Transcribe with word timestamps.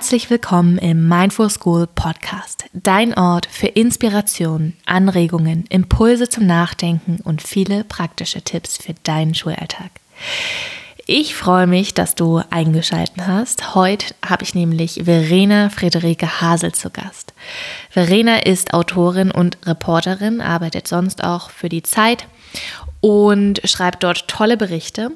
Herzlich 0.00 0.30
willkommen 0.30 0.78
im 0.78 1.08
Mindful 1.08 1.50
School 1.50 1.86
Podcast, 1.86 2.64
dein 2.72 3.12
Ort 3.12 3.44
für 3.44 3.66
Inspiration, 3.66 4.72
Anregungen, 4.86 5.66
Impulse 5.68 6.26
zum 6.26 6.46
Nachdenken 6.46 7.18
und 7.22 7.42
viele 7.42 7.84
praktische 7.84 8.40
Tipps 8.40 8.78
für 8.78 8.94
deinen 9.02 9.34
Schulalltag. 9.34 9.90
Ich 11.06 11.34
freue 11.34 11.66
mich, 11.66 11.92
dass 11.92 12.14
du 12.14 12.40
eingeschaltet 12.48 13.26
hast. 13.26 13.74
Heute 13.74 14.14
habe 14.26 14.42
ich 14.42 14.54
nämlich 14.54 15.02
Verena 15.04 15.68
Friederike 15.68 16.40
Hasel 16.40 16.72
zu 16.72 16.88
Gast. 16.88 17.34
Verena 17.90 18.38
ist 18.38 18.72
Autorin 18.72 19.30
und 19.30 19.58
Reporterin, 19.66 20.40
arbeitet 20.40 20.88
sonst 20.88 21.22
auch 21.22 21.50
für 21.50 21.68
die 21.68 21.82
Zeit 21.82 22.26
und 23.02 23.60
schreibt 23.64 24.02
dort 24.02 24.28
tolle 24.28 24.56
Berichte. 24.56 25.10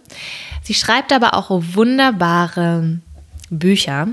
Sie 0.62 0.75
schreibt 0.75 1.11
aber 1.11 1.33
auch 1.33 1.48
wunderbare 1.48 3.01
Bücher, 3.48 4.09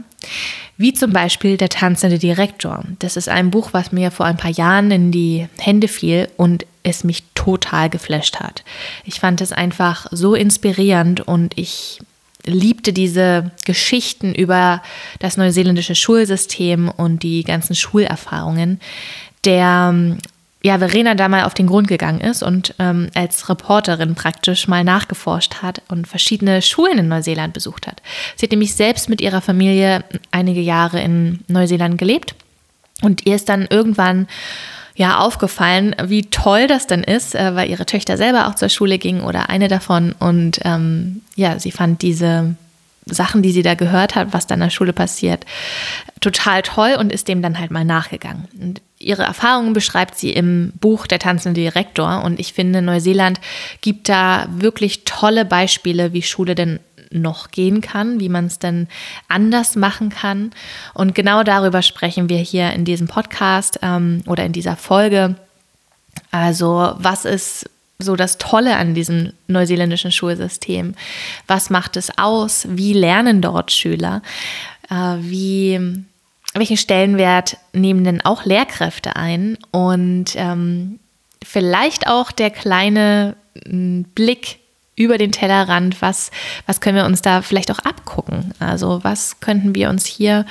wie 0.77 0.93
zum 0.93 1.13
Beispiel 1.13 1.57
Der 1.57 1.69
tanzende 1.69 2.19
Direktor. 2.19 2.83
Das 2.99 3.17
ist 3.17 3.29
ein 3.29 3.51
Buch, 3.51 3.69
was 3.71 3.91
mir 3.91 4.11
vor 4.11 4.25
ein 4.25 4.37
paar 4.37 4.51
Jahren 4.51 4.91
in 4.91 5.11
die 5.11 5.47
Hände 5.59 5.87
fiel 5.87 6.27
und 6.37 6.65
es 6.83 7.03
mich 7.03 7.23
total 7.35 7.89
geflasht 7.89 8.39
hat. 8.39 8.63
Ich 9.05 9.19
fand 9.19 9.41
es 9.41 9.51
einfach 9.51 10.07
so 10.11 10.33
inspirierend 10.33 11.21
und 11.21 11.57
ich 11.57 11.99
liebte 12.45 12.91
diese 12.93 13.51
Geschichten 13.65 14.33
über 14.33 14.81
das 15.19 15.37
neuseeländische 15.37 15.93
Schulsystem 15.93 16.89
und 16.89 17.21
die 17.21 17.43
ganzen 17.43 17.75
Schulerfahrungen 17.75 18.79
der 19.45 20.17
ja, 20.63 20.77
Verena 20.77 21.15
da 21.15 21.27
mal 21.27 21.43
auf 21.43 21.55
den 21.55 21.67
Grund 21.67 21.87
gegangen 21.87 22.21
ist 22.21 22.43
und 22.43 22.75
ähm, 22.77 23.09
als 23.15 23.49
Reporterin 23.49 24.13
praktisch 24.13 24.67
mal 24.67 24.83
nachgeforscht 24.83 25.61
hat 25.61 25.81
und 25.87 26.07
verschiedene 26.07 26.61
Schulen 26.61 26.99
in 26.99 27.07
Neuseeland 27.07 27.53
besucht 27.53 27.87
hat. 27.87 28.01
Sie 28.35 28.45
hat 28.45 28.51
nämlich 28.51 28.75
selbst 28.75 29.09
mit 29.09 29.21
ihrer 29.21 29.41
Familie 29.41 30.03
einige 30.29 30.61
Jahre 30.61 31.01
in 31.01 31.39
Neuseeland 31.47 31.97
gelebt 31.97 32.35
und 33.01 33.25
ihr 33.25 33.35
ist 33.35 33.49
dann 33.49 33.65
irgendwann 33.69 34.27
ja 34.95 35.17
aufgefallen, 35.17 35.95
wie 36.03 36.29
toll 36.29 36.67
das 36.67 36.85
dann 36.85 37.03
ist, 37.03 37.33
äh, 37.33 37.55
weil 37.55 37.69
ihre 37.69 37.87
Töchter 37.87 38.17
selber 38.17 38.47
auch 38.47 38.55
zur 38.55 38.69
Schule 38.69 38.99
gingen 38.99 39.21
oder 39.21 39.49
eine 39.49 39.67
davon 39.67 40.13
und 40.19 40.59
ähm, 40.63 41.21
ja, 41.35 41.57
sie 41.57 41.71
fand 41.71 42.03
diese 42.03 42.55
Sachen, 43.07 43.41
die 43.41 43.51
sie 43.51 43.63
da 43.63 43.73
gehört 43.73 44.13
hat, 44.13 44.31
was 44.31 44.45
da 44.45 44.53
in 44.53 44.61
der 44.61 44.69
Schule 44.69 44.93
passiert, 44.93 45.45
total 46.19 46.61
toll 46.61 46.95
und 46.99 47.11
ist 47.11 47.27
dem 47.27 47.41
dann 47.41 47.57
halt 47.57 47.71
mal 47.71 47.83
nachgegangen. 47.83 48.47
Und 48.59 48.81
ihre 49.01 49.23
Erfahrungen 49.23 49.73
beschreibt 49.73 50.17
sie 50.17 50.31
im 50.31 50.71
Buch 50.79 51.07
Der 51.07 51.19
tanzende 51.19 51.59
Direktor 51.59 52.23
und 52.23 52.39
ich 52.39 52.53
finde, 52.53 52.81
Neuseeland 52.81 53.39
gibt 53.81 54.09
da 54.09 54.47
wirklich 54.51 55.03
tolle 55.05 55.45
Beispiele, 55.45 56.13
wie 56.13 56.21
Schule 56.21 56.55
denn 56.55 56.79
noch 57.11 57.51
gehen 57.51 57.81
kann, 57.81 58.19
wie 58.19 58.29
man 58.29 58.45
es 58.45 58.59
denn 58.59 58.87
anders 59.27 59.75
machen 59.75 60.09
kann. 60.09 60.51
Und 60.93 61.13
genau 61.13 61.43
darüber 61.43 61.81
sprechen 61.81 62.29
wir 62.29 62.37
hier 62.37 62.71
in 62.71 62.85
diesem 62.85 63.07
Podcast 63.07 63.79
ähm, 63.81 64.23
oder 64.27 64.45
in 64.45 64.53
dieser 64.53 64.77
Folge. 64.77 65.35
Also 66.31 66.93
was 66.97 67.25
ist 67.25 67.69
so 67.99 68.15
das 68.15 68.37
Tolle 68.37 68.77
an 68.77 68.93
diesem 68.93 69.33
neuseeländischen 69.47 70.11
Schulsystem? 70.11 70.95
Was 71.47 71.69
macht 71.69 71.97
es 71.97 72.17
aus? 72.17 72.65
Wie 72.69 72.93
lernen 72.93 73.41
dort 73.41 73.71
Schüler? 73.71 74.21
Äh, 74.89 75.17
wie, 75.19 76.03
welchen 76.53 76.77
Stellenwert 76.77 77.57
nehmen 77.73 78.03
denn 78.03 78.21
auch 78.21 78.45
Lehrkräfte 78.45 79.15
ein? 79.15 79.57
Und 79.71 80.33
ähm, 80.35 80.99
vielleicht 81.43 82.07
auch 82.07 82.31
der 82.31 82.49
kleine 82.49 83.35
Blick 83.65 84.59
über 84.95 85.17
den 85.17 85.31
Tellerrand, 85.31 86.01
was, 86.01 86.31
was 86.65 86.81
können 86.81 86.97
wir 86.97 87.05
uns 87.05 87.21
da 87.21 87.41
vielleicht 87.41 87.71
auch 87.71 87.79
abgucken? 87.79 88.53
Also 88.59 89.03
was 89.03 89.39
könnten 89.39 89.73
wir 89.75 89.89
uns 89.89 90.05
hier 90.05 90.45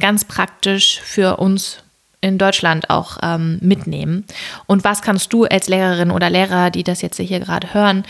ganz 0.00 0.24
praktisch 0.24 1.00
für 1.00 1.38
uns 1.38 1.78
in 2.20 2.38
Deutschland 2.38 2.90
auch 2.90 3.18
ähm, 3.22 3.58
mitnehmen? 3.60 4.24
Und 4.66 4.84
was 4.84 5.02
kannst 5.02 5.32
du 5.32 5.44
als 5.44 5.68
Lehrerin 5.68 6.10
oder 6.10 6.30
Lehrer, 6.30 6.70
die 6.70 6.84
das 6.84 7.02
jetzt 7.02 7.18
hier 7.18 7.40
gerade 7.40 7.74
hören, 7.74 8.04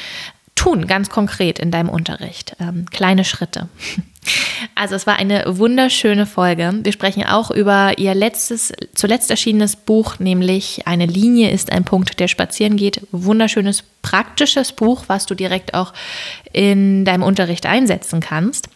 tun, 0.56 0.88
ganz 0.88 1.08
konkret 1.08 1.60
in 1.60 1.70
deinem 1.70 1.88
Unterricht? 1.88 2.56
Ähm, 2.58 2.86
kleine 2.90 3.24
Schritte. 3.24 3.68
Also 4.74 4.96
es 4.96 5.06
war 5.06 5.16
eine 5.16 5.44
wunderschöne 5.46 6.26
Folge. 6.26 6.80
Wir 6.82 6.90
sprechen 6.90 7.24
auch 7.24 7.52
über 7.52 7.96
ihr 7.98 8.12
letztes, 8.12 8.72
zuletzt 8.94 9.30
erschienenes 9.30 9.76
Buch, 9.76 10.18
nämlich 10.18 10.86
Eine 10.86 11.06
Linie 11.06 11.50
ist 11.50 11.70
ein 11.70 11.84
Punkt, 11.84 12.18
der 12.18 12.26
spazieren 12.26 12.76
geht. 12.76 13.06
Wunderschönes, 13.12 13.84
praktisches 14.02 14.72
Buch, 14.72 15.04
was 15.06 15.26
du 15.26 15.36
direkt 15.36 15.74
auch 15.74 15.92
in 16.52 17.04
deinem 17.04 17.22
Unterricht 17.22 17.66
einsetzen 17.66 18.18
kannst. 18.20 18.68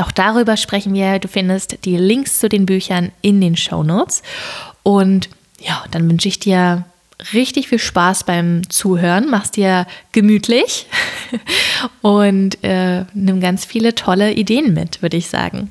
Auch 0.00 0.10
darüber 0.10 0.56
sprechen 0.56 0.94
wir. 0.94 1.18
Du 1.18 1.28
findest 1.28 1.84
die 1.84 1.96
Links 1.96 2.40
zu 2.40 2.48
den 2.48 2.66
Büchern 2.66 3.12
in 3.20 3.40
den 3.40 3.56
Show 3.56 3.82
Notes. 3.82 4.22
Und 4.82 5.28
ja, 5.60 5.84
dann 5.90 6.10
wünsche 6.10 6.28
ich 6.28 6.40
dir 6.40 6.84
richtig 7.32 7.68
viel 7.68 7.78
Spaß 7.78 8.24
beim 8.24 8.68
Zuhören. 8.68 9.30
Mach's 9.30 9.50
dir 9.50 9.86
gemütlich 10.12 10.86
und 12.02 12.62
äh, 12.62 13.04
nimm 13.14 13.40
ganz 13.40 13.64
viele 13.64 13.94
tolle 13.94 14.32
Ideen 14.32 14.74
mit, 14.74 15.02
würde 15.02 15.16
ich 15.16 15.28
sagen. 15.28 15.70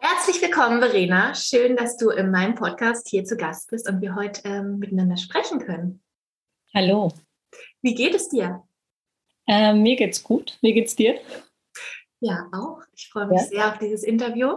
Herzlich 0.00 0.42
willkommen, 0.42 0.80
Verena. 0.80 1.34
Schön, 1.34 1.76
dass 1.76 1.96
du 1.96 2.10
in 2.10 2.30
meinem 2.30 2.54
Podcast 2.54 3.08
hier 3.08 3.24
zu 3.24 3.36
Gast 3.36 3.70
bist 3.70 3.88
und 3.88 4.00
wir 4.00 4.14
heute 4.14 4.42
ähm, 4.44 4.78
miteinander 4.78 5.16
sprechen 5.16 5.58
können. 5.58 6.00
Hallo. 6.74 7.12
Wie 7.82 7.94
geht 7.94 8.14
es 8.14 8.28
dir? 8.28 8.62
Äh, 9.46 9.72
mir 9.72 9.96
geht's 9.96 10.22
gut. 10.22 10.58
Wie 10.60 10.74
geht's 10.74 10.94
dir? 10.94 11.18
Ja, 12.20 12.46
auch. 12.52 12.82
Ich 12.98 13.10
freue 13.10 13.28
mich 13.28 13.40
ja. 13.42 13.46
sehr 13.46 13.68
auf 13.68 13.78
dieses 13.78 14.02
Interview. 14.02 14.48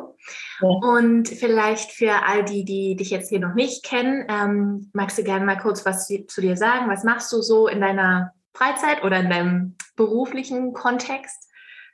Ja. 0.61 0.67
Und 0.67 1.29
vielleicht 1.29 1.91
für 1.91 2.25
all 2.25 2.43
die, 2.43 2.65
die 2.65 2.95
dich 2.95 3.11
jetzt 3.11 3.29
hier 3.29 3.39
noch 3.39 3.53
nicht 3.53 3.85
kennen, 3.85 4.25
ähm, 4.29 4.89
magst 4.93 5.19
du 5.19 5.23
gerne 5.23 5.45
mal 5.45 5.59
kurz 5.59 5.85
was 5.85 6.07
zu 6.07 6.41
dir 6.41 6.57
sagen? 6.57 6.89
Was 6.89 7.03
machst 7.03 7.31
du 7.31 7.43
so 7.43 7.67
in 7.67 7.81
deiner 7.81 8.33
Freizeit 8.55 9.03
oder 9.03 9.19
in 9.19 9.29
deinem 9.29 9.75
beruflichen 9.95 10.73
Kontext? 10.73 11.49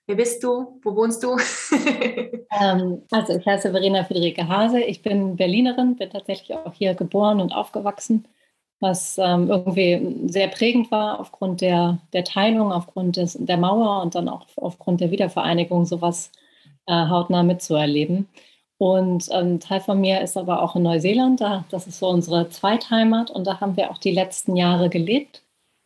Wer 0.05 0.15
bist 0.15 0.41
du? 0.41 0.79
Wo 0.83 0.95
wohnst 0.95 1.21
du? 1.21 1.35
ähm, 2.61 3.01
also 3.11 3.37
ich 3.37 3.45
heiße 3.45 3.71
Verena 3.71 4.05
Friederike 4.05 4.47
Hase. 4.47 4.79
Ich 4.79 5.01
bin 5.01 5.35
Berlinerin, 5.35 5.97
bin 5.97 6.09
tatsächlich 6.09 6.57
auch 6.57 6.73
hier 6.73 6.95
geboren 6.95 7.41
und 7.41 7.51
aufgewachsen 7.51 8.25
was 8.79 9.17
ähm, 9.17 9.49
irgendwie 9.49 10.27
sehr 10.27 10.47
prägend 10.49 10.91
war 10.91 11.19
aufgrund 11.19 11.61
der, 11.61 11.99
der 12.13 12.23
Teilung, 12.23 12.71
aufgrund 12.71 13.17
des, 13.17 13.37
der 13.39 13.57
Mauer 13.57 14.01
und 14.01 14.15
dann 14.15 14.29
auch 14.29 14.45
aufgrund 14.55 15.01
der 15.01 15.11
Wiedervereinigung 15.11 15.85
sowas 15.85 16.31
äh, 16.87 16.93
hautnah 16.93 17.43
mitzuerleben. 17.43 18.27
Und 18.77 19.29
ähm, 19.31 19.59
Teil 19.59 19.81
von 19.81 19.99
mir 19.99 20.21
ist 20.21 20.37
aber 20.37 20.61
auch 20.61 20.75
in 20.75 20.83
Neuseeland, 20.83 21.41
da, 21.41 21.65
das 21.69 21.87
ist 21.87 21.99
so 21.99 22.09
unsere 22.09 22.49
Zweitheimat 22.49 23.31
und 23.31 23.47
da 23.47 23.59
haben 23.59 23.75
wir 23.75 23.89
auch 23.91 23.97
die 23.97 24.11
letzten 24.11 24.55
Jahre 24.55 24.89
gelebt. 24.89 25.41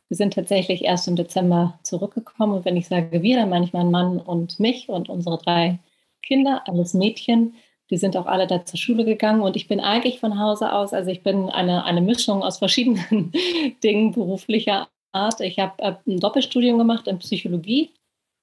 Wir 0.09 0.17
sind 0.17 0.33
tatsächlich 0.33 0.83
erst 0.83 1.07
im 1.07 1.15
Dezember 1.15 1.79
zurückgekommen 1.83 2.53
und 2.53 2.65
wenn 2.65 2.75
ich 2.75 2.89
sage 2.89 3.21
wir, 3.21 3.37
dann 3.37 3.49
meine 3.49 3.63
ich 3.65 3.71
meinen 3.71 3.91
Mann 3.91 4.19
und 4.19 4.59
mich 4.59 4.89
und 4.89 5.07
unsere 5.07 5.37
drei 5.37 5.79
Kinder, 6.21 6.63
alles 6.67 6.93
Mädchen. 6.93 7.55
Die 7.91 7.97
sind 7.97 8.17
auch 8.17 8.25
alle 8.25 8.47
da 8.47 8.65
zur 8.65 8.79
Schule 8.79 9.05
gegangen 9.05 9.41
und 9.41 9.55
ich 9.55 9.67
bin 9.67 9.81
eigentlich 9.81 10.19
von 10.19 10.39
Hause 10.39 10.73
aus, 10.73 10.93
also 10.93 11.11
ich 11.11 11.23
bin 11.23 11.49
eine, 11.49 11.83
eine 11.83 12.01
Mischung 12.01 12.41
aus 12.41 12.57
verschiedenen 12.57 13.31
Dingen 13.83 14.13
beruflicher 14.13 14.87
Art. 15.11 15.41
Ich 15.41 15.59
habe 15.59 15.73
äh, 15.83 15.95
ein 16.07 16.19
Doppelstudium 16.19 16.77
gemacht 16.77 17.07
in 17.07 17.19
Psychologie 17.19 17.91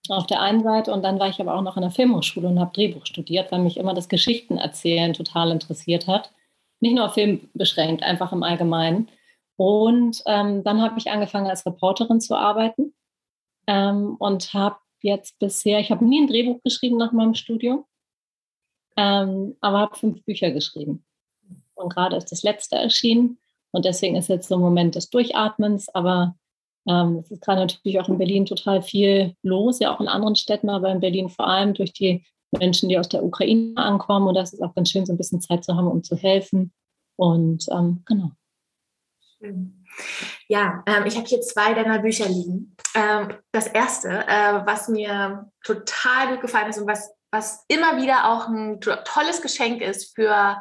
auf 0.08 0.26
der 0.26 0.40
einen 0.40 0.62
Seite 0.62 0.92
und 0.92 1.02
dann 1.02 1.18
war 1.18 1.28
ich 1.28 1.40
aber 1.40 1.54
auch 1.54 1.62
noch 1.62 1.76
in 1.76 1.82
der 1.82 1.90
Filmhochschule 1.90 2.48
und 2.48 2.60
habe 2.60 2.72
Drehbuch 2.72 3.06
studiert, 3.06 3.50
weil 3.50 3.60
mich 3.60 3.76
immer 3.76 3.94
das 3.94 4.08
Geschichtenerzählen 4.08 5.12
total 5.12 5.50
interessiert 5.50 6.06
hat. 6.06 6.32
Nicht 6.80 6.94
nur 6.94 7.06
auf 7.06 7.14
Film 7.14 7.48
beschränkt, 7.54 8.02
einfach 8.02 8.32
im 8.32 8.42
Allgemeinen. 8.42 9.08
Und 9.56 10.22
ähm, 10.26 10.62
dann 10.62 10.80
habe 10.80 10.98
ich 10.98 11.10
angefangen 11.10 11.48
als 11.48 11.66
Reporterin 11.66 12.20
zu 12.20 12.36
arbeiten 12.36 12.94
ähm, 13.66 14.16
und 14.18 14.54
habe 14.54 14.76
jetzt 15.00 15.38
bisher, 15.38 15.80
ich 15.80 15.90
habe 15.90 16.04
nie 16.04 16.22
ein 16.22 16.28
Drehbuch 16.28 16.62
geschrieben 16.62 16.96
nach 16.96 17.12
meinem 17.12 17.34
Studium, 17.34 17.84
ähm, 18.98 19.56
aber 19.60 19.78
habe 19.78 19.96
fünf 19.96 20.24
Bücher 20.24 20.50
geschrieben. 20.50 21.04
Und 21.74 21.94
gerade 21.94 22.16
ist 22.16 22.32
das 22.32 22.42
letzte 22.42 22.76
erschienen. 22.76 23.38
Und 23.70 23.84
deswegen 23.84 24.16
ist 24.16 24.28
jetzt 24.28 24.48
so 24.48 24.56
ein 24.56 24.60
Moment 24.60 24.96
des 24.96 25.08
Durchatmens. 25.08 25.88
Aber 25.90 26.34
ähm, 26.88 27.18
es 27.18 27.30
ist 27.30 27.42
gerade 27.42 27.60
natürlich 27.60 28.00
auch 28.00 28.08
in 28.08 28.18
Berlin 28.18 28.44
total 28.44 28.82
viel 28.82 29.36
los, 29.42 29.78
ja 29.78 29.94
auch 29.94 30.00
in 30.00 30.08
anderen 30.08 30.34
Städten, 30.34 30.68
aber 30.68 30.90
in 30.90 30.98
Berlin 30.98 31.28
vor 31.28 31.46
allem 31.46 31.74
durch 31.74 31.92
die 31.92 32.26
Menschen, 32.50 32.88
die 32.88 32.98
aus 32.98 33.08
der 33.08 33.22
Ukraine 33.22 33.76
ankommen. 33.76 34.26
Und 34.26 34.34
das 34.34 34.52
ist 34.52 34.62
auch 34.62 34.74
ganz 34.74 34.90
schön, 34.90 35.06
so 35.06 35.12
ein 35.12 35.18
bisschen 35.18 35.40
Zeit 35.40 35.64
zu 35.64 35.76
haben, 35.76 35.86
um 35.86 36.02
zu 36.02 36.16
helfen. 36.16 36.72
Und 37.14 37.66
ähm, 37.70 38.02
genau. 38.04 38.32
Ja, 40.48 40.82
ähm, 40.86 41.06
ich 41.06 41.16
habe 41.16 41.26
hier 41.28 41.40
zwei 41.40 41.72
deiner 41.74 42.00
Bücher 42.00 42.28
liegen. 42.28 42.74
Ähm, 42.96 43.34
das 43.52 43.68
erste, 43.68 44.08
äh, 44.08 44.66
was 44.66 44.88
mir 44.88 45.48
total 45.62 46.32
gut 46.32 46.40
gefallen 46.40 46.70
ist 46.70 46.78
und 46.78 46.88
was 46.88 47.12
was 47.30 47.64
immer 47.68 47.96
wieder 48.00 48.28
auch 48.28 48.48
ein 48.48 48.80
tolles 48.80 49.42
Geschenk 49.42 49.82
ist 49.82 50.14
für 50.14 50.60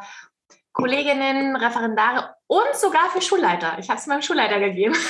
Kolleginnen, 0.73 1.55
Referendare 1.55 2.35
und 2.47 2.75
sogar 2.75 3.09
für 3.09 3.21
Schulleiter. 3.21 3.77
Ich 3.79 3.89
habe 3.89 3.99
es 3.99 4.07
meinem 4.07 4.21
Schulleiter 4.21 4.59
gegeben. 4.59 4.95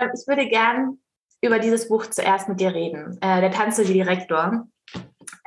Ich 0.00 0.28
würde 0.28 0.46
gern 0.46 1.00
über 1.40 1.58
dieses 1.58 1.88
Buch 1.88 2.06
zuerst 2.06 2.48
mit 2.48 2.60
dir 2.60 2.72
reden. 2.72 3.18
Äh, 3.20 3.40
der 3.40 3.50
tanzende 3.50 3.92
Direktor. 3.92 4.68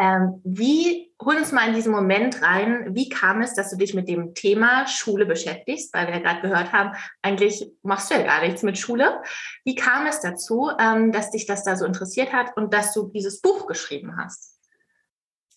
Ähm, 0.02 0.42
wie, 0.44 1.14
hol 1.22 1.36
uns 1.36 1.52
mal 1.52 1.68
in 1.68 1.76
diesen 1.76 1.92
Moment 1.92 2.42
rein. 2.42 2.96
Wie 2.96 3.08
kam 3.08 3.44
es, 3.44 3.54
dass 3.54 3.70
du 3.70 3.78
dich 3.78 3.94
mit 3.94 4.08
dem 4.08 4.34
Thema 4.34 4.88
Schule 4.88 5.28
beschäftigst? 5.28 5.94
Weil 5.94 6.08
wir 6.08 6.16
ja 6.16 6.20
gerade 6.22 6.42
gehört 6.42 6.74
haben, 6.74 6.96
eigentlich 7.22 7.72
machst 7.84 8.10
du 8.10 8.16
ja 8.16 8.24
gar 8.24 8.42
nichts 8.42 8.64
mit 8.64 8.80
Schule. 8.80 9.22
Wie 9.64 9.76
kam 9.76 10.08
es 10.08 10.20
dazu, 10.20 10.72
ähm, 10.80 11.12
dass 11.12 11.30
dich 11.30 11.46
das 11.46 11.64
da 11.64 11.76
so 11.76 11.86
interessiert 11.86 12.34
hat 12.34 12.58
und 12.58 12.74
dass 12.74 12.94
du 12.94 13.10
dieses 13.10 13.42
Buch 13.42 13.68
geschrieben 13.68 14.18
hast? 14.18 14.58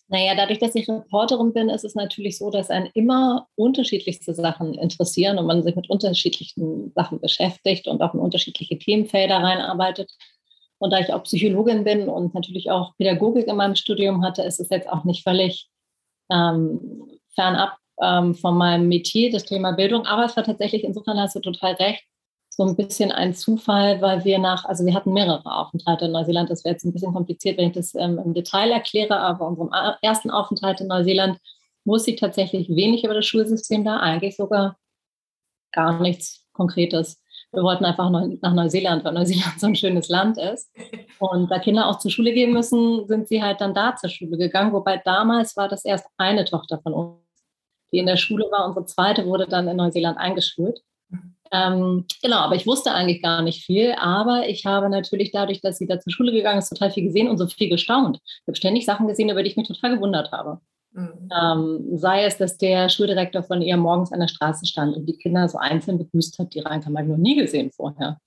Naja, 0.09 0.35
dadurch, 0.35 0.59
dass 0.59 0.75
ich 0.75 0.87
Reporterin 0.87 1.51
bin, 1.51 1.69
ist 1.69 1.83
es 1.83 1.95
natürlich 1.95 2.37
so, 2.37 2.51
dass 2.51 2.69
einen 2.69 2.91
immer 2.93 3.47
unterschiedlichste 3.55 4.35
Sachen 4.35 4.75
interessieren 4.75 5.39
und 5.39 5.47
man 5.47 5.63
sich 5.63 5.75
mit 5.75 5.89
unterschiedlichen 5.89 6.91
Sachen 6.93 7.19
beschäftigt 7.19 7.87
und 7.87 8.03
auch 8.03 8.13
in 8.13 8.19
unterschiedliche 8.19 8.77
Themenfelder 8.77 9.37
reinarbeitet. 9.37 10.11
Und 10.79 10.91
da 10.91 10.99
ich 10.99 11.13
auch 11.13 11.23
Psychologin 11.23 11.83
bin 11.83 12.09
und 12.09 12.33
natürlich 12.33 12.69
auch 12.69 12.95
Pädagogik 12.97 13.47
in 13.47 13.55
meinem 13.55 13.75
Studium 13.75 14.23
hatte, 14.23 14.41
ist 14.43 14.59
es 14.59 14.69
jetzt 14.69 14.89
auch 14.89 15.03
nicht 15.03 15.23
völlig 15.23 15.69
ähm, 16.29 17.09
fernab 17.33 17.77
ähm, 18.01 18.35
von 18.35 18.57
meinem 18.57 18.87
Metier, 18.87 19.31
das 19.31 19.45
Thema 19.45 19.71
Bildung. 19.71 20.05
Aber 20.05 20.25
es 20.25 20.35
war 20.35 20.43
tatsächlich, 20.43 20.83
insofern 20.83 21.19
hast 21.19 21.35
du 21.35 21.39
total 21.39 21.73
recht, 21.73 22.03
so 22.49 22.63
ein 22.63 22.75
bisschen 22.75 23.11
ein 23.11 23.33
Zufall, 23.33 24.01
weil 24.01 24.23
wir 24.23 24.39
nach, 24.39 24.63
also 24.65 24.85
wir 24.85 24.93
hatten 24.93 25.11
mehrere 25.11 25.45
Aufenthalte 25.45 26.05
in 26.05 26.11
Neuseeland. 26.11 26.49
Das 26.49 26.63
wäre 26.63 26.73
jetzt 26.73 26.85
ein 26.85 26.93
bisschen 26.93 27.13
kompliziert, 27.13 27.57
wenn 27.57 27.67
ich 27.67 27.75
das 27.75 27.95
ähm, 27.95 28.19
im 28.23 28.33
Detail 28.33 28.71
erkläre, 28.71 29.19
aber 29.19 29.47
unserem 29.47 29.71
ersten 30.01 30.31
Aufenthalt 30.31 30.79
in 30.79 30.87
Neuseeland 30.87 31.37
wusste 31.83 32.11
ich 32.11 32.19
tatsächlich 32.19 32.69
wenig 32.69 33.03
über 33.03 33.13
das 33.13 33.25
Schulsystem 33.25 33.83
da, 33.83 33.97
eigentlich 33.97 34.37
sogar 34.37 34.77
gar 35.71 35.99
nichts 35.99 36.47
Konkretes 36.53 37.21
wir 37.55 37.63
wollten 37.63 37.85
einfach 37.85 38.09
nach 38.09 38.53
Neuseeland, 38.53 39.03
weil 39.03 39.13
Neuseeland 39.13 39.53
so 39.59 39.67
ein 39.67 39.75
schönes 39.75 40.09
Land 40.09 40.37
ist. 40.37 40.71
Und 41.19 41.49
da 41.49 41.59
Kinder 41.59 41.87
auch 41.87 41.99
zur 41.99 42.11
Schule 42.11 42.33
gehen 42.33 42.53
müssen, 42.53 43.07
sind 43.07 43.27
sie 43.27 43.41
halt 43.41 43.61
dann 43.61 43.73
da 43.73 43.95
zur 43.95 44.09
Schule 44.09 44.37
gegangen. 44.37 44.73
Wobei 44.73 45.01
damals 45.03 45.55
war 45.57 45.67
das 45.67 45.85
erst 45.85 46.07
eine 46.17 46.45
Tochter 46.45 46.79
von 46.81 46.93
uns, 46.93 47.19
die 47.91 47.99
in 47.99 48.05
der 48.05 48.17
Schule 48.17 48.45
war. 48.51 48.67
Unsere 48.67 48.85
zweite 48.85 49.25
wurde 49.25 49.47
dann 49.47 49.67
in 49.67 49.77
Neuseeland 49.77 50.17
eingeschult. 50.17 50.81
Ähm, 51.51 52.05
genau, 52.21 52.37
aber 52.37 52.55
ich 52.55 52.65
wusste 52.65 52.91
eigentlich 52.91 53.21
gar 53.21 53.41
nicht 53.41 53.63
viel. 53.63 53.93
Aber 53.97 54.47
ich 54.49 54.65
habe 54.65 54.89
natürlich 54.89 55.31
dadurch, 55.31 55.61
dass 55.61 55.77
sie 55.77 55.87
da 55.87 55.99
zur 55.99 56.11
Schule 56.11 56.31
gegangen 56.31 56.59
ist, 56.59 56.69
total 56.69 56.91
viel 56.91 57.03
gesehen 57.03 57.29
und 57.29 57.37
so 57.37 57.47
viel 57.47 57.69
gestaunt. 57.69 58.19
Ich 58.23 58.47
habe 58.47 58.57
ständig 58.57 58.85
Sachen 58.85 59.07
gesehen, 59.07 59.29
über 59.29 59.43
die 59.43 59.49
ich 59.49 59.57
mich 59.57 59.67
total 59.67 59.95
gewundert 59.95 60.31
habe. 60.31 60.59
Mhm. 60.95 61.29
Ähm, 61.41 61.97
sei 61.97 62.23
es, 62.23 62.37
dass 62.37 62.57
der 62.57 62.87
Schuldirektor 62.87 63.43
von 63.43 63.61
ihr 63.61 63.75
morgens 63.75 64.13
an 64.13 64.21
der 64.21 64.29
Straße 64.29 64.65
stand 64.65 64.95
und 64.95 65.05
die 65.05 65.17
Kinder 65.17 65.47
so 65.49 65.57
einzeln 65.57 65.97
begrüßt 65.97 66.39
hat, 66.39 66.53
die 66.53 66.61
reinkamen, 66.61 66.97
habe 66.97 67.07
ich 67.07 67.11
noch 67.11 67.21
nie 67.21 67.35
gesehen 67.35 67.71
vorher. 67.71 68.19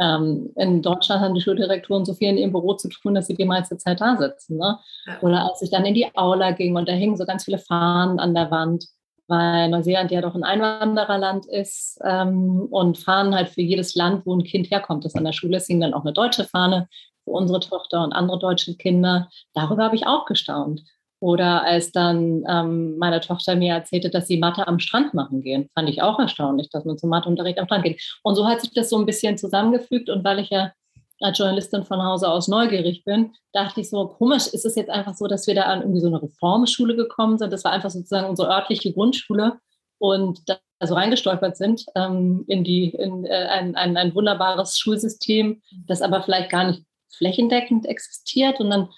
Ähm, 0.00 0.50
in 0.56 0.82
Deutschland 0.82 1.20
haben 1.20 1.34
die 1.34 1.40
Schuldirektoren 1.40 2.04
so 2.04 2.14
viel 2.14 2.28
in 2.28 2.38
ihrem 2.38 2.52
Büro 2.52 2.74
zu 2.74 2.88
tun, 2.88 3.14
dass 3.14 3.26
sie 3.26 3.34
die 3.34 3.44
meiste 3.44 3.76
Zeit 3.76 4.00
da 4.00 4.16
sitzen. 4.16 4.56
Ne? 4.56 4.78
Ja. 5.06 5.20
Oder 5.20 5.50
als 5.50 5.62
ich 5.62 5.70
dann 5.70 5.84
in 5.84 5.94
die 5.94 6.06
Aula 6.14 6.52
ging 6.52 6.76
und 6.76 6.88
da 6.88 6.92
hingen 6.92 7.16
so 7.16 7.26
ganz 7.26 7.44
viele 7.44 7.58
Fahnen 7.58 8.20
an 8.20 8.34
der 8.34 8.50
Wand, 8.50 8.86
weil 9.26 9.68
Neuseeland 9.68 10.10
ja 10.12 10.20
doch 10.20 10.34
ein 10.34 10.44
Einwandererland 10.44 11.46
ist 11.46 11.98
ähm, 12.04 12.68
und 12.70 12.98
Fahnen 12.98 13.34
halt 13.34 13.48
für 13.48 13.62
jedes 13.62 13.94
Land, 13.96 14.24
wo 14.26 14.34
ein 14.34 14.44
Kind 14.44 14.70
herkommt, 14.70 15.04
das 15.04 15.16
an 15.16 15.24
der 15.24 15.32
Schule 15.32 15.56
ist, 15.56 15.66
hing 15.66 15.80
dann 15.80 15.94
auch 15.94 16.02
eine 16.02 16.12
deutsche 16.12 16.44
Fahne 16.44 16.88
für 17.24 17.30
unsere 17.30 17.60
Tochter 17.60 18.02
und 18.04 18.12
andere 18.12 18.38
deutsche 18.38 18.76
Kinder. 18.76 19.28
Darüber 19.54 19.84
habe 19.84 19.96
ich 19.96 20.06
auch 20.06 20.24
gestaunt. 20.26 20.82
Oder 21.22 21.62
als 21.62 21.92
dann 21.92 22.42
ähm, 22.48 22.98
meine 22.98 23.20
Tochter 23.20 23.54
mir 23.54 23.74
erzählte, 23.74 24.10
dass 24.10 24.26
sie 24.26 24.38
Mathe 24.38 24.66
am 24.66 24.80
Strand 24.80 25.14
machen 25.14 25.40
gehen, 25.40 25.70
fand 25.72 25.88
ich 25.88 26.02
auch 26.02 26.18
erstaunlich, 26.18 26.68
dass 26.70 26.84
man 26.84 26.98
zum 26.98 27.10
Matheunterricht 27.10 27.60
am 27.60 27.66
Strand 27.66 27.84
geht. 27.84 28.02
Und 28.24 28.34
so 28.34 28.48
hat 28.48 28.60
sich 28.60 28.72
das 28.74 28.90
so 28.90 28.98
ein 28.98 29.06
bisschen 29.06 29.38
zusammengefügt. 29.38 30.10
Und 30.10 30.24
weil 30.24 30.40
ich 30.40 30.50
ja 30.50 30.72
als 31.20 31.38
Journalistin 31.38 31.84
von 31.84 32.02
Hause 32.02 32.28
aus 32.28 32.48
neugierig 32.48 33.04
bin, 33.04 33.34
dachte 33.52 33.82
ich 33.82 33.88
so, 33.88 34.08
komisch, 34.08 34.48
ist 34.48 34.66
es 34.66 34.74
jetzt 34.74 34.90
einfach 34.90 35.14
so, 35.14 35.28
dass 35.28 35.46
wir 35.46 35.54
da 35.54 35.62
an 35.62 35.82
irgendwie 35.82 36.00
so 36.00 36.08
eine 36.08 36.20
Reformschule 36.20 36.96
gekommen 36.96 37.38
sind. 37.38 37.52
Das 37.52 37.62
war 37.62 37.70
einfach 37.70 37.90
sozusagen 37.90 38.28
unsere 38.28 38.50
örtliche 38.50 38.92
Grundschule 38.92 39.60
und 39.98 40.40
da 40.46 40.58
so 40.84 40.94
reingestolpert 40.94 41.56
sind 41.56 41.84
ähm, 41.94 42.44
in, 42.48 42.64
die, 42.64 42.88
in 42.88 43.26
äh, 43.26 43.46
ein, 43.48 43.76
ein, 43.76 43.96
ein 43.96 44.12
wunderbares 44.16 44.76
Schulsystem, 44.76 45.62
das 45.86 46.02
aber 46.02 46.24
vielleicht 46.24 46.50
gar 46.50 46.64
nicht 46.64 46.82
flächendeckend 47.16 47.86
existiert. 47.86 48.58
Und 48.58 48.70
dann 48.70 48.88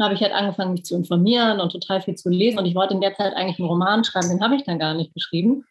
habe 0.00 0.14
ich 0.14 0.22
halt 0.22 0.32
angefangen, 0.32 0.72
mich 0.72 0.84
zu 0.84 0.96
informieren 0.96 1.60
und 1.60 1.72
total 1.72 2.00
viel 2.00 2.14
zu 2.14 2.28
lesen. 2.30 2.58
Und 2.58 2.66
ich 2.66 2.74
wollte 2.74 2.94
in 2.94 3.00
der 3.00 3.14
Zeit 3.14 3.34
eigentlich 3.34 3.58
einen 3.58 3.68
Roman 3.68 4.04
schreiben, 4.04 4.28
den 4.28 4.42
habe 4.42 4.56
ich 4.56 4.64
dann 4.64 4.78
gar 4.78 4.94
nicht 4.94 5.14
geschrieben, 5.14 5.64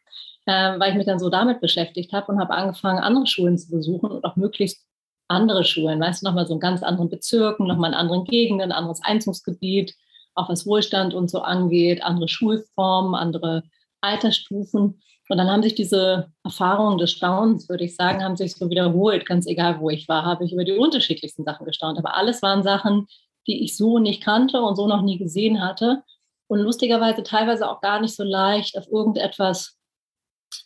äh, 0.45 0.79
weil 0.79 0.91
ich 0.91 0.97
mich 0.97 1.05
dann 1.05 1.19
so 1.19 1.29
damit 1.29 1.61
beschäftigt 1.61 2.13
habe 2.13 2.31
und 2.31 2.39
habe 2.39 2.53
angefangen, 2.53 2.99
andere 2.99 3.27
Schulen 3.27 3.57
zu 3.57 3.69
besuchen 3.69 4.11
und 4.11 4.23
auch 4.23 4.35
möglichst 4.35 4.85
andere 5.27 5.63
Schulen, 5.63 5.99
weißt 5.99 6.21
du, 6.21 6.25
nochmal 6.25 6.47
so 6.47 6.55
in 6.55 6.59
ganz 6.59 6.83
anderen 6.83 7.09
Bezirken, 7.09 7.67
nochmal 7.67 7.91
in 7.91 7.97
anderen 7.97 8.23
Gegenden, 8.25 8.71
anderes 8.71 8.99
Einzugsgebiet, 9.03 9.95
auch 10.35 10.49
was 10.49 10.65
Wohlstand 10.65 11.13
und 11.13 11.29
so 11.29 11.41
angeht, 11.41 12.03
andere 12.03 12.27
Schulformen, 12.27 13.15
andere 13.15 13.63
Altersstufen. 14.01 15.01
Und 15.29 15.37
dann 15.37 15.47
haben 15.47 15.61
sich 15.61 15.75
diese 15.75 16.31
Erfahrungen 16.43 16.97
des 16.97 17.11
Staunens, 17.11 17.69
würde 17.69 17.83
ich 17.83 17.95
sagen, 17.95 18.23
haben 18.23 18.35
sich 18.35 18.55
so 18.55 18.69
wiederholt, 18.71 19.27
ganz 19.27 19.45
egal 19.45 19.79
wo 19.79 19.91
ich 19.91 20.07
war, 20.07 20.25
habe 20.25 20.43
ich 20.43 20.53
über 20.53 20.63
die 20.63 20.71
unterschiedlichsten 20.71 21.43
Sachen 21.43 21.67
gestaunt. 21.67 21.99
Aber 21.99 22.15
alles 22.15 22.41
waren 22.41 22.63
Sachen, 22.63 23.05
die 23.49 23.63
ich 23.63 23.75
so 23.75 23.99
nicht 23.99 24.23
kannte 24.23 24.61
und 24.61 24.75
so 24.75 24.87
noch 24.87 25.01
nie 25.01 25.17
gesehen 25.17 25.61
hatte. 25.61 26.03
Und 26.47 26.59
lustigerweise 26.59 27.23
teilweise 27.23 27.69
auch 27.69 27.81
gar 27.81 27.99
nicht 27.99 28.15
so 28.15 28.23
leicht 28.23 28.77
auf 28.77 28.87
irgendetwas 28.87 29.77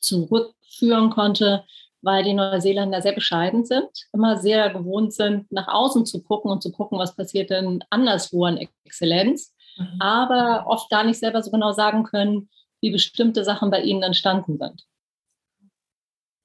zurückführen 0.01 1.09
konnte, 1.09 1.63
weil 2.01 2.23
die 2.23 2.33
Neuseeländer 2.33 3.01
sehr 3.01 3.13
bescheiden 3.13 3.65
sind, 3.65 3.89
immer 4.11 4.37
sehr 4.37 4.69
gewohnt 4.69 5.13
sind, 5.13 5.49
nach 5.51 5.69
außen 5.69 6.05
zu 6.05 6.21
gucken 6.21 6.51
und 6.51 6.61
zu 6.61 6.71
gucken, 6.71 6.99
was 6.99 7.15
passiert 7.15 7.49
denn 7.49 7.83
anderswo 7.89 8.45
an 8.45 8.57
Exzellenz, 8.85 9.55
mhm. 9.77 10.01
aber 10.01 10.65
oft 10.67 10.89
gar 10.89 11.05
nicht 11.05 11.19
selber 11.19 11.41
so 11.41 11.51
genau 11.51 11.71
sagen 11.71 12.03
können, 12.03 12.49
wie 12.81 12.91
bestimmte 12.91 13.45
Sachen 13.45 13.71
bei 13.71 13.81
ihnen 13.81 14.03
entstanden 14.03 14.57
sind. 14.57 14.83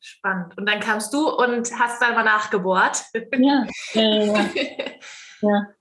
Spannend. 0.00 0.56
Und 0.56 0.66
dann 0.68 0.78
kamst 0.78 1.12
du 1.12 1.28
und 1.28 1.68
hast 1.76 2.00
dann 2.00 2.14
mal 2.14 2.22
nachgebohrt. 2.22 3.02
Ja, 3.36 3.66
ja, 3.94 4.48
ja. 5.42 5.66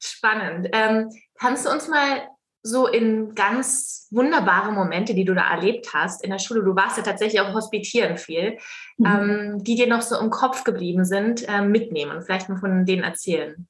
Spannend. 0.00 0.68
Ähm, 0.72 1.10
kannst 1.38 1.66
du 1.66 1.70
uns 1.70 1.88
mal 1.88 2.28
so 2.62 2.86
in 2.86 3.34
ganz 3.34 4.08
wunderbare 4.10 4.72
Momente, 4.72 5.14
die 5.14 5.24
du 5.24 5.34
da 5.34 5.50
erlebt 5.50 5.88
hast 5.94 6.22
in 6.22 6.30
der 6.30 6.38
Schule, 6.38 6.62
du 6.62 6.76
warst 6.76 6.96
ja 6.98 7.02
tatsächlich 7.02 7.40
auch 7.40 7.54
hospitieren 7.54 8.18
viel, 8.18 8.58
mhm. 8.98 9.06
ähm, 9.06 9.64
die 9.64 9.76
dir 9.76 9.86
noch 9.86 10.02
so 10.02 10.18
im 10.18 10.30
Kopf 10.30 10.64
geblieben 10.64 11.04
sind, 11.04 11.44
ähm, 11.48 11.70
mitnehmen 11.70 12.16
und 12.16 12.22
vielleicht 12.22 12.48
mal 12.48 12.58
von 12.58 12.84
denen 12.84 13.02
erzählen? 13.02 13.66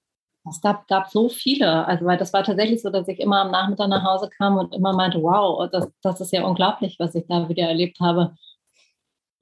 Es 0.49 0.61
gab, 0.61 0.89
gab 0.89 1.11
so 1.11 1.29
viele, 1.29 1.87
also 1.87 2.07
weil 2.07 2.17
das 2.17 2.33
war 2.33 2.43
tatsächlich 2.43 2.81
so, 2.81 2.91
dass 2.91 3.07
ich 3.09 3.21
immer 3.21 3.43
am 3.43 3.51
Nachmittag 3.51 3.89
nach 3.89 4.05
Hause 4.05 4.31
kam 4.31 4.57
und 4.57 4.75
immer 4.75 4.95
meinte, 4.95 5.23
wow, 5.23 5.69
das, 5.71 5.89
das 6.03 6.21
ist 6.21 6.33
ja 6.33 6.45
unglaublich, 6.45 6.97
was 6.99 7.15
ich 7.15 7.27
da 7.29 7.49
wieder 7.49 7.65
erlebt 7.65 8.01
habe. 8.01 8.35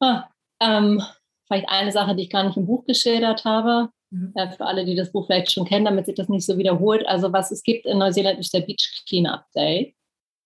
Ah, 0.01 0.29
ähm, 0.61 1.03
vielleicht 1.47 1.69
eine 1.69 1.93
Sache, 1.93 2.17
die 2.17 2.25
ich 2.25 2.31
gar 2.31 2.43
nicht 2.43 2.57
im 2.57 2.67
Buch 2.67 2.85
geschildert 2.85 3.45
habe. 3.45 3.91
Mhm. 4.11 4.33
Äh, 4.35 4.51
für 4.51 4.67
alle, 4.67 4.85
die 4.85 4.95
das 4.95 5.13
Buch 5.13 5.27
vielleicht 5.27 5.53
schon 5.53 5.67
kennen, 5.67 5.85
damit 5.85 6.07
sich 6.07 6.15
das 6.15 6.29
nicht 6.29 6.47
so 6.47 6.57
wiederholt. 6.59 7.07
Also 7.07 7.33
was 7.33 7.51
es 7.51 7.63
gibt 7.63 7.87
in 7.87 7.99
Neuseeland 7.99 8.39
ist 8.39 8.55
der 8.55 8.61
Beach 8.61 9.05
Cleanup 9.09 9.45
Day. 9.55 9.95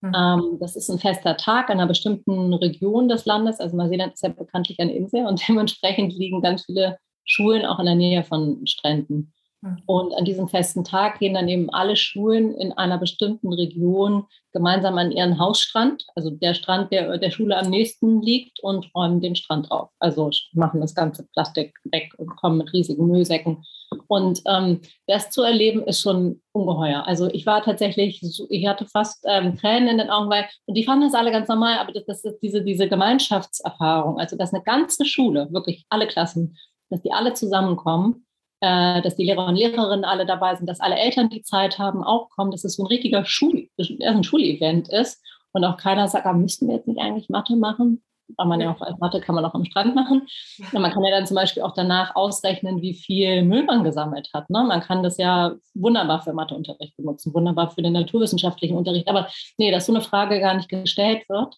Mhm. 0.01 0.13
Ähm, 0.17 0.59
das 0.61 0.77
ist 0.77 0.91
ein 0.91 0.99
fester 0.99 1.37
Tag 1.37 1.69
in 1.69 1.79
einer 1.79 1.87
bestimmten 1.87 2.53
Region 2.55 3.09
des 3.09 3.25
Landes. 3.25 3.61
Also 3.61 3.77
Neuseeland 3.77 4.15
ist 4.15 4.23
ja 4.23 4.31
bekanntlich 4.31 4.81
eine 4.81 4.95
Insel 4.95 5.27
und 5.27 5.43
dementsprechend 5.49 6.13
liegen 6.15 6.43
ganz 6.43 6.65
viele 6.65 6.99
Schulen 7.25 7.65
auch 7.65 7.79
in 7.79 7.87
der 7.87 7.95
Nähe 7.95 8.25
von 8.25 8.67
Stränden. 8.67 9.33
Mhm. 9.63 9.83
Und 9.87 10.15
an 10.15 10.25
diesem 10.25 10.49
festen 10.49 10.85
Tag 10.85 11.21
gehen 11.21 11.35
dann 11.35 11.49
eben 11.49 11.71
alle 11.71 11.97
Schulen 11.97 12.55
in 12.55 12.73
einer 12.73 12.99
bestimmten 12.99 13.53
Region 13.53 14.27
gemeinsam 14.53 14.99
an 14.99 15.13
ihren 15.13 15.39
Hausstrand, 15.39 16.05
also 16.15 16.31
der 16.31 16.55
Strand, 16.55 16.93
der 16.93 17.17
der 17.17 17.31
Schule 17.31 17.57
am 17.57 17.71
nächsten 17.71 18.21
liegt, 18.21 18.61
und 18.61 18.91
räumen 18.95 19.21
den 19.21 19.37
Strand 19.37 19.71
auf. 19.71 19.91
Also 19.99 20.31
machen 20.53 20.81
das 20.81 20.95
ganze 20.95 21.27
Plastik 21.33 21.75
weg 21.85 22.13
und 22.19 22.37
kommen 22.37 22.59
mit 22.59 22.73
riesigen 22.73 23.07
Müllsäcken. 23.07 23.65
Und 24.09 24.43
ähm, 24.47 24.81
das 25.07 25.31
zu 25.31 25.43
erleben 25.43 25.85
ist 25.85 26.01
schon 26.01 26.43
ungeheuer. 26.53 27.07
Also 27.07 27.29
ich 27.29 27.47
war 27.47 27.63
tatsächlich, 27.63 28.23
ich 28.49 28.67
hatte 28.67 28.87
fast 28.87 29.25
ähm, 29.29 29.57
Tränen 29.57 29.89
in 29.89 29.99
den 29.99 30.11
Augen, 30.11 30.31
weil, 30.31 30.47
und 30.67 30.77
die 30.77 30.85
fanden 30.85 31.05
das 31.05 31.15
alle 31.15 31.31
ganz 31.31 31.49
normal, 31.49 31.79
aber 31.79 31.93
das, 31.93 32.05
das 32.07 32.25
ist 32.25 32.41
diese, 32.43 32.63
diese 32.63 32.89
Gemeinschaftserfahrung, 32.89 34.19
also 34.19 34.37
dass 34.37 34.53
eine 34.53 34.63
ganze 34.63 35.05
Schule, 35.05 35.49
wirklich 35.53 35.85
alle 35.89 36.07
Klassen, 36.07 36.57
dass 36.91 37.03
die 37.03 37.13
alle 37.13 37.33
zusammenkommen 37.35 38.27
dass 38.63 39.17
die 39.17 39.25
Lehrer 39.25 39.47
und 39.47 39.57
Lehrerinnen 39.57 40.05
alle 40.05 40.25
dabei 40.25 40.55
sind, 40.55 40.69
dass 40.69 40.81
alle 40.81 40.97
Eltern 40.97 41.29
die 41.31 41.43
Zeit 41.43 41.81
haben, 41.81 42.05
auch 42.05 42.31
kommen, 42.31 42.53
dass 42.53 42.63
es 42.63 42.77
so 42.77 42.85
ein 42.85 42.87
richtiger 42.87 43.25
Schul 43.25 43.69
ein 44.01 44.23
Schulevent 44.23 44.89
ist 44.89 45.21
und 45.53 45.65
auch 45.65 45.77
keiner 45.77 46.07
sagt, 46.07 46.27
ah, 46.27 46.33
müssten 46.33 46.69
wir 46.69 46.77
jetzt 46.77 46.87
nicht 46.87 47.01
eigentlich 47.01 47.29
Mathe 47.29 47.57
machen? 47.57 48.03
Weil 48.37 48.47
man 48.47 48.61
ja 48.61 48.73
auch 48.73 48.81
als 48.81 48.99
Mathe 48.99 49.21
kann 49.21 49.35
man 49.35 49.45
auch 49.45 49.55
am 49.55 49.65
Strand 49.65 49.95
machen. 49.97 50.29
Und 50.73 50.81
man 50.81 50.93
kann 50.93 51.05
ja 51.05 51.11
dann 51.11 51.27
zum 51.27 51.35
Beispiel 51.35 51.63
auch 51.65 51.75
danach 51.75 52.15
ausrechnen, 52.15 52.81
wie 52.81 52.95
viel 52.95 53.43
Müll 53.43 53.65
man 53.65 53.83
gesammelt 53.83 54.31
hat. 54.33 54.49
Ne? 54.49 54.63
Man 54.63 54.81
kann 54.81 55.03
das 55.03 55.19
ja 55.19 55.57
wunderbar 55.75 56.23
für 56.23 56.33
Matheunterricht 56.33 56.97
benutzen, 56.97 57.35
wunderbar 57.35 57.71
für 57.71 57.83
den 57.83 57.93
naturwissenschaftlichen 57.93 58.77
Unterricht. 58.77 59.09
Aber 59.09 59.29
nee, 59.59 59.71
dass 59.73 59.87
so 59.87 59.93
eine 59.93 60.03
Frage 60.03 60.41
gar 60.41 60.55
nicht 60.55 60.69
gestellt 60.69 61.29
wird, 61.29 61.57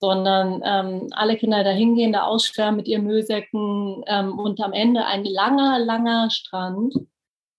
sondern 0.00 0.62
ähm, 0.64 1.08
alle 1.12 1.36
Kinder 1.36 1.64
da 1.64 1.70
hingehen, 1.70 2.12
da 2.12 2.22
ausschwärmen 2.22 2.76
mit 2.76 2.88
ihren 2.88 3.04
Müllsäcken 3.04 4.04
ähm, 4.06 4.38
und 4.38 4.60
am 4.60 4.72
Ende 4.72 5.04
ein 5.06 5.24
langer, 5.24 5.78
langer 5.78 6.30
Strand 6.30 6.94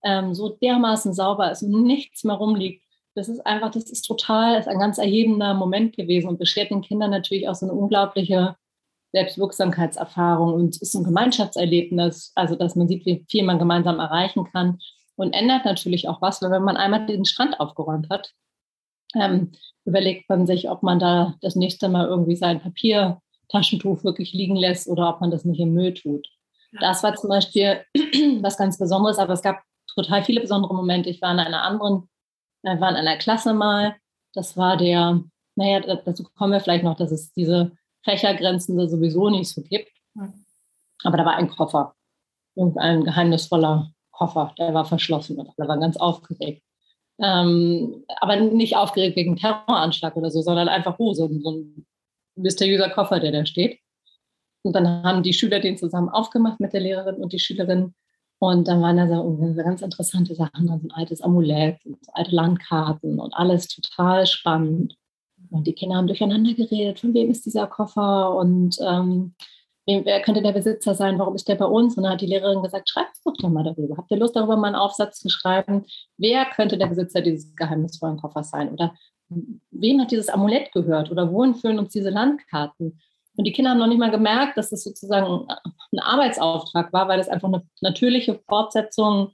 ähm, 0.03 0.33
so 0.33 0.49
dermaßen 0.49 1.13
sauber 1.13 1.51
ist 1.51 1.63
und 1.63 1.83
nichts 1.83 2.23
mehr 2.23 2.35
rumliegt. 2.35 2.83
Das 3.15 3.27
ist 3.27 3.45
einfach, 3.45 3.71
das 3.71 3.89
ist 3.89 4.03
total, 4.03 4.55
das 4.55 4.67
ist 4.67 4.71
ein 4.71 4.79
ganz 4.79 4.97
erhebender 4.97 5.53
Moment 5.53 5.95
gewesen 5.95 6.29
und 6.29 6.39
beschert 6.39 6.71
den 6.71 6.81
Kindern 6.81 7.11
natürlich 7.11 7.49
auch 7.49 7.55
so 7.55 7.65
eine 7.65 7.73
unglaubliche 7.73 8.55
Selbstwirksamkeitserfahrung 9.11 10.53
und 10.53 10.81
ist 10.81 10.95
ein 10.95 11.03
Gemeinschaftserlebnis, 11.03 12.31
also 12.35 12.55
dass 12.55 12.75
man 12.75 12.87
sieht, 12.87 13.05
wie 13.05 13.25
viel 13.27 13.43
man 13.43 13.59
gemeinsam 13.59 13.99
erreichen 13.99 14.45
kann 14.45 14.79
und 15.15 15.33
ändert 15.33 15.65
natürlich 15.65 16.07
auch 16.07 16.21
was, 16.21 16.41
wenn 16.41 16.63
man 16.63 16.77
einmal 16.77 17.05
den 17.05 17.25
Strand 17.25 17.59
aufgeräumt 17.59 18.09
hat, 18.09 18.33
ähm, 19.15 19.51
überlegt 19.85 20.29
man 20.29 20.45
sich, 20.45 20.69
ob 20.69 20.83
man 20.83 20.99
da 20.99 21.35
das 21.41 21.55
nächste 21.55 21.89
Mal 21.89 22.07
irgendwie 22.07 22.35
sein 22.35 22.61
Papiertaschentuch 22.61 24.03
wirklich 24.03 24.33
liegen 24.33 24.55
lässt 24.55 24.87
oder 24.87 25.09
ob 25.09 25.21
man 25.21 25.31
das 25.31 25.45
nicht 25.45 25.59
im 25.59 25.73
Müll 25.73 25.93
tut. 25.93 26.27
Das 26.79 27.01
war 27.03 27.15
zum 27.15 27.29
Beispiel 27.29 27.83
was 28.41 28.57
ganz 28.57 28.77
Besonderes, 28.77 29.17
aber 29.17 29.33
es 29.33 29.41
gab 29.41 29.61
total 29.95 30.23
viele 30.23 30.41
besondere 30.41 30.73
Momente. 30.73 31.09
Ich 31.09 31.21
war 31.21 31.31
in 31.31 31.39
einer 31.39 31.63
anderen, 31.63 32.09
äh, 32.63 32.79
war 32.79 32.89
in 32.89 32.95
einer 32.95 33.17
Klasse 33.17 33.53
mal. 33.53 33.95
Das 34.33 34.55
war 34.55 34.77
der, 34.77 35.23
naja, 35.55 35.79
dazu 35.79 36.23
kommen 36.35 36.53
wir 36.53 36.59
vielleicht 36.59 36.83
noch, 36.83 36.95
dass 36.95 37.11
es 37.11 37.33
diese 37.33 37.71
Fächergrenzen 38.03 38.77
da 38.77 38.87
sowieso 38.87 39.29
nicht 39.29 39.49
so 39.49 39.61
gibt. 39.61 39.91
Aber 41.03 41.17
da 41.17 41.25
war 41.25 41.35
ein 41.35 41.49
Koffer, 41.49 41.95
irgendein 42.55 43.03
geheimnisvoller 43.03 43.91
Koffer, 44.11 44.53
der 44.57 44.73
war 44.73 44.85
verschlossen 44.85 45.39
und 45.39 45.49
alle 45.57 45.67
waren 45.67 45.79
ganz 45.79 45.97
aufgeregt. 45.97 46.61
Ähm, 47.21 48.03
aber 48.21 48.37
nicht 48.37 48.77
aufgeregt 48.77 49.17
wegen 49.17 49.35
Terroranschlag 49.35 50.15
oder 50.15 50.31
so, 50.31 50.41
sondern 50.41 50.69
einfach, 50.69 50.95
oh, 50.99 51.13
so, 51.13 51.27
so 51.27 51.51
ein 51.51 51.85
mysteriöser 52.35 52.89
Koffer, 52.89 53.19
der 53.19 53.31
da 53.31 53.45
steht. 53.45 53.79
Und 54.63 54.73
dann 54.73 55.03
haben 55.03 55.23
die 55.23 55.33
Schüler 55.33 55.59
den 55.59 55.77
zusammen 55.77 56.09
aufgemacht 56.09 56.59
mit 56.59 56.73
der 56.73 56.81
Lehrerin 56.81 57.15
und 57.15 57.33
die 57.33 57.39
Schülerin. 57.39 57.93
Und 58.39 58.67
dann 58.67 58.81
waren 58.81 58.97
da 58.97 59.07
so 59.07 59.53
ganz 59.63 59.81
interessante 59.81 60.33
Sachen, 60.33 60.67
so 60.67 60.73
ein 60.73 60.91
altes 60.91 61.21
Amulett, 61.21 61.79
so 61.83 62.11
alte 62.13 62.35
Landkarten 62.35 63.19
und 63.19 63.33
alles 63.33 63.67
total 63.67 64.25
spannend. 64.25 64.95
Und 65.49 65.67
die 65.67 65.73
Kinder 65.73 65.97
haben 65.97 66.07
durcheinander 66.07 66.53
geredet, 66.53 66.99
von 66.99 67.13
wem 67.13 67.29
ist 67.29 67.45
dieser 67.45 67.67
Koffer 67.67 68.35
und 68.35 68.77
ähm, 68.81 69.33
wer 70.03 70.21
könnte 70.21 70.41
der 70.41 70.51
Besitzer 70.51 70.93
sein, 70.93 71.17
warum 71.19 71.35
ist 71.35 71.47
der 71.47 71.55
bei 71.55 71.65
uns? 71.65 71.97
Und 71.97 72.03
dann 72.03 72.13
hat 72.13 72.21
die 72.21 72.27
Lehrerin 72.27 72.61
gesagt, 72.61 72.89
schreibt 72.89 73.17
doch 73.25 73.33
doch 73.37 73.49
mal 73.49 73.63
darüber. 73.63 73.97
Habt 73.97 74.11
ihr 74.11 74.17
Lust 74.17 74.35
darüber, 74.35 74.57
mal 74.57 74.67
einen 74.67 74.75
Aufsatz 74.75 75.19
zu 75.19 75.29
schreiben? 75.29 75.85
Wer 76.17 76.45
könnte 76.45 76.77
der 76.77 76.87
Besitzer 76.87 77.21
dieses 77.21 77.55
geheimnisvollen 77.55 78.17
Koffers 78.17 78.49
sein? 78.49 78.71
Oder 78.71 78.93
wem 79.71 80.01
hat 80.01 80.11
dieses 80.11 80.29
Amulett 80.29 80.71
gehört? 80.71 81.11
Oder 81.11 81.31
wohin 81.31 81.55
führen 81.55 81.79
uns 81.79 81.91
diese 81.91 82.09
Landkarten? 82.09 82.99
Und 83.37 83.45
die 83.45 83.51
Kinder 83.51 83.71
haben 83.71 83.79
noch 83.79 83.87
nicht 83.87 83.99
mal 83.99 84.11
gemerkt, 84.11 84.57
dass 84.57 84.69
das 84.69 84.83
sozusagen 84.83 85.47
ein 85.93 85.99
Arbeitsauftrag 85.99 86.91
war, 86.91 87.07
weil 87.07 87.17
das 87.17 87.29
einfach 87.29 87.47
eine 87.47 87.63
natürliche 87.81 88.39
Fortsetzung 88.47 89.31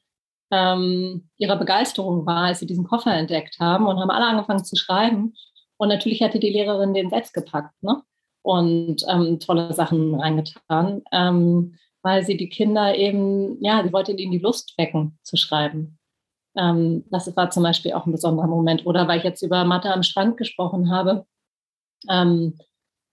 ähm, 0.52 1.30
ihrer 1.38 1.58
Begeisterung 1.58 2.26
war, 2.26 2.46
als 2.46 2.60
sie 2.60 2.68
diesen 2.68 2.86
Koffer 2.86 3.14
entdeckt 3.14 3.58
haben 3.60 3.88
und 3.88 4.00
haben 4.00 4.12
alle 4.12 4.28
angefangen 4.28 4.64
zu 4.64 4.76
schreiben. 4.76 5.34
Und 5.78 5.90
natürlich 5.90 6.22
hatte 6.22 6.40
die 6.40 6.52
Lehrerin 6.52 6.94
den 6.94 7.10
selbst 7.10 7.34
gepackt 7.34 7.82
ne? 7.82 8.04
Und 8.46 9.04
ähm, 9.10 9.40
tolle 9.40 9.74
Sachen 9.74 10.14
reingetan, 10.14 11.02
ähm, 11.12 11.74
weil 12.04 12.24
sie 12.24 12.38
die 12.38 12.48
Kinder 12.48 12.96
eben, 12.96 13.58
ja, 13.64 13.84
sie 13.84 13.92
wollte 13.92 14.12
ihnen 14.12 14.32
die 14.32 14.38
Lust 14.38 14.76
wecken 14.78 15.18
zu 15.24 15.36
schreiben. 15.36 15.98
Ähm, 16.56 17.06
das 17.10 17.36
war 17.36 17.50
zum 17.50 17.64
Beispiel 17.64 17.94
auch 17.94 18.06
ein 18.06 18.12
besonderer 18.12 18.46
Moment. 18.46 18.86
Oder 18.86 19.08
weil 19.08 19.18
ich 19.18 19.24
jetzt 19.24 19.42
über 19.42 19.66
Mathe 19.66 19.92
am 19.92 20.04
Strand 20.04 20.38
gesprochen 20.38 20.92
habe, 20.92 21.26
ähm, 22.08 22.60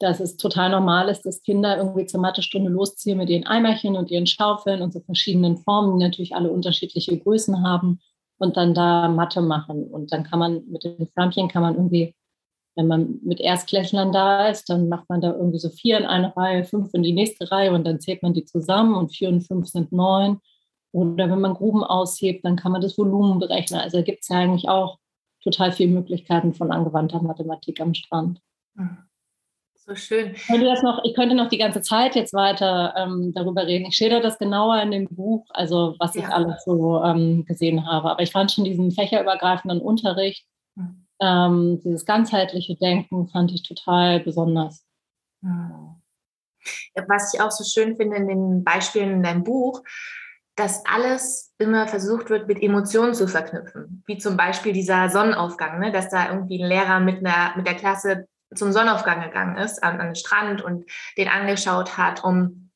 dass 0.00 0.20
es 0.20 0.36
total 0.36 0.68
normal 0.68 1.08
ist, 1.08 1.22
dass 1.22 1.42
Kinder 1.42 1.78
irgendwie 1.78 2.04
zur 2.04 2.20
Mathestunde 2.20 2.70
losziehen 2.70 3.16
mit 3.16 3.30
ihren 3.30 3.46
Eimerchen 3.46 3.96
und 3.96 4.10
ihren 4.10 4.26
Schaufeln 4.26 4.82
und 4.82 4.92
so 4.92 5.00
verschiedenen 5.00 5.56
Formen, 5.56 5.98
die 5.98 6.04
natürlich 6.04 6.36
alle 6.36 6.50
unterschiedliche 6.50 7.16
Größen 7.18 7.66
haben 7.66 8.00
und 8.36 8.58
dann 8.58 8.74
da 8.74 9.08
Mathe 9.08 9.40
machen. 9.40 9.84
Und 9.84 10.12
dann 10.12 10.24
kann 10.24 10.40
man 10.40 10.62
mit 10.68 10.84
den 10.84 11.08
Flammchen 11.14 11.48
kann 11.48 11.62
man 11.62 11.76
irgendwie 11.76 12.14
wenn 12.74 12.86
man 12.86 13.20
mit 13.22 13.40
Erstklässlern 13.40 14.12
da 14.12 14.48
ist, 14.48 14.70
dann 14.70 14.88
macht 14.88 15.08
man 15.08 15.20
da 15.20 15.32
irgendwie 15.32 15.58
so 15.58 15.68
vier 15.68 15.98
in 15.98 16.06
eine 16.06 16.34
Reihe, 16.36 16.64
fünf 16.64 16.92
in 16.94 17.02
die 17.02 17.12
nächste 17.12 17.50
Reihe 17.50 17.72
und 17.72 17.84
dann 17.84 18.00
zählt 18.00 18.22
man 18.22 18.32
die 18.32 18.44
zusammen 18.44 18.94
und 18.94 19.14
vier 19.14 19.28
und 19.28 19.42
fünf 19.42 19.68
sind 19.68 19.92
neun. 19.92 20.40
Oder 20.92 21.30
wenn 21.30 21.40
man 21.40 21.54
Gruben 21.54 21.84
aushebt, 21.84 22.44
dann 22.44 22.56
kann 22.56 22.72
man 22.72 22.82
das 22.82 22.96
Volumen 22.96 23.38
berechnen. 23.38 23.80
Also 23.80 23.98
da 23.98 24.02
gibt 24.02 24.20
es 24.22 24.28
ja 24.28 24.38
eigentlich 24.38 24.68
auch 24.68 24.98
total 25.42 25.72
viele 25.72 25.92
Möglichkeiten 25.92 26.54
von 26.54 26.70
angewandter 26.70 27.22
Mathematik 27.22 27.80
am 27.80 27.94
Strand. 27.94 28.40
Hm. 28.76 28.98
So 29.74 29.96
schön. 29.96 30.32
Ich 30.34 30.46
könnte, 30.46 30.64
das 30.66 30.82
noch, 30.82 31.02
ich 31.02 31.14
könnte 31.14 31.34
noch 31.34 31.48
die 31.48 31.58
ganze 31.58 31.80
Zeit 31.80 32.14
jetzt 32.14 32.32
weiter 32.32 32.94
ähm, 32.96 33.32
darüber 33.34 33.66
reden. 33.66 33.86
Ich 33.86 33.96
schilder 33.96 34.20
das 34.20 34.38
genauer 34.38 34.80
in 34.80 34.92
dem 34.92 35.08
Buch, 35.08 35.44
also 35.50 35.96
was 35.98 36.14
ja. 36.14 36.22
ich 36.22 36.28
alles 36.28 36.62
so 36.64 37.02
ähm, 37.02 37.44
gesehen 37.46 37.84
habe. 37.84 38.12
Aber 38.12 38.22
ich 38.22 38.30
fand 38.30 38.52
schon 38.52 38.64
diesen 38.64 38.92
fächerübergreifenden 38.92 39.80
Unterricht 39.80 40.46
mhm 40.46 40.51
ähm, 41.22 41.80
dieses 41.84 42.04
ganzheitliche 42.04 42.76
Denken 42.76 43.28
fand 43.28 43.52
ich 43.52 43.62
total 43.62 44.20
besonders. 44.20 44.84
Was 47.06 47.32
ich 47.32 47.40
auch 47.40 47.50
so 47.50 47.64
schön 47.64 47.96
finde 47.96 48.16
in 48.16 48.28
den 48.28 48.64
Beispielen 48.64 49.12
in 49.12 49.22
deinem 49.22 49.44
Buch, 49.44 49.82
dass 50.56 50.84
alles 50.84 51.54
immer 51.58 51.88
versucht 51.88 52.28
wird, 52.28 52.46
mit 52.48 52.62
Emotionen 52.62 53.14
zu 53.14 53.26
verknüpfen. 53.26 54.02
Wie 54.06 54.18
zum 54.18 54.36
Beispiel 54.36 54.72
dieser 54.72 55.08
Sonnenaufgang, 55.08 55.78
ne? 55.78 55.92
dass 55.92 56.10
da 56.10 56.30
irgendwie 56.30 56.62
ein 56.62 56.68
Lehrer 56.68 57.00
mit, 57.00 57.24
einer, 57.24 57.56
mit 57.56 57.66
der 57.66 57.74
Klasse 57.74 58.26
zum 58.54 58.72
Sonnenaufgang 58.72 59.22
gegangen 59.22 59.56
ist, 59.56 59.82
an, 59.82 60.00
an 60.00 60.08
den 60.08 60.14
Strand 60.14 60.60
und 60.60 60.84
den 61.16 61.28
angeschaut 61.28 61.96
hat, 61.96 62.22
um 62.22 62.70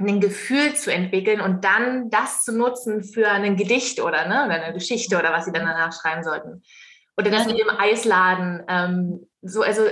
ein 0.00 0.20
Gefühl 0.20 0.74
zu 0.74 0.92
entwickeln 0.92 1.40
und 1.40 1.64
dann 1.64 2.10
das 2.10 2.42
zu 2.44 2.56
nutzen 2.56 3.04
für 3.04 3.28
ein 3.28 3.56
Gedicht 3.56 4.00
oder, 4.00 4.26
ne, 4.26 4.46
oder 4.46 4.62
eine 4.62 4.72
Geschichte 4.72 5.18
oder 5.18 5.32
was 5.32 5.44
sie 5.44 5.52
dann 5.52 5.66
danach 5.66 5.92
schreiben 5.92 6.24
sollten. 6.24 6.62
Oder 7.16 7.30
das 7.30 7.46
mit 7.46 7.58
dem 7.58 7.70
Eisladen. 7.70 8.62
Ähm, 8.68 9.28
so, 9.42 9.62
also 9.62 9.82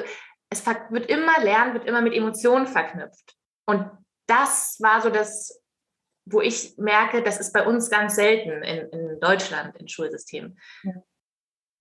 es 0.50 0.64
wird 0.66 1.06
immer 1.10 1.40
Lernen, 1.42 1.74
wird 1.74 1.86
immer 1.86 2.00
mit 2.00 2.14
Emotionen 2.14 2.66
verknüpft. 2.66 3.34
Und 3.66 3.90
das 4.26 4.78
war 4.80 5.00
so 5.00 5.10
das, 5.10 5.62
wo 6.24 6.40
ich 6.40 6.76
merke, 6.78 7.22
das 7.22 7.38
ist 7.38 7.52
bei 7.52 7.66
uns 7.66 7.90
ganz 7.90 8.14
selten 8.14 8.62
in, 8.62 8.88
in 8.88 9.20
Deutschland, 9.20 9.76
im 9.76 9.88
Schulsystem. 9.88 10.56
Ja. 10.84 10.92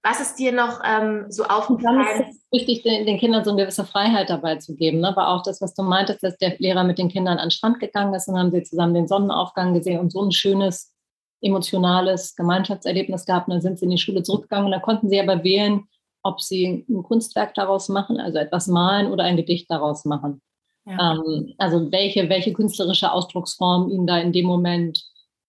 Was 0.03 0.21
ist 0.21 0.35
dir 0.35 0.53
noch 0.53 0.81
ähm, 0.85 1.25
so 1.29 1.43
aufgefallen? 1.43 2.07
Es 2.21 2.35
ist 2.35 2.45
wichtig, 2.51 2.83
den, 2.83 3.05
den, 3.05 3.17
Kindern 3.17 3.43
so 3.43 3.51
eine 3.51 3.61
gewisse 3.61 3.83
Freiheit 3.83 4.29
dabei 4.29 4.55
zu 4.55 4.75
geben. 4.75 5.01
Ne? 5.01 5.09
Aber 5.09 5.27
auch 5.29 5.43
das, 5.43 5.59
was 5.59 5.73
du 5.73 5.83
meintest, 5.83 6.23
dass 6.23 6.37
der 6.37 6.57
Lehrer 6.59 6.85
mit 6.85 6.97
den 6.97 7.09
Kindern 7.09 7.39
an 7.39 7.47
den 7.47 7.51
Strand 7.51 7.79
gegangen 7.79 8.13
ist 8.13 8.27
und 8.27 8.37
haben 8.37 8.51
sie 8.51 8.63
zusammen 8.63 8.93
den 8.93 9.07
Sonnenaufgang 9.07 9.73
gesehen 9.73 9.99
und 9.99 10.11
so 10.11 10.23
ein 10.23 10.31
schönes 10.31 10.93
emotionales 11.41 12.35
Gemeinschaftserlebnis 12.35 13.25
gehabt. 13.25 13.47
Und 13.47 13.53
dann 13.53 13.61
sind 13.61 13.79
sie 13.79 13.85
in 13.85 13.91
die 13.91 13.97
Schule 13.97 14.23
zurückgegangen 14.23 14.65
und 14.65 14.71
da 14.71 14.79
konnten 14.79 15.09
sie 15.09 15.19
aber 15.19 15.43
wählen, 15.43 15.83
ob 16.23 16.41
sie 16.41 16.85
ein 16.89 17.03
Kunstwerk 17.03 17.53
daraus 17.53 17.89
machen, 17.89 18.19
also 18.19 18.37
etwas 18.37 18.67
malen 18.67 19.11
oder 19.11 19.23
ein 19.23 19.37
Gedicht 19.37 19.69
daraus 19.69 20.05
machen. 20.05 20.41
Ja. 20.85 21.13
Ähm, 21.13 21.53
also 21.57 21.91
welche, 21.91 22.29
welche 22.29 22.53
künstlerische 22.53 23.11
Ausdrucksform 23.11 23.89
ihnen 23.89 24.07
da 24.07 24.17
in 24.17 24.31
dem 24.31 24.45
Moment 24.45 25.03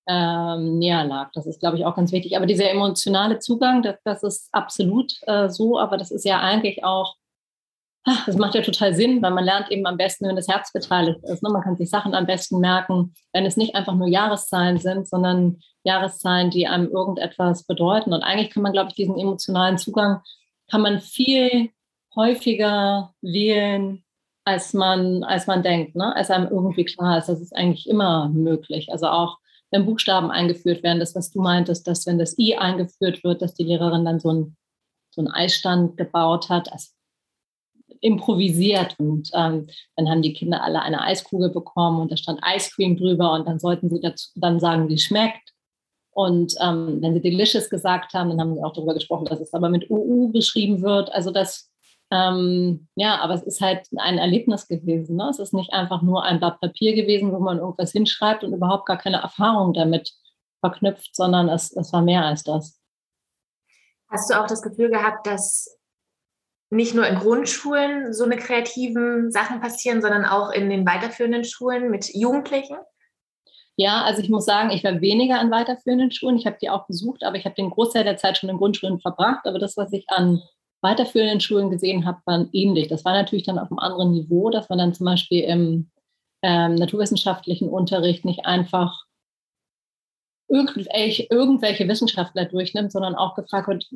ähm, 0.09 0.79
näher 0.79 1.05
lag. 1.05 1.31
Das 1.35 1.47
ist, 1.47 1.61
glaube 1.61 1.77
ich, 1.77 1.85
auch 1.85 1.95
ganz 1.95 2.13
wichtig. 2.13 2.37
Aber 2.37 2.47
dieser 2.47 2.71
emotionale 2.71 3.39
Zugang, 3.39 3.83
das, 3.83 3.97
das 4.05 4.23
ist 4.23 4.49
absolut 4.53 5.13
äh, 5.27 5.49
so, 5.49 5.79
aber 5.79 5.97
das 5.97 6.11
ist 6.11 6.25
ja 6.25 6.41
eigentlich 6.41 6.83
auch 6.85 7.15
das 8.27 8.37
macht 8.37 8.55
ja 8.55 8.63
total 8.63 8.95
Sinn, 8.95 9.23
weil 9.23 9.33
man 9.33 9.45
lernt 9.45 9.71
eben 9.71 9.87
am 9.87 9.97
besten, 9.97 10.27
wenn 10.27 10.37
das 10.37 10.49
Herz 10.49 10.73
beteiligt 10.73 11.21
ist. 11.25 11.43
Ne? 11.43 11.51
Man 11.51 11.63
kann 11.63 11.77
sich 11.77 11.91
Sachen 11.91 12.15
am 12.15 12.27
besten 12.27 12.59
merken, 12.59 13.13
wenn 13.33 13.45
es 13.45 13.57
nicht 13.57 13.75
einfach 13.75 13.95
nur 13.95 14.09
Jahreszahlen 14.09 14.79
sind, 14.79 15.09
sondern 15.09 15.59
Jahreszahlen, 15.85 16.51
die 16.51 16.67
einem 16.67 16.89
irgendetwas 16.89 17.65
bedeuten. 17.65 18.13
Und 18.13 18.23
eigentlich 18.23 18.51
kann 18.51 18.63
man, 18.63 18.73
glaube 18.73 18.91
ich, 18.91 18.97
diesen 18.97 19.19
emotionalen 19.19 19.79
Zugang 19.79 20.23
kann 20.71 20.83
man 20.83 21.01
viel 21.01 21.71
häufiger 22.15 23.15
wählen, 23.21 24.05
als 24.45 24.73
man, 24.73 25.25
als 25.25 25.47
man 25.47 25.63
denkt, 25.63 25.95
ne? 25.95 26.15
als 26.17 26.31
einem 26.31 26.49
irgendwie 26.51 26.85
klar 26.85 27.19
ist. 27.19 27.29
Das 27.29 27.41
ist 27.41 27.55
eigentlich 27.55 27.89
immer 27.89 28.29
möglich. 28.31 28.91
Also 28.91 29.09
auch 29.09 29.39
wenn 29.71 29.85
Buchstaben 29.85 30.31
eingeführt 30.31 30.83
werden, 30.83 31.01
das, 31.01 31.15
was 31.15 31.31
du 31.31 31.43
meintest, 31.43 31.87
dass 31.87 32.07
wenn 32.07 32.19
das 32.19 32.39
I 32.39 32.57
eingeführt 32.57 33.23
wird, 33.23 33.43
dass 33.43 33.55
die 33.55 33.65
Lehrerin 33.65 34.05
dann 34.05 34.21
so 34.21 34.33
ein 34.33 34.57
so 35.19 35.23
einen 35.23 35.33
Eisstand 35.33 35.97
gebaut 35.97 36.49
hat. 36.49 36.73
Also 36.73 36.91
improvisiert 38.01 38.95
und 38.99 39.31
ähm, 39.35 39.67
dann 39.97 40.09
haben 40.09 40.23
die 40.23 40.33
Kinder 40.33 40.63
alle 40.63 40.83
eine 40.83 41.03
Eiskugel 41.03 41.51
bekommen 41.51 42.01
und 42.01 42.13
da 42.13 42.17
stand 42.17 42.41
Ice 42.55 42.71
Cream 42.75 42.97
drüber 42.97 43.33
und 43.33 43.47
dann 43.47 43.59
sollten 43.59 43.91
sie 43.91 44.01
dazu 44.01 44.29
dann 44.37 44.61
sagen, 44.61 44.89
wie 44.89 44.99
schmeckt. 44.99 45.53
Und 46.11 46.55
ähm, 46.61 47.01
wenn 47.01 47.15
sie 47.15 47.21
delicious 47.21 47.71
gesagt 47.71 48.13
haben, 48.13 48.31
dann 48.31 48.41
haben 48.41 48.55
sie 48.55 48.65
auch 48.65 48.73
darüber 48.73 48.95
gesprochen, 48.95 49.27
dass 49.27 49.41
es 49.41 49.55
aber 49.55 49.69
mit 49.69 49.89
UU 49.89 50.33
geschrieben 50.33 50.83
wird. 50.83 51.13
Also 51.13 51.31
das, 51.31 51.71
ähm, 52.11 52.89
ja, 52.97 53.21
aber 53.21 53.35
es 53.35 53.45
ist 53.45 53.61
halt 53.61 53.87
ein 53.97 54.19
Erlebnis 54.19 54.67
gewesen. 54.67 55.15
Ne? 55.15 55.29
Es 55.31 55.39
ist 55.39 55.55
nicht 55.55 55.73
einfach 55.73 56.03
nur 56.03 56.25
ein 56.25 56.41
Blatt 56.41 56.61
Papier 56.61 56.97
gewesen, 56.97 57.33
wo 57.33 57.39
man 57.39 57.59
irgendwas 57.59 57.93
hinschreibt 57.93 58.43
und 58.43 58.53
überhaupt 58.53 58.87
gar 58.87 58.99
keine 58.99 59.19
Erfahrung 59.19 59.75
damit 59.75 60.13
verknüpft, 60.61 61.15
sondern 61.15 61.49
es, 61.49 61.71
es 61.77 61.93
war 61.93 62.03
mehr 62.03 62.25
als 62.25 62.43
das. 62.43 62.81
Hast 64.11 64.31
du 64.31 64.41
auch 64.41 64.47
das 64.47 64.63
Gefühl 64.63 64.91
gehabt, 64.91 65.27
dass 65.27 65.78
nicht 66.71 66.95
nur 66.95 67.07
in 67.07 67.19
Grundschulen 67.19 68.13
so 68.13 68.25
eine 68.25 68.37
kreativen 68.37 69.31
Sachen 69.31 69.61
passieren, 69.61 70.03
sondern 70.03 70.25
auch 70.25 70.51
in 70.51 70.69
den 70.69 70.87
weiterführenden 70.87 71.45
Schulen 71.45 71.91
mit 71.91 72.15
Jugendlichen? 72.15 72.77
Ja, 73.77 74.03
also 74.03 74.21
ich 74.21 74.29
muss 74.29 74.45
sagen, 74.45 74.71
ich 74.71 74.83
war 74.83 75.01
weniger 75.01 75.39
an 75.39 75.51
weiterführenden 75.51 76.11
Schulen. 76.11 76.37
Ich 76.37 76.47
habe 76.47 76.59
die 76.61 76.69
auch 76.69 76.87
besucht, 76.87 77.23
aber 77.23 77.37
ich 77.37 77.45
habe 77.45 77.55
den 77.55 77.71
Großteil 77.71 78.05
der 78.05 78.17
Zeit 78.17 78.37
schon 78.37 78.51
in 78.51 78.59
Grundschulen 78.59 78.99
verbracht. 78.99 79.47
Aber 79.47 79.59
das, 79.59 79.77
was 79.77 79.93
ich 79.93 80.05
an 80.09 80.43
weiterführenden 80.83 81.41
Schulen 81.41 81.71
gesehen 81.71 82.05
habe, 82.05 82.19
war 82.25 82.47
ähnlich. 82.53 82.89
Das 82.89 83.05
war 83.05 83.13
natürlich 83.13 83.45
dann 83.45 83.59
auf 83.59 83.71
einem 83.71 83.79
anderen 83.79 84.11
Niveau, 84.11 84.51
dass 84.51 84.69
man 84.69 84.79
dann 84.79 84.95
zum 84.95 85.07
Beispiel 85.07 85.45
im 85.45 85.91
ähm, 86.43 86.75
naturwissenschaftlichen 86.75 87.69
Unterricht 87.69 88.25
nicht 88.25 88.47
einfach 88.47 89.05
irgendwelche, 90.49 91.27
irgendwelche 91.31 91.87
Wissenschaftler 91.89 92.47
durchnimmt, 92.47 92.93
sondern 92.93 93.15
auch 93.15 93.35
gefragt 93.35 93.69
wird, 93.69 93.87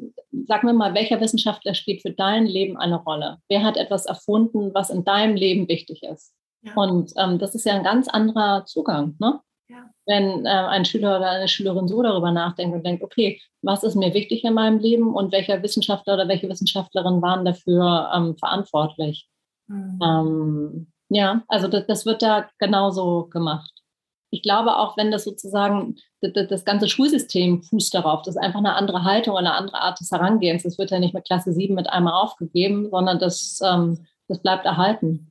sag 0.47 0.64
mir 0.64 0.73
mal, 0.73 0.94
welcher 0.94 1.21
Wissenschaftler 1.21 1.75
spielt 1.75 2.02
für 2.02 2.12
dein 2.12 2.47
Leben 2.47 2.76
eine 2.76 2.97
Rolle? 2.97 3.38
Wer 3.49 3.62
hat 3.62 3.76
etwas 3.76 4.06
erfunden, 4.06 4.73
was 4.75 4.90
in 4.90 5.04
deinem 5.04 5.35
Leben 5.35 5.68
wichtig 5.68 6.02
ist? 6.02 6.35
Ja. 6.62 6.75
Und 6.75 7.12
ähm, 7.16 7.38
das 7.38 7.54
ist 7.54 7.64
ja 7.64 7.75
ein 7.75 7.82
ganz 7.82 8.09
anderer 8.09 8.64
Zugang. 8.66 9.16
Ne? 9.18 9.40
Ja. 9.68 9.90
Wenn 10.06 10.44
äh, 10.44 10.49
ein 10.49 10.85
Schüler 10.85 11.16
oder 11.16 11.30
eine 11.30 11.49
Schülerin 11.49 11.88
so 11.88 12.02
darüber 12.02 12.30
nachdenkt 12.30 12.75
und 12.75 12.87
denkt, 12.87 13.02
okay, 13.02 13.40
was 13.62 13.82
ist 13.82 13.97
mir 13.97 14.14
wichtig 14.14 14.44
in 14.44 14.54
meinem 14.54 14.78
Leben 14.78 15.14
und 15.14 15.32
welcher 15.32 15.62
Wissenschaftler 15.62 16.14
oder 16.14 16.28
welche 16.28 16.49
Wissenschaftlerin 16.49 17.23
waren 17.23 17.44
dafür 17.44 18.11
ähm, 18.14 18.37
verantwortlich? 18.37 19.26
Mhm. 19.68 19.99
Ähm, 20.02 20.92
ja, 21.09 21.42
also 21.49 21.68
das, 21.68 21.87
das 21.87 22.06
wird 22.06 22.23
da 22.23 22.49
genauso 22.59 23.26
gemacht 23.26 23.82
ich 24.33 24.43
glaube 24.43 24.79
auch, 24.79 24.97
wenn 24.97 25.11
das 25.11 25.25
sozusagen 25.25 25.97
das, 26.23 26.65
ganze 26.65 26.89
Schulsystem 26.89 27.62
fußt 27.62 27.93
darauf, 27.93 28.23
das 28.23 28.37
ist 28.37 28.43
einfach 28.43 28.61
eine 28.61 28.75
andere 28.75 29.05
Haltung, 29.05 29.37
eine 29.37 29.55
andere 29.55 29.81
Art 29.81 30.01
des 30.01 30.11
Herangehens. 30.11 30.62
Das 30.62 30.79
wird 30.79 30.91
ja 30.91 30.99
nicht 30.99 31.12
mit 31.12 31.27
Klasse 31.27 31.53
7 31.53 31.75
mit 31.75 31.89
einmal 31.91 32.15
aufgegeben, 32.15 32.89
sondern 32.91 33.19
das, 33.19 33.61
ähm, 33.62 34.07
das 34.29 34.41
bleibt 34.41 34.65
erhalten. 34.65 35.31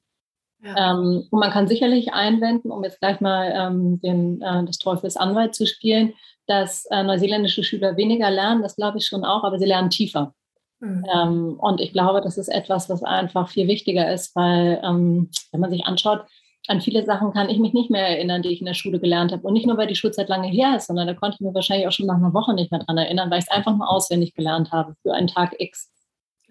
Ja. 0.63 0.91
Ähm, 0.91 1.27
und 1.31 1.39
man 1.39 1.49
kann 1.49 1.67
sicherlich 1.67 2.13
einwenden, 2.13 2.69
um 2.69 2.83
jetzt 2.83 2.99
gleich 2.99 3.19
mal 3.21 3.51
ähm, 3.55 3.99
den, 4.01 4.39
äh, 4.43 4.63
des 4.65 4.77
Teufels 4.77 5.17
Anwalt 5.17 5.55
zu 5.55 5.65
spielen, 5.65 6.13
dass 6.45 6.85
äh, 6.91 7.01
neuseeländische 7.01 7.63
Schüler 7.63 7.97
weniger 7.97 8.29
lernen, 8.29 8.61
das 8.61 8.75
glaube 8.75 8.99
ich 8.99 9.07
schon 9.07 9.25
auch, 9.25 9.43
aber 9.43 9.57
sie 9.57 9.65
lernen 9.65 9.89
tiefer. 9.89 10.35
Mhm. 10.79 11.05
Ähm, 11.11 11.59
und 11.59 11.81
ich 11.81 11.91
glaube, 11.91 12.21
das 12.21 12.37
ist 12.37 12.49
etwas, 12.49 12.87
was 12.87 13.01
einfach 13.01 13.49
viel 13.49 13.67
wichtiger 13.67 14.13
ist, 14.13 14.35
weil 14.35 14.79
ähm, 14.83 15.31
wenn 15.51 15.59
man 15.59 15.71
sich 15.71 15.87
anschaut, 15.87 16.25
an 16.67 16.81
viele 16.81 17.03
Sachen 17.03 17.33
kann 17.33 17.49
ich 17.49 17.59
mich 17.59 17.73
nicht 17.73 17.89
mehr 17.89 18.07
erinnern, 18.07 18.41
die 18.41 18.49
ich 18.49 18.59
in 18.59 18.67
der 18.67 18.73
Schule 18.73 18.99
gelernt 18.99 19.31
habe. 19.31 19.45
Und 19.47 19.53
nicht 19.53 19.65
nur, 19.65 19.77
weil 19.77 19.87
die 19.87 19.95
Schulzeit 19.95 20.29
lange 20.29 20.47
her 20.47 20.75
ist, 20.77 20.87
sondern 20.87 21.07
da 21.07 21.13
konnte 21.13 21.35
ich 21.35 21.41
mir 21.41 21.53
wahrscheinlich 21.53 21.87
auch 21.87 21.91
schon 21.91 22.05
nach 22.05 22.17
einer 22.17 22.33
Woche 22.33 22.53
nicht 22.53 22.71
mehr 22.71 22.81
dran 22.83 22.97
erinnern, 22.97 23.31
weil 23.31 23.39
ich 23.39 23.45
es 23.49 23.51
einfach 23.51 23.75
nur 23.75 23.89
auswendig 23.89 24.35
gelernt 24.35 24.71
habe 24.71 24.95
für 25.01 25.13
einen 25.13 25.27
Tag 25.27 25.55
X. 25.59 25.91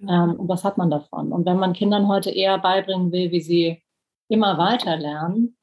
Ähm, 0.02 0.34
und 0.38 0.48
was 0.48 0.64
hat 0.64 0.78
man 0.78 0.90
davon? 0.90 1.32
Und 1.32 1.46
wenn 1.46 1.58
man 1.58 1.74
Kindern 1.74 2.08
heute 2.08 2.30
eher 2.30 2.58
beibringen 2.58 3.12
will, 3.12 3.30
wie 3.30 3.40
sie 3.40 3.82
immer 4.28 4.58
weiter 4.58 4.96
lernen, 4.96 5.56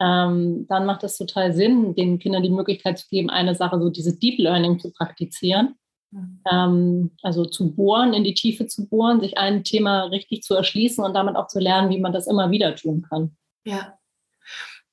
ähm, 0.00 0.66
dann 0.68 0.86
macht 0.86 1.02
es 1.02 1.18
total 1.18 1.52
Sinn, 1.52 1.94
den 1.94 2.18
Kindern 2.18 2.42
die 2.42 2.50
Möglichkeit 2.50 2.98
zu 2.98 3.08
geben, 3.08 3.30
eine 3.30 3.54
Sache, 3.54 3.80
so 3.80 3.90
dieses 3.90 4.18
Deep 4.18 4.38
Learning 4.38 4.78
zu 4.78 4.92
praktizieren. 4.92 5.74
Mhm. 6.10 6.40
Ähm, 6.50 7.10
also 7.22 7.44
zu 7.44 7.74
bohren, 7.74 8.14
in 8.14 8.24
die 8.24 8.34
Tiefe 8.34 8.66
zu 8.66 8.88
bohren, 8.88 9.20
sich 9.20 9.38
ein 9.38 9.64
Thema 9.64 10.04
richtig 10.04 10.42
zu 10.42 10.54
erschließen 10.54 11.04
und 11.04 11.14
damit 11.14 11.36
auch 11.36 11.48
zu 11.48 11.58
lernen, 11.58 11.90
wie 11.90 12.00
man 12.00 12.12
das 12.12 12.26
immer 12.26 12.50
wieder 12.50 12.76
tun 12.76 13.02
kann. 13.08 13.36
Ja. 13.68 13.98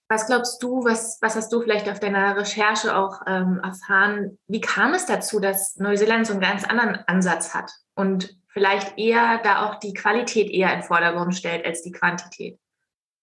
Was 0.09 0.27
glaubst 0.27 0.61
du, 0.61 0.83
was, 0.83 1.17
was 1.21 1.35
hast 1.35 1.51
du 1.51 1.61
vielleicht 1.61 1.89
auf 1.89 1.99
deiner 1.99 2.35
Recherche 2.35 2.95
auch 2.95 3.21
ähm, 3.25 3.59
erfahren? 3.63 4.37
Wie 4.47 4.59
kam 4.59 4.93
es 4.93 5.05
dazu, 5.05 5.39
dass 5.39 5.77
Neuseeland 5.77 6.27
so 6.27 6.33
einen 6.33 6.41
ganz 6.41 6.65
anderen 6.65 6.95
Ansatz 7.07 7.53
hat 7.53 7.71
und 7.95 8.37
vielleicht 8.49 8.97
eher 8.97 9.39
da 9.43 9.65
auch 9.65 9.75
die 9.75 9.93
Qualität 9.93 10.51
eher 10.51 10.73
in 10.73 10.83
Vordergrund 10.83 11.35
stellt 11.35 11.65
als 11.65 11.81
die 11.83 11.91
Quantität? 11.91 12.59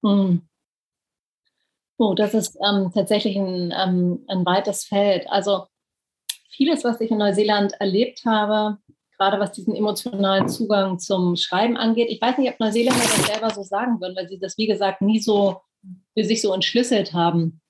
Hm. 0.03 0.49
Oh, 1.99 2.15
das 2.15 2.35
ist 2.35 2.57
ähm, 2.67 2.91
tatsächlich 2.93 3.37
ein, 3.37 3.73
ähm, 3.77 4.25
ein 4.29 4.45
weites 4.47 4.85
Feld. 4.85 5.29
Also 5.29 5.67
vieles, 6.49 6.83
was 6.83 7.01
ich 7.01 7.11
in 7.11 7.19
Neuseeland 7.19 7.75
erlebt 7.79 8.23
habe, 8.25 8.79
gerade 9.23 9.39
was 9.39 9.53
diesen 9.53 9.77
emotionalen 9.77 10.49
Zugang 10.49 10.99
zum 10.99 11.37
Schreiben 11.37 11.77
angeht. 11.77 12.09
Ich 12.11 12.21
weiß 12.21 12.39
nicht, 12.39 12.51
ob 12.51 12.59
Neuseeländer 12.59 13.01
das 13.01 13.27
selber 13.27 13.51
so 13.51 13.63
sagen 13.63 14.01
würden, 14.01 14.17
weil 14.17 14.29
sie 14.29 14.39
das, 14.39 14.59
wie 14.59 14.67
gesagt, 14.67 15.01
nie 15.01 15.21
so 15.21 15.61
für 16.17 16.25
sich 16.25 16.43
so 16.43 16.53
entschlüsselt 16.53 17.13
haben. 17.13 17.61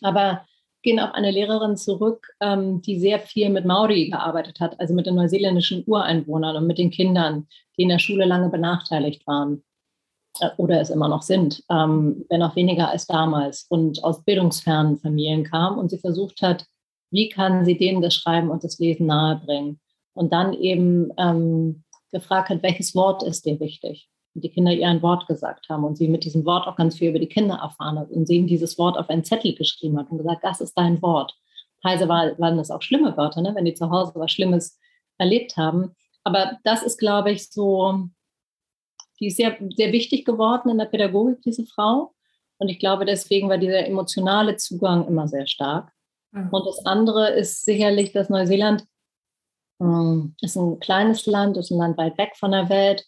Aber 0.00 0.44
gehen 0.82 1.00
auf 1.00 1.12
eine 1.14 1.32
Lehrerin 1.32 1.76
zurück, 1.76 2.28
ähm, 2.40 2.82
die 2.82 3.00
sehr 3.00 3.18
viel 3.18 3.50
mit 3.50 3.64
Maori 3.64 4.10
gearbeitet 4.10 4.60
hat, 4.60 4.78
also 4.78 4.94
mit 4.94 5.06
den 5.06 5.16
neuseeländischen 5.16 5.82
Ureinwohnern 5.86 6.56
und 6.56 6.66
mit 6.66 6.78
den 6.78 6.90
Kindern, 6.90 7.48
die 7.76 7.82
in 7.82 7.88
der 7.88 7.98
Schule 7.98 8.24
lange 8.24 8.48
benachteiligt 8.48 9.26
waren 9.26 9.64
äh, 10.40 10.50
oder 10.56 10.80
es 10.80 10.90
immer 10.90 11.08
noch 11.08 11.22
sind, 11.22 11.64
ähm, 11.68 12.24
wenn 12.30 12.42
auch 12.42 12.54
weniger 12.54 12.90
als 12.90 13.06
damals 13.06 13.66
und 13.68 14.02
aus 14.04 14.24
bildungsfernen 14.24 14.98
Familien 14.98 15.44
kam 15.44 15.78
und 15.78 15.90
sie 15.90 15.98
versucht 15.98 16.42
hat, 16.42 16.66
wie 17.10 17.28
kann 17.28 17.64
sie 17.64 17.76
denen 17.76 18.02
das 18.02 18.14
Schreiben 18.14 18.50
und 18.50 18.62
das 18.64 18.78
Lesen 18.78 19.06
nahebringen 19.06 19.80
und 20.14 20.32
dann 20.32 20.52
eben 20.52 21.10
ähm, 21.18 21.84
gefragt 22.10 22.50
hat, 22.50 22.62
welches 22.62 22.94
Wort 22.94 23.22
ist 23.22 23.46
dir 23.46 23.58
wichtig? 23.60 24.08
Und 24.34 24.44
die 24.44 24.50
Kinder 24.50 24.72
ihr 24.72 24.88
ein 24.88 25.02
Wort 25.02 25.26
gesagt 25.26 25.68
haben 25.68 25.84
und 25.84 25.96
sie 25.96 26.08
mit 26.08 26.24
diesem 26.24 26.44
Wort 26.44 26.66
auch 26.66 26.76
ganz 26.76 26.98
viel 26.98 27.10
über 27.10 27.18
die 27.18 27.28
Kinder 27.28 27.56
erfahren 27.56 27.98
hat 27.98 28.10
und 28.10 28.26
sie 28.26 28.36
ihm 28.36 28.46
dieses 28.46 28.78
Wort 28.78 28.96
auf 28.96 29.10
einen 29.10 29.24
Zettel 29.24 29.54
geschrieben 29.54 29.98
hat 29.98 30.10
und 30.10 30.18
gesagt, 30.18 30.42
das 30.42 30.60
ist 30.60 30.74
dein 30.74 31.02
Wort. 31.02 31.34
Teilweise 31.82 32.08
war, 32.08 32.38
waren 32.38 32.56
das 32.56 32.70
auch 32.70 32.82
schlimme 32.82 33.16
Wörter, 33.16 33.42
ne, 33.42 33.54
wenn 33.54 33.64
die 33.64 33.74
zu 33.74 33.90
Hause 33.90 34.12
was 34.14 34.30
Schlimmes 34.30 34.78
erlebt 35.18 35.56
haben. 35.56 35.94
Aber 36.24 36.58
das 36.64 36.82
ist, 36.82 36.98
glaube 36.98 37.32
ich, 37.32 37.50
so, 37.50 38.08
die 39.20 39.26
ist 39.26 39.36
sehr, 39.36 39.56
sehr 39.76 39.92
wichtig 39.92 40.24
geworden 40.24 40.70
in 40.70 40.78
der 40.78 40.86
Pädagogik, 40.86 41.42
diese 41.42 41.66
Frau. 41.66 42.14
Und 42.58 42.68
ich 42.68 42.78
glaube, 42.78 43.04
deswegen 43.04 43.48
war 43.48 43.58
dieser 43.58 43.86
emotionale 43.86 44.56
Zugang 44.56 45.06
immer 45.06 45.26
sehr 45.26 45.46
stark. 45.46 45.92
Mhm. 46.30 46.48
Und 46.50 46.66
das 46.66 46.86
andere 46.86 47.30
ist 47.30 47.64
sicherlich, 47.64 48.12
dass 48.12 48.30
Neuseeland 48.30 48.84
ist 50.40 50.56
ein 50.56 50.78
kleines 50.80 51.26
Land, 51.26 51.56
ist 51.56 51.70
ein 51.70 51.78
Land 51.78 51.98
weit 51.98 52.18
weg 52.18 52.32
von 52.36 52.52
der 52.52 52.68
Welt. 52.68 53.04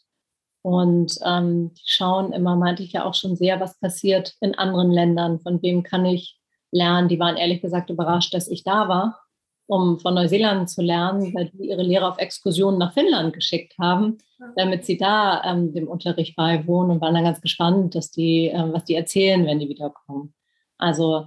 Und 0.62 1.18
ähm, 1.24 1.74
die 1.74 1.82
schauen 1.84 2.32
immer, 2.32 2.56
meinte 2.56 2.82
ich 2.82 2.92
ja 2.92 3.04
auch 3.04 3.14
schon 3.14 3.37
sehr, 3.37 3.60
was 3.60 3.78
passiert 3.78 4.34
in 4.40 4.54
anderen 4.54 4.90
Ländern. 4.90 5.38
Von 5.40 5.60
wem 5.62 5.82
kann 5.82 6.06
ich 6.06 6.38
lernen? 6.70 7.08
Die 7.08 7.18
waren 7.18 7.37
ehrlich 7.37 7.60
gesagt 7.60 7.90
überrascht, 7.90 8.32
dass 8.32 8.48
ich 8.48 8.64
da 8.64 8.88
war, 8.88 9.20
um 9.66 9.98
von 9.98 10.14
Neuseeland 10.14 10.70
zu 10.70 10.80
lernen, 10.80 11.34
weil 11.34 11.50
die 11.50 11.68
ihre 11.68 11.82
Lehrer 11.82 12.08
auf 12.08 12.18
Exkursionen 12.18 12.78
nach 12.78 12.94
Finnland 12.94 13.34
geschickt 13.34 13.74
haben, 13.78 14.18
damit 14.56 14.87
sie 14.87 14.96
da 14.96 15.42
ähm, 15.44 15.74
dem 15.74 15.87
Unterricht 15.87 16.34
beiwohnen 16.34 16.92
und 16.92 17.00
waren 17.02 17.14
dann 17.14 17.24
ganz 17.24 17.42
gespannt, 17.42 17.94
dass 17.94 18.10
die, 18.10 18.48
äh, 18.48 18.72
was 18.72 18.84
die 18.84 18.94
erzählen, 18.94 19.46
wenn 19.46 19.58
die 19.58 19.68
wiederkommen. 19.68 20.34
Also 20.78 21.26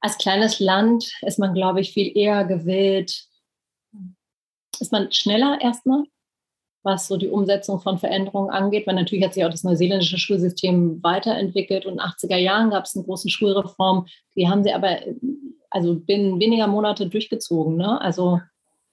als 0.00 0.16
kleines 0.16 0.60
Land 0.60 1.12
ist 1.22 1.38
man, 1.38 1.54
glaube 1.54 1.80
ich, 1.80 1.92
viel 1.92 2.16
eher 2.16 2.44
gewillt, 2.44 3.29
ist 4.80 4.92
man 4.92 5.12
schneller 5.12 5.58
erstmal, 5.60 6.04
was 6.82 7.08
so 7.08 7.16
die 7.16 7.28
Umsetzung 7.28 7.80
von 7.80 7.98
Veränderungen 7.98 8.50
angeht, 8.50 8.86
weil 8.86 8.94
natürlich 8.94 9.24
hat 9.24 9.34
sich 9.34 9.44
auch 9.44 9.50
das 9.50 9.64
neuseeländische 9.64 10.18
Schulsystem 10.18 11.02
weiterentwickelt 11.02 11.84
und 11.86 11.92
in 11.92 11.98
den 11.98 12.06
80er 12.06 12.36
Jahren 12.36 12.70
gab 12.70 12.84
es 12.84 12.96
eine 12.96 13.04
große 13.04 13.28
Schulreform, 13.28 14.06
die 14.34 14.48
haben 14.48 14.64
sie 14.64 14.72
aber 14.72 14.98
also 15.70 15.94
binnen 15.94 16.40
weniger 16.40 16.66
Monate 16.66 17.06
durchgezogen. 17.08 17.76
Ne? 17.76 18.00
Also 18.00 18.40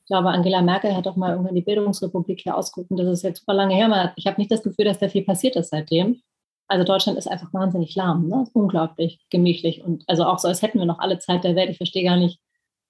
ich 0.01 0.07
glaube, 0.07 0.29
Angela 0.29 0.61
Merkel 0.61 0.95
hat 0.95 1.07
auch 1.07 1.15
mal 1.15 1.31
irgendwann 1.31 1.55
die 1.55 1.61
Bildungsrepublik 1.61 2.41
hier 2.41 2.55
ausgerufen, 2.55 2.97
das 2.97 3.07
ist 3.07 3.23
jetzt 3.23 3.39
super 3.39 3.53
lange 3.53 3.75
her. 3.75 4.13
Ich 4.15 4.27
habe 4.27 4.39
nicht 4.39 4.51
das 4.51 4.63
Gefühl, 4.63 4.85
dass 4.85 4.99
da 4.99 5.09
viel 5.09 5.23
passiert 5.23 5.55
ist 5.55 5.69
seitdem. 5.69 6.21
Also 6.69 6.83
Deutschland 6.83 7.17
ist 7.17 7.27
einfach 7.27 7.53
wahnsinnig 7.53 7.95
lahm, 7.95 8.27
ne? 8.27 8.45
unglaublich 8.53 9.21
gemächlich 9.29 9.83
und 9.83 10.03
also 10.07 10.25
auch 10.25 10.39
so, 10.39 10.49
als 10.49 10.61
hätten 10.61 10.79
wir 10.79 10.85
noch 10.85 10.99
alle 10.99 11.19
Zeit 11.19 11.45
der 11.45 11.55
Welt. 11.55 11.69
Ich 11.69 11.77
verstehe 11.77 12.03
gar 12.03 12.17
nicht, 12.17 12.39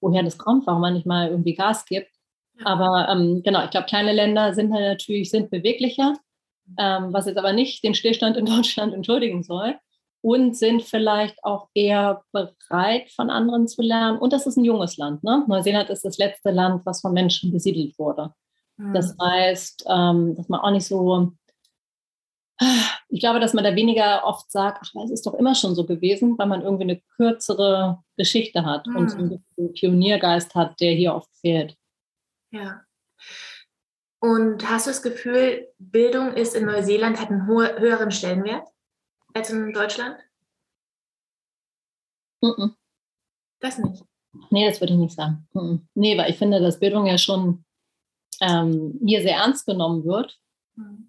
woher 0.00 0.22
das 0.22 0.38
kommt, 0.38 0.66
warum 0.66 0.80
man 0.80 0.94
nicht 0.94 1.06
mal 1.06 1.28
irgendwie 1.28 1.54
Gas 1.54 1.84
gibt. 1.84 2.10
Aber 2.64 3.08
ähm, 3.10 3.42
genau, 3.42 3.64
ich 3.64 3.70
glaube, 3.70 3.86
kleine 3.86 4.12
Länder 4.12 4.54
sind 4.54 4.70
natürlich 4.70 5.30
sind 5.30 5.50
beweglicher, 5.50 6.14
ähm, 6.78 7.12
was 7.12 7.26
jetzt 7.26 7.38
aber 7.38 7.52
nicht 7.52 7.84
den 7.84 7.94
Stillstand 7.94 8.36
in 8.36 8.46
Deutschland 8.56 8.94
entschuldigen 8.94 9.42
soll. 9.42 9.76
Und 10.20 10.56
sind 10.56 10.82
vielleicht 10.82 11.44
auch 11.44 11.68
eher 11.74 12.22
bereit, 12.32 13.08
von 13.12 13.30
anderen 13.30 13.68
zu 13.68 13.82
lernen. 13.82 14.18
Und 14.18 14.32
das 14.32 14.48
ist 14.48 14.56
ein 14.56 14.64
junges 14.64 14.96
Land. 14.96 15.22
Ne? 15.22 15.44
Neuseeland 15.46 15.90
ist 15.90 16.04
das 16.04 16.18
letzte 16.18 16.50
Land, 16.50 16.84
was 16.84 17.02
von 17.02 17.12
Menschen 17.12 17.52
besiedelt 17.52 17.96
wurde. 18.00 18.32
Mhm. 18.78 18.94
Das 18.94 19.14
heißt, 19.20 19.84
ähm, 19.88 20.34
dass 20.34 20.48
man 20.48 20.58
auch 20.58 20.72
nicht 20.72 20.86
so, 20.86 21.32
ich 23.08 23.20
glaube, 23.20 23.38
dass 23.38 23.54
man 23.54 23.62
da 23.62 23.76
weniger 23.76 24.24
oft 24.24 24.50
sagt, 24.50 24.78
ach, 24.82 25.04
es 25.04 25.12
ist 25.12 25.24
doch 25.24 25.34
immer 25.34 25.54
schon 25.54 25.76
so 25.76 25.86
gewesen, 25.86 26.36
weil 26.36 26.48
man 26.48 26.62
irgendwie 26.62 26.84
eine 26.84 27.00
kürzere 27.16 28.02
Geschichte 28.16 28.64
hat 28.64 28.88
mhm. 28.88 28.96
und 28.96 29.10
so 29.10 29.18
einen 29.18 29.72
Pioniergeist 29.74 30.56
hat, 30.56 30.80
der 30.80 30.92
hier 30.92 31.14
oft 31.14 31.30
fehlt. 31.40 31.77
Ja. 32.50 32.84
Und 34.20 34.68
hast 34.68 34.86
du 34.86 34.90
das 34.90 35.02
Gefühl, 35.02 35.68
Bildung 35.78 36.34
ist 36.34 36.54
in 36.54 36.66
Neuseeland 36.66 37.20
hat 37.20 37.30
einen 37.30 37.46
höheren 37.46 38.10
Stellenwert 38.10 38.66
als 39.34 39.50
in 39.50 39.72
Deutschland? 39.72 40.18
Mm. 42.40 42.70
Das 43.60 43.78
nicht. 43.78 44.04
Nee, 44.50 44.68
das 44.68 44.80
würde 44.80 44.94
ich 44.94 44.98
nicht 44.98 45.14
sagen. 45.14 45.46
Mm 45.52 45.76
nee, 45.94 46.16
weil 46.16 46.30
ich 46.30 46.38
finde, 46.38 46.60
dass 46.60 46.80
Bildung 46.80 47.06
ja 47.06 47.18
schon 47.18 47.64
ähm, 48.40 48.98
hier 49.04 49.22
sehr 49.22 49.36
ernst 49.36 49.66
genommen 49.66 50.04
wird. 50.04 50.38
Mhm. 50.76 51.07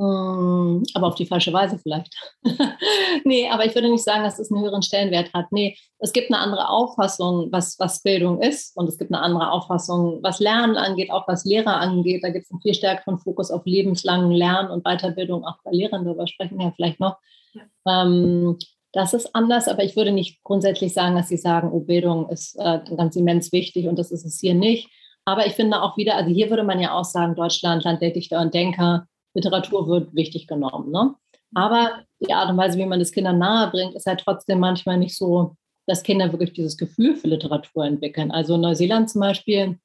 Mm, 0.00 0.84
aber 0.94 1.08
auf 1.08 1.16
die 1.16 1.26
falsche 1.26 1.52
Weise 1.52 1.76
vielleicht. 1.76 2.14
nee, 3.24 3.50
aber 3.50 3.66
ich 3.66 3.74
würde 3.74 3.90
nicht 3.90 4.04
sagen, 4.04 4.22
dass 4.22 4.38
es 4.38 4.52
einen 4.52 4.62
höheren 4.62 4.82
Stellenwert 4.82 5.32
hat. 5.34 5.50
Nee, 5.50 5.76
es 5.98 6.12
gibt 6.12 6.30
eine 6.30 6.40
andere 6.40 6.68
Auffassung, 6.68 7.48
was, 7.50 7.76
was 7.80 8.02
Bildung 8.02 8.40
ist. 8.40 8.76
Und 8.76 8.88
es 8.88 8.96
gibt 8.96 9.12
eine 9.12 9.20
andere 9.20 9.50
Auffassung, 9.50 10.20
was 10.22 10.38
Lernen 10.38 10.76
angeht, 10.76 11.10
auch 11.10 11.26
was 11.26 11.44
Lehrer 11.44 11.80
angeht. 11.80 12.22
Da 12.22 12.30
gibt 12.30 12.44
es 12.44 12.50
einen 12.52 12.60
viel 12.60 12.74
stärkeren 12.74 13.18
Fokus 13.18 13.50
auf 13.50 13.62
lebenslangen 13.66 14.30
Lernen 14.30 14.70
und 14.70 14.84
Weiterbildung, 14.84 15.44
auch 15.44 15.56
bei 15.64 15.72
Lehrern. 15.72 16.04
Darüber 16.04 16.28
sprechen 16.28 16.58
wir 16.58 16.72
vielleicht 16.76 17.00
noch. 17.00 17.16
Ja. 17.54 18.02
Ähm, 18.04 18.56
das 18.92 19.14
ist 19.14 19.34
anders, 19.34 19.66
aber 19.66 19.82
ich 19.82 19.96
würde 19.96 20.12
nicht 20.12 20.42
grundsätzlich 20.44 20.94
sagen, 20.94 21.16
dass 21.16 21.28
sie 21.28 21.36
sagen, 21.36 21.70
oh, 21.72 21.80
Bildung 21.80 22.30
ist 22.30 22.56
äh, 22.56 22.80
ganz 22.96 23.16
immens 23.16 23.52
wichtig 23.52 23.88
und 23.88 23.98
das 23.98 24.12
ist 24.12 24.24
es 24.24 24.38
hier 24.38 24.54
nicht. 24.54 24.88
Aber 25.24 25.46
ich 25.46 25.54
finde 25.54 25.82
auch 25.82 25.96
wieder, 25.96 26.14
also 26.14 26.30
hier 26.30 26.50
würde 26.50 26.62
man 26.62 26.80
ja 26.80 26.94
auch 26.94 27.04
sagen, 27.04 27.34
Deutschland, 27.34 27.84
Land 27.84 28.00
der 28.00 28.12
Dichter 28.12 28.40
und 28.40 28.54
Denker, 28.54 29.06
Literatur 29.34 29.88
wird 29.88 30.14
wichtig 30.14 30.46
genommen. 30.46 30.90
Ne? 30.90 31.14
Aber 31.54 32.02
die 32.20 32.32
Art 32.32 32.50
und 32.50 32.56
Weise, 32.56 32.78
wie 32.78 32.86
man 32.86 32.98
das 32.98 33.12
Kindern 33.12 33.38
nahe 33.38 33.70
bringt, 33.70 33.94
ist 33.94 34.06
halt 34.06 34.20
trotzdem 34.20 34.60
manchmal 34.60 34.98
nicht 34.98 35.16
so, 35.16 35.56
dass 35.86 36.02
Kinder 36.02 36.30
wirklich 36.32 36.52
dieses 36.52 36.76
Gefühl 36.76 37.16
für 37.16 37.28
Literatur 37.28 37.84
entwickeln. 37.84 38.30
Also 38.30 38.56
in 38.56 38.60
Neuseeland 38.60 39.08
zum 39.08 39.20
Beispiel 39.20 39.78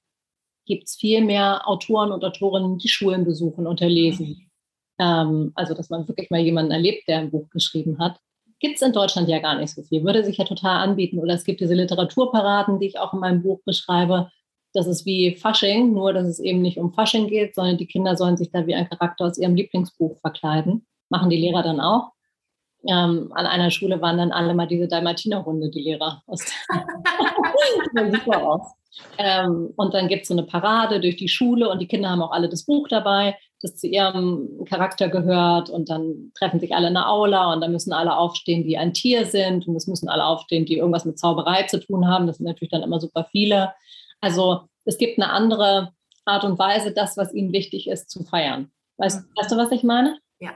gibt 0.65 0.87
es 0.87 0.95
viel 0.95 1.23
mehr 1.23 1.67
Autoren 1.67 2.11
und 2.11 2.23
Autorinnen, 2.23 2.77
die 2.77 2.89
Schulen 2.89 3.25
besuchen 3.25 3.67
und 3.67 3.81
erlesen. 3.81 4.49
Ähm, 4.99 5.51
also, 5.55 5.73
dass 5.73 5.89
man 5.89 6.07
wirklich 6.07 6.29
mal 6.29 6.39
jemanden 6.39 6.71
erlebt, 6.71 7.07
der 7.07 7.19
ein 7.19 7.31
Buch 7.31 7.49
geschrieben 7.49 7.99
hat. 7.99 8.19
Gibt 8.59 8.75
es 8.75 8.81
in 8.81 8.93
Deutschland 8.93 9.27
ja 9.27 9.39
gar 9.39 9.57
nicht 9.57 9.73
so 9.73 9.83
viel. 9.83 10.03
Würde 10.03 10.23
sich 10.23 10.37
ja 10.37 10.45
total 10.45 10.77
anbieten. 10.77 11.19
Oder 11.19 11.33
es 11.33 11.43
gibt 11.43 11.59
diese 11.59 11.73
Literaturparaden, 11.73 12.79
die 12.79 12.87
ich 12.87 12.99
auch 12.99 13.13
in 13.13 13.19
meinem 13.19 13.43
Buch 13.43 13.59
beschreibe, 13.65 14.29
das 14.73 14.87
ist 14.87 15.05
wie 15.05 15.35
Fasching, 15.35 15.93
nur 15.93 16.13
dass 16.13 16.27
es 16.27 16.39
eben 16.39 16.61
nicht 16.61 16.77
um 16.77 16.93
Fasching 16.93 17.27
geht, 17.27 17.55
sondern 17.55 17.77
die 17.77 17.87
Kinder 17.87 18.17
sollen 18.17 18.37
sich 18.37 18.51
da 18.51 18.65
wie 18.67 18.75
ein 18.75 18.89
Charakter 18.89 19.25
aus 19.25 19.37
ihrem 19.37 19.55
Lieblingsbuch 19.55 20.17
verkleiden. 20.19 20.85
Machen 21.09 21.29
die 21.29 21.37
Lehrer 21.37 21.63
dann 21.63 21.79
auch. 21.79 22.11
Ähm, 22.85 23.31
an 23.33 23.45
einer 23.45 23.71
Schule 23.71 24.01
waren 24.01 24.17
dann 24.17 24.31
alle 24.31 24.53
mal 24.53 24.67
diese 24.67 24.87
Dalmatiner-Hunde, 24.87 25.69
die 25.69 25.81
Lehrer. 25.81 26.21
Aus 26.27 26.43
super 28.11 28.43
aus. 28.43 28.73
Ähm, 29.17 29.73
und 29.75 29.93
dann 29.93 30.07
gibt 30.07 30.23
es 30.23 30.27
so 30.27 30.33
eine 30.33 30.43
Parade 30.43 30.99
durch 30.99 31.15
die 31.15 31.29
Schule 31.29 31.69
und 31.69 31.79
die 31.79 31.87
Kinder 31.87 32.09
haben 32.09 32.21
auch 32.21 32.31
alle 32.31 32.49
das 32.49 32.65
Buch 32.65 32.87
dabei, 32.87 33.35
das 33.61 33.77
zu 33.77 33.87
ihrem 33.87 34.65
Charakter 34.65 35.07
gehört. 35.07 35.69
Und 35.69 35.89
dann 35.89 36.31
treffen 36.37 36.59
sich 36.59 36.75
alle 36.75 36.87
in 36.87 36.93
der 36.95 37.09
Aula 37.09 37.53
und 37.53 37.61
dann 37.61 37.71
müssen 37.71 37.93
alle 37.93 38.17
aufstehen, 38.17 38.63
die 38.63 38.77
ein 38.77 38.93
Tier 38.93 39.25
sind. 39.25 39.67
Und 39.67 39.75
es 39.75 39.87
müssen 39.87 40.09
alle 40.09 40.25
aufstehen, 40.25 40.65
die 40.65 40.77
irgendwas 40.77 41.05
mit 41.05 41.17
Zauberei 41.17 41.63
zu 41.63 41.79
tun 41.79 42.07
haben. 42.07 42.27
Das 42.27 42.37
sind 42.37 42.45
natürlich 42.45 42.71
dann 42.71 42.83
immer 42.83 42.99
super 42.99 43.27
viele. 43.31 43.73
Also 44.23 44.69
es 44.85 44.97
gibt 44.97 45.19
eine 45.19 45.31
andere 45.31 45.91
Art 46.23 46.45
und 46.45 46.57
Weise, 46.57 46.93
das, 46.93 47.17
was 47.17 47.33
ihnen 47.33 47.51
wichtig 47.51 47.89
ist, 47.89 48.09
zu 48.09 48.23
feiern. 48.23 48.71
Weißt, 48.95 49.21
mhm. 49.21 49.29
weißt 49.35 49.51
du, 49.51 49.57
was 49.57 49.71
ich 49.71 49.83
meine? 49.83 50.17
Ja. 50.39 50.51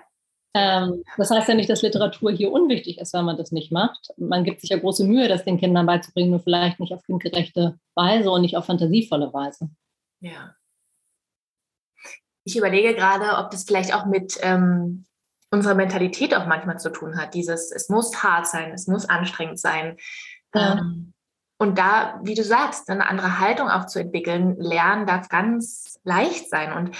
Ähm, 0.53 1.03
das 1.17 1.29
heißt 1.31 1.49
ja 1.49 1.53
nicht, 1.53 1.69
dass 1.69 1.81
Literatur 1.81 2.31
hier 2.31 2.53
unwichtig 2.53 2.97
ist, 2.97 3.13
wenn 3.13 3.25
man 3.25 3.35
das 3.35 3.51
nicht 3.51 3.73
macht. 3.73 4.07
Man 4.15 4.45
gibt 4.45 4.61
sich 4.61 4.69
ja 4.69 4.77
große 4.77 5.03
Mühe, 5.03 5.27
das 5.27 5.43
den 5.43 5.59
Kindern 5.59 5.85
beizubringen, 5.85 6.29
nur 6.29 6.39
vielleicht 6.39 6.79
nicht 6.79 6.93
auf 6.93 7.03
kindgerechte 7.03 7.77
Weise 7.93 8.31
und 8.31 8.41
nicht 8.41 8.55
auf 8.55 8.65
fantasievolle 8.65 9.33
Weise. 9.33 9.69
Ja. 10.21 10.55
Ich 12.45 12.55
überlege 12.55 12.95
gerade, 12.95 13.37
ob 13.37 13.51
das 13.51 13.65
vielleicht 13.65 13.93
auch 13.93 14.05
mit 14.05 14.37
ähm, 14.43 15.05
unserer 15.51 15.75
Mentalität 15.75 16.33
auch 16.33 16.45
manchmal 16.45 16.79
zu 16.79 16.89
tun 16.89 17.17
hat. 17.17 17.33
Dieses, 17.33 17.69
es 17.73 17.89
muss 17.89 18.23
hart 18.23 18.47
sein, 18.47 18.71
es 18.71 18.87
muss 18.87 19.09
anstrengend 19.09 19.59
sein. 19.59 19.97
Ja. 20.55 20.77
Ähm, 20.77 21.13
und 21.57 21.77
da, 21.77 22.19
wie 22.23 22.35
du 22.35 22.43
sagst, 22.43 22.89
eine 22.89 23.07
andere 23.07 23.39
Haltung 23.39 23.69
auch 23.69 23.87
zu 23.87 23.99
entwickeln, 23.99 24.55
lernen 24.59 25.07
darf 25.07 25.27
ganz 25.27 25.99
leicht 26.03 26.49
sein. 26.49 26.71
Und 26.71 26.95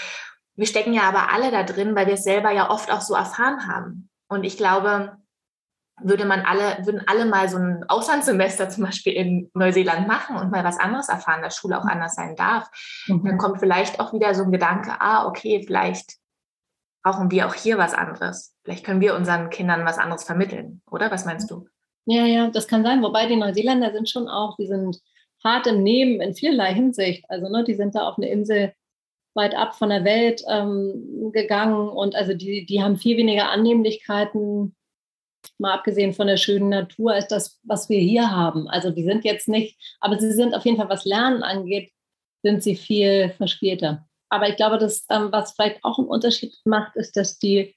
wir 0.55 0.65
stecken 0.65 0.93
ja 0.93 1.03
aber 1.03 1.31
alle 1.31 1.51
da 1.51 1.63
drin, 1.63 1.95
weil 1.95 2.07
wir 2.07 2.15
es 2.15 2.23
selber 2.23 2.51
ja 2.51 2.69
oft 2.69 2.91
auch 2.91 3.01
so 3.01 3.13
erfahren 3.13 3.67
haben. 3.67 4.09
Und 4.27 4.43
ich 4.43 4.57
glaube, 4.57 5.17
würde 6.01 6.25
man 6.25 6.41
alle, 6.41 6.85
würden 6.85 7.03
alle 7.07 7.25
mal 7.25 7.49
so 7.49 7.57
ein 7.57 7.83
Auslandssemester 7.87 8.69
zum 8.69 8.83
Beispiel 8.83 9.13
in 9.13 9.49
Neuseeland 9.53 10.07
machen 10.07 10.37
und 10.37 10.51
mal 10.51 10.63
was 10.63 10.79
anderes 10.79 11.09
erfahren, 11.09 11.41
dass 11.41 11.55
Schule 11.55 11.77
auch 11.77 11.85
anders 11.85 12.15
sein 12.15 12.35
darf, 12.35 12.69
mhm. 13.07 13.25
dann 13.25 13.37
kommt 13.37 13.59
vielleicht 13.59 13.99
auch 13.99 14.13
wieder 14.13 14.33
so 14.35 14.43
ein 14.43 14.51
Gedanke, 14.51 14.91
ah, 14.99 15.25
okay, 15.25 15.63
vielleicht 15.65 16.17
brauchen 17.03 17.31
wir 17.31 17.47
auch 17.47 17.53
hier 17.53 17.77
was 17.77 17.93
anderes. 17.93 18.55
Vielleicht 18.63 18.85
können 18.85 19.01
wir 19.01 19.15
unseren 19.15 19.49
Kindern 19.49 19.85
was 19.85 19.97
anderes 19.97 20.23
vermitteln, 20.23 20.81
oder? 20.89 21.09
Was 21.09 21.25
meinst 21.25 21.49
du? 21.49 21.67
Ja, 22.07 22.25
ja, 22.25 22.49
das 22.49 22.67
kann 22.67 22.83
sein. 22.83 23.03
Wobei 23.03 23.27
die 23.27 23.35
Neuseeländer 23.35 23.91
sind 23.91 24.09
schon 24.09 24.27
auch, 24.29 24.55
die 24.55 24.67
sind 24.67 24.99
hart 25.43 25.67
im 25.67 25.83
Nehmen 25.83 26.21
in 26.21 26.33
vielerlei 26.33 26.73
Hinsicht. 26.73 27.25
Also, 27.29 27.49
ne, 27.49 27.63
die 27.65 27.75
sind 27.75 27.95
da 27.95 28.07
auf 28.07 28.17
eine 28.17 28.29
Insel 28.29 28.73
weit 29.37 29.55
ab 29.55 29.75
von 29.75 29.89
der 29.89 30.03
Welt 30.03 30.41
ähm, 30.49 31.31
gegangen 31.31 31.89
und 31.89 32.15
also 32.15 32.33
die, 32.33 32.65
die 32.65 32.81
haben 32.81 32.97
viel 32.97 33.17
weniger 33.17 33.49
Annehmlichkeiten, 33.51 34.75
mal 35.59 35.75
abgesehen 35.75 36.13
von 36.13 36.27
der 36.27 36.37
schönen 36.37 36.69
Natur, 36.69 37.13
als 37.13 37.27
das, 37.27 37.59
was 37.63 37.87
wir 37.87 37.99
hier 37.99 38.31
haben. 38.31 38.67
Also 38.67 38.89
die 38.89 39.03
sind 39.03 39.23
jetzt 39.25 39.47
nicht, 39.47 39.79
aber 40.01 40.19
sie 40.19 40.31
sind 40.31 40.55
auf 40.55 40.65
jeden 40.65 40.77
Fall, 40.77 40.89
was 40.89 41.05
Lernen 41.05 41.43
angeht, 41.43 41.91
sind 42.43 42.63
sie 42.63 42.75
viel 42.75 43.29
verspielter. 43.37 44.07
Aber 44.29 44.49
ich 44.49 44.55
glaube, 44.55 44.77
dass 44.79 45.05
ähm, 45.09 45.31
was 45.31 45.53
vielleicht 45.53 45.83
auch 45.83 45.99
einen 45.99 46.07
Unterschied 46.07 46.55
macht, 46.65 46.95
ist, 46.95 47.15
dass 47.15 47.37
die 47.37 47.76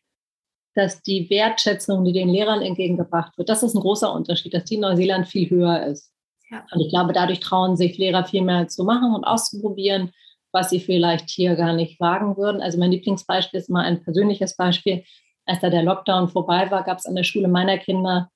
dass 0.74 1.02
die 1.02 1.28
Wertschätzung, 1.30 2.04
die 2.04 2.12
den 2.12 2.28
Lehrern 2.28 2.62
entgegengebracht 2.62 3.36
wird, 3.36 3.48
das 3.48 3.62
ist 3.62 3.74
ein 3.74 3.80
großer 3.80 4.12
Unterschied, 4.12 4.54
dass 4.54 4.64
die 4.64 4.76
in 4.76 4.82
Neuseeland 4.82 5.26
viel 5.26 5.50
höher 5.50 5.86
ist. 5.86 6.12
Ja. 6.50 6.64
Und 6.72 6.80
ich 6.80 6.90
glaube, 6.90 7.12
dadurch 7.12 7.40
trauen 7.40 7.76
sich 7.76 7.98
Lehrer 7.98 8.24
viel 8.24 8.42
mehr 8.42 8.68
zu 8.68 8.84
machen 8.84 9.14
und 9.14 9.24
auszuprobieren, 9.24 10.12
was 10.52 10.70
sie 10.70 10.80
vielleicht 10.80 11.30
hier 11.30 11.54
gar 11.54 11.72
nicht 11.72 12.00
wagen 12.00 12.36
würden. 12.36 12.60
Also 12.60 12.78
mein 12.78 12.90
Lieblingsbeispiel 12.90 13.60
ist 13.60 13.70
mal 13.70 13.84
ein 13.84 14.02
persönliches 14.02 14.56
Beispiel. 14.56 15.04
Als 15.46 15.60
da 15.60 15.70
der 15.70 15.82
Lockdown 15.82 16.28
vorbei 16.28 16.70
war, 16.70 16.82
gab 16.84 16.98
es 16.98 17.06
an 17.06 17.14
der 17.14 17.22
Schule 17.22 17.48
meiner 17.48 17.78
Kinder 17.78 18.30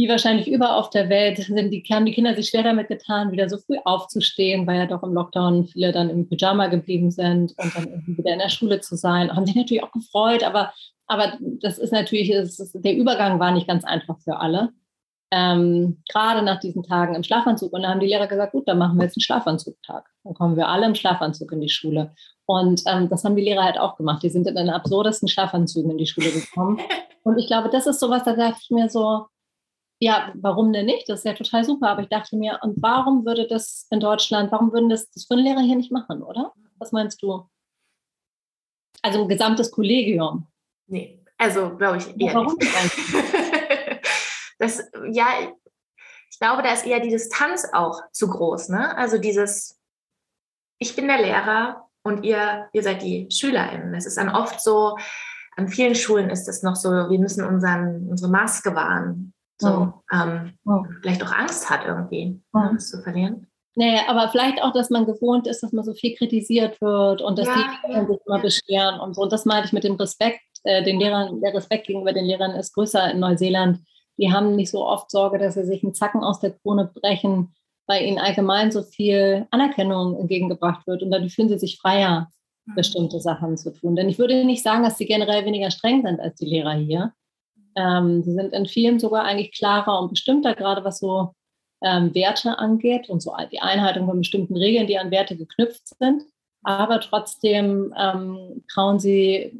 wie 0.00 0.08
wahrscheinlich 0.08 0.48
überall 0.48 0.78
auf 0.78 0.88
der 0.88 1.10
Welt, 1.10 1.36
sind 1.36 1.70
die, 1.70 1.84
haben 1.90 2.06
die 2.06 2.12
Kinder 2.12 2.34
sich 2.34 2.48
schwer 2.48 2.62
damit 2.62 2.88
getan, 2.88 3.32
wieder 3.32 3.50
so 3.50 3.58
früh 3.58 3.76
aufzustehen, 3.84 4.66
weil 4.66 4.78
ja 4.78 4.86
doch 4.86 5.02
im 5.02 5.12
Lockdown 5.12 5.66
viele 5.66 5.92
dann 5.92 6.08
im 6.08 6.26
Pyjama 6.26 6.68
geblieben 6.68 7.10
sind 7.10 7.52
und 7.58 7.76
dann 7.76 7.86
irgendwie 7.86 8.16
wieder 8.16 8.32
in 8.32 8.38
der 8.38 8.48
Schule 8.48 8.80
zu 8.80 8.96
sein. 8.96 9.30
Haben 9.30 9.44
sich 9.44 9.56
natürlich 9.56 9.82
auch 9.82 9.92
gefreut, 9.92 10.42
aber, 10.42 10.72
aber 11.06 11.34
das 11.60 11.76
ist 11.76 11.92
natürlich, 11.92 12.30
ist, 12.30 12.74
der 12.74 12.96
Übergang 12.96 13.38
war 13.40 13.52
nicht 13.52 13.68
ganz 13.68 13.84
einfach 13.84 14.18
für 14.20 14.38
alle. 14.38 14.70
Ähm, 15.32 16.02
gerade 16.10 16.42
nach 16.42 16.60
diesen 16.60 16.82
Tagen 16.82 17.14
im 17.14 17.22
Schlafanzug. 17.22 17.70
Und 17.74 17.82
da 17.82 17.90
haben 17.90 18.00
die 18.00 18.06
Lehrer 18.06 18.26
gesagt, 18.26 18.52
gut, 18.52 18.66
dann 18.66 18.78
machen 18.78 18.96
wir 18.96 19.04
jetzt 19.04 19.18
einen 19.18 19.22
Schlafanzugtag. 19.22 20.08
Dann 20.24 20.32
kommen 20.32 20.56
wir 20.56 20.68
alle 20.68 20.86
im 20.86 20.94
Schlafanzug 20.94 21.52
in 21.52 21.60
die 21.60 21.68
Schule. 21.68 22.14
Und 22.46 22.82
ähm, 22.86 23.10
das 23.10 23.22
haben 23.22 23.36
die 23.36 23.42
Lehrer 23.42 23.64
halt 23.64 23.78
auch 23.78 23.96
gemacht. 23.98 24.22
Die 24.22 24.30
sind 24.30 24.48
in 24.48 24.54
den 24.54 24.70
absurdesten 24.70 25.28
Schlafanzügen 25.28 25.90
in 25.90 25.98
die 25.98 26.06
Schule 26.06 26.30
gekommen. 26.30 26.80
Und 27.22 27.38
ich 27.38 27.46
glaube, 27.46 27.68
das 27.68 27.86
ist 27.86 28.00
sowas, 28.00 28.24
da 28.24 28.34
dachte 28.34 28.60
ich 28.62 28.70
mir 28.70 28.88
so, 28.88 29.26
ja, 30.02 30.32
warum 30.34 30.72
denn 30.72 30.86
nicht? 30.86 31.08
Das 31.08 31.20
ist 31.20 31.24
ja 31.24 31.34
total 31.34 31.62
super. 31.62 31.90
Aber 31.90 32.02
ich 32.02 32.08
dachte 32.08 32.36
mir, 32.36 32.58
und 32.62 32.82
warum 32.82 33.26
würde 33.26 33.46
das 33.46 33.86
in 33.90 34.00
Deutschland, 34.00 34.50
warum 34.50 34.72
würden 34.72 34.88
das, 34.88 35.10
das 35.10 35.28
würden 35.28 35.44
Lehrer 35.44 35.60
hier 35.60 35.76
nicht 35.76 35.92
machen, 35.92 36.22
oder? 36.22 36.54
Was 36.78 36.90
meinst 36.90 37.22
du? 37.22 37.48
Also 39.02 39.22
ein 39.22 39.28
gesamtes 39.28 39.70
Kollegium. 39.70 40.46
Nee, 40.86 41.22
also 41.36 41.76
glaube 41.76 41.98
ich 41.98 42.20
eher 42.20 42.34
warum 42.34 42.56
nicht. 42.58 42.72
das, 44.58 44.90
ja, 45.12 45.26
ich 46.30 46.38
glaube, 46.38 46.62
da 46.62 46.72
ist 46.72 46.86
eher 46.86 47.00
die 47.00 47.10
Distanz 47.10 47.68
auch 47.72 48.00
zu 48.12 48.28
groß. 48.28 48.70
Ne? 48.70 48.96
Also 48.96 49.18
dieses, 49.18 49.78
ich 50.78 50.96
bin 50.96 51.08
der 51.08 51.20
Lehrer 51.20 51.88
und 52.02 52.24
ihr, 52.24 52.70
ihr 52.72 52.82
seid 52.82 53.02
die 53.02 53.28
SchülerInnen. 53.30 53.94
Es 53.94 54.06
ist 54.06 54.16
dann 54.16 54.30
oft 54.30 54.62
so, 54.62 54.96
an 55.56 55.68
vielen 55.68 55.94
Schulen 55.94 56.30
ist 56.30 56.48
es 56.48 56.62
noch 56.62 56.76
so, 56.76 56.88
wir 56.88 57.18
müssen 57.18 57.44
unseren, 57.44 58.08
unsere 58.08 58.30
Maske 58.30 58.74
wahren 58.74 59.34
so 59.60 59.92
ähm, 60.12 60.54
vielleicht 61.02 61.22
auch 61.22 61.32
Angst 61.32 61.68
hat 61.68 61.86
irgendwie, 61.86 62.40
ja. 62.54 62.70
das 62.72 62.90
zu 62.90 63.02
verlieren. 63.02 63.46
Naja, 63.76 64.02
aber 64.08 64.28
vielleicht 64.28 64.62
auch, 64.62 64.72
dass 64.72 64.90
man 64.90 65.06
gewohnt 65.06 65.46
ist, 65.46 65.62
dass 65.62 65.72
man 65.72 65.84
so 65.84 65.94
viel 65.94 66.16
kritisiert 66.16 66.80
wird 66.80 67.22
und 67.22 67.38
dass 67.38 67.46
ja, 67.46 67.54
die 67.54 67.92
ja, 67.92 68.06
sich 68.06 68.18
immer 68.26 68.36
ja. 68.36 68.42
beschweren 68.42 69.00
und 69.00 69.14
so. 69.14 69.22
Und 69.22 69.32
das 69.32 69.44
meinte 69.44 69.66
ich 69.66 69.72
mit 69.72 69.84
dem 69.84 69.94
Respekt, 69.94 70.40
äh, 70.64 70.82
den 70.82 70.98
Lehrern, 70.98 71.40
der 71.40 71.54
Respekt 71.54 71.86
gegenüber 71.86 72.12
den 72.12 72.24
Lehrern 72.24 72.52
ist 72.52 72.74
größer 72.74 73.12
in 73.12 73.20
Neuseeland. 73.20 73.78
Die 74.18 74.32
haben 74.32 74.56
nicht 74.56 74.70
so 74.70 74.84
oft 74.84 75.10
Sorge, 75.10 75.38
dass 75.38 75.54
sie 75.54 75.64
sich 75.64 75.82
einen 75.82 75.94
Zacken 75.94 76.22
aus 76.22 76.40
der 76.40 76.50
Krone 76.50 76.90
brechen, 76.92 77.54
weil 77.86 78.04
ihnen 78.04 78.18
allgemein 78.18 78.70
so 78.70 78.82
viel 78.82 79.46
Anerkennung 79.50 80.18
entgegengebracht 80.18 80.86
wird 80.86 81.02
und 81.02 81.10
dadurch 81.10 81.34
fühlen 81.34 81.48
sie 81.48 81.58
sich 81.58 81.78
freier, 81.78 82.28
mhm. 82.66 82.74
bestimmte 82.74 83.20
Sachen 83.20 83.56
zu 83.56 83.72
tun. 83.72 83.96
Denn 83.96 84.08
ich 84.08 84.18
würde 84.18 84.44
nicht 84.44 84.62
sagen, 84.62 84.82
dass 84.82 84.98
sie 84.98 85.06
generell 85.06 85.44
weniger 85.44 85.70
streng 85.70 86.04
sind 86.04 86.20
als 86.20 86.36
die 86.36 86.46
Lehrer 86.46 86.72
hier. 86.72 87.12
Ähm, 87.76 88.22
sie 88.22 88.32
sind 88.32 88.52
in 88.52 88.66
vielen 88.66 88.98
sogar 88.98 89.24
eigentlich 89.24 89.52
klarer 89.52 90.00
und 90.00 90.10
bestimmter, 90.10 90.54
gerade 90.54 90.84
was 90.84 90.98
so 90.98 91.34
ähm, 91.82 92.14
Werte 92.14 92.58
angeht 92.58 93.08
und 93.08 93.20
so 93.20 93.34
die 93.50 93.60
Einhaltung 93.60 94.06
von 94.06 94.18
bestimmten 94.18 94.56
Regeln, 94.56 94.86
die 94.86 94.98
an 94.98 95.10
Werte 95.10 95.36
geknüpft 95.36 95.88
sind. 95.98 96.24
Aber 96.62 97.00
trotzdem 97.00 97.94
ähm, 97.98 98.64
trauen, 98.70 98.98
sie, 98.98 99.52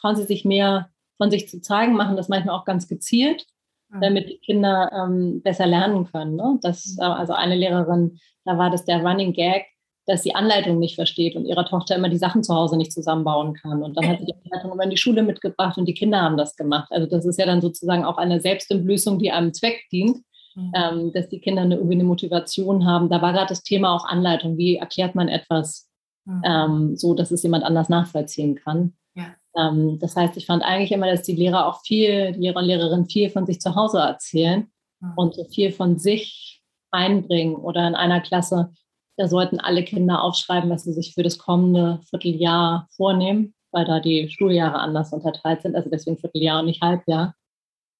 trauen 0.00 0.16
sie 0.16 0.24
sich 0.24 0.44
mehr 0.44 0.88
von 1.16 1.30
sich 1.30 1.48
zu 1.48 1.60
zeigen, 1.60 1.94
machen 1.94 2.16
das 2.16 2.28
manchmal 2.28 2.54
auch 2.54 2.64
ganz 2.64 2.86
gezielt, 2.86 3.44
mhm. 3.88 4.00
damit 4.00 4.28
die 4.28 4.38
Kinder 4.38 4.90
ähm, 4.92 5.42
besser 5.42 5.66
lernen 5.66 6.06
können. 6.10 6.36
Ne? 6.36 6.58
Das, 6.62 6.96
mhm. 6.96 7.02
äh, 7.02 7.06
also 7.06 7.32
eine 7.32 7.56
Lehrerin, 7.56 8.18
da 8.44 8.56
war 8.56 8.70
das 8.70 8.84
der 8.84 9.02
Running 9.02 9.32
Gag, 9.32 9.66
dass 10.08 10.22
sie 10.22 10.34
Anleitung 10.34 10.78
nicht 10.78 10.94
versteht 10.94 11.36
und 11.36 11.44
ihrer 11.44 11.66
Tochter 11.66 11.94
immer 11.94 12.08
die 12.08 12.16
Sachen 12.16 12.42
zu 12.42 12.54
Hause 12.54 12.78
nicht 12.78 12.92
zusammenbauen 12.92 13.52
kann. 13.52 13.82
Und 13.82 13.94
dann 13.94 14.08
hat 14.08 14.20
sie 14.20 14.24
die 14.24 14.34
Anleitung 14.44 14.72
immer 14.72 14.84
in 14.84 14.90
die 14.90 14.96
Schule 14.96 15.22
mitgebracht 15.22 15.76
und 15.76 15.84
die 15.84 15.92
Kinder 15.92 16.22
haben 16.22 16.38
das 16.38 16.56
gemacht. 16.56 16.90
Also 16.90 17.06
das 17.06 17.26
ist 17.26 17.38
ja 17.38 17.44
dann 17.44 17.60
sozusagen 17.60 18.06
auch 18.06 18.16
eine 18.16 18.40
Selbstentblößung, 18.40 19.18
die 19.18 19.30
einem 19.30 19.52
Zweck 19.52 19.86
dient, 19.92 20.22
mhm. 20.54 20.72
ähm, 20.74 21.12
dass 21.12 21.28
die 21.28 21.40
Kinder 21.40 21.60
eine, 21.60 21.74
irgendwie 21.74 21.96
eine 21.96 22.04
Motivation 22.04 22.86
haben. 22.86 23.10
Da 23.10 23.20
war 23.20 23.34
gerade 23.34 23.50
das 23.50 23.62
Thema 23.62 23.94
auch 23.94 24.06
Anleitung. 24.06 24.56
Wie 24.56 24.76
erklärt 24.76 25.14
man 25.14 25.28
etwas 25.28 25.90
mhm. 26.24 26.42
ähm, 26.42 26.96
so, 26.96 27.12
dass 27.12 27.30
es 27.30 27.42
jemand 27.42 27.64
anders 27.64 27.90
nachvollziehen 27.90 28.54
kann? 28.54 28.94
Ja. 29.14 29.26
Ähm, 29.58 29.98
das 29.98 30.16
heißt, 30.16 30.38
ich 30.38 30.46
fand 30.46 30.62
eigentlich 30.62 30.92
immer, 30.92 31.10
dass 31.10 31.22
die 31.22 31.36
Lehrer 31.36 31.66
auch 31.66 31.82
viel, 31.82 32.32
die 32.32 32.40
Lehrer 32.40 32.60
und 32.60 32.64
Lehrerinnen 32.64 33.10
viel 33.10 33.28
von 33.28 33.44
sich 33.44 33.60
zu 33.60 33.74
Hause 33.74 33.98
erzählen 33.98 34.70
mhm. 35.00 35.12
und 35.16 35.34
so 35.34 35.44
viel 35.44 35.70
von 35.70 35.98
sich 35.98 36.62
einbringen 36.90 37.56
oder 37.56 37.86
in 37.86 37.94
einer 37.94 38.22
Klasse 38.22 38.72
da 39.18 39.26
sollten 39.26 39.58
alle 39.58 39.84
Kinder 39.84 40.22
aufschreiben, 40.22 40.70
was 40.70 40.84
sie 40.84 40.92
sich 40.92 41.12
für 41.12 41.24
das 41.24 41.38
kommende 41.38 42.00
Vierteljahr 42.08 42.86
vornehmen, 42.92 43.52
weil 43.72 43.84
da 43.84 43.98
die 43.98 44.30
Schuljahre 44.30 44.78
anders 44.78 45.12
unterteilt 45.12 45.62
sind, 45.62 45.74
also 45.74 45.90
deswegen 45.90 46.18
Vierteljahr 46.18 46.60
und 46.60 46.66
nicht 46.66 46.80
Halbjahr. 46.80 47.34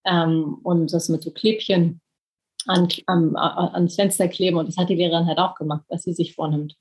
Ähm, 0.06 0.58
und 0.62 0.92
das 0.92 1.08
mit 1.08 1.24
so 1.24 1.32
Klebchen 1.32 2.00
an, 2.66 2.88
an, 3.06 3.36
ans 3.36 3.96
Fenster 3.96 4.28
kleben. 4.28 4.58
Und 4.58 4.68
das 4.68 4.76
hat 4.76 4.90
die 4.90 4.94
Lehrerin 4.94 5.26
halt 5.26 5.38
auch 5.38 5.56
gemacht, 5.56 5.84
was 5.88 6.04
sie 6.04 6.12
sich 6.12 6.36
vornimmt. 6.36 6.76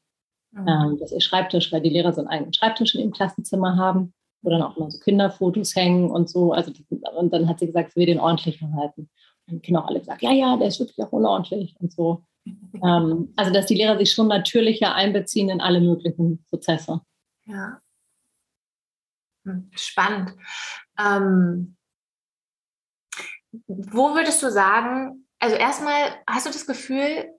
Mhm. 0.51 0.67
Ähm, 0.67 0.97
dass 0.99 1.11
ihr 1.11 1.19
Schreibtisch, 1.19 1.71
weil 1.71 1.81
die 1.81 1.89
Lehrer 1.89 2.13
so 2.13 2.21
einen 2.21 2.29
eigenen 2.29 2.53
Schreibtisch 2.53 2.93
im 2.93 3.11
Klassenzimmer 3.11 3.75
haben, 3.75 4.13
wo 4.43 4.51
dann 4.51 4.61
auch 4.61 4.77
immer 4.77 4.91
so 4.91 4.99
Kinderfotos 4.99 5.75
hängen 5.75 6.11
und 6.11 6.29
so. 6.29 6.53
Also, 6.53 6.71
und 7.15 7.33
dann 7.33 7.49
hat 7.49 7.59
sie 7.59 7.65
gesagt, 7.65 7.93
sie 7.93 7.99
will 7.99 8.05
den 8.05 8.19
ordentlich 8.19 8.61
halten. 8.61 9.09
Und 9.47 9.55
die 9.55 9.59
Kinder 9.61 9.83
auch 9.83 9.87
alle 9.87 9.99
gesagt, 9.99 10.21
ja, 10.21 10.31
ja, 10.31 10.57
der 10.57 10.67
ist 10.67 10.79
wirklich 10.79 11.03
auch 11.03 11.11
unordentlich 11.11 11.75
und 11.79 11.91
so. 11.91 12.21
Ähm, 12.83 13.33
also, 13.35 13.51
dass 13.51 13.65
die 13.65 13.75
Lehrer 13.75 13.97
sich 13.97 14.11
schon 14.11 14.27
natürlicher 14.27 14.93
einbeziehen 14.93 15.49
in 15.49 15.61
alle 15.61 15.81
möglichen 15.81 16.43
Prozesse. 16.45 17.01
Ja. 17.45 17.81
Hm, 19.45 19.71
spannend. 19.75 20.33
Ähm, 20.99 21.77
wo 23.51 24.13
würdest 24.13 24.43
du 24.43 24.51
sagen, 24.51 25.27
also 25.39 25.55
erstmal, 25.55 26.15
hast 26.27 26.45
du 26.45 26.51
das 26.51 26.67
Gefühl, 26.67 27.33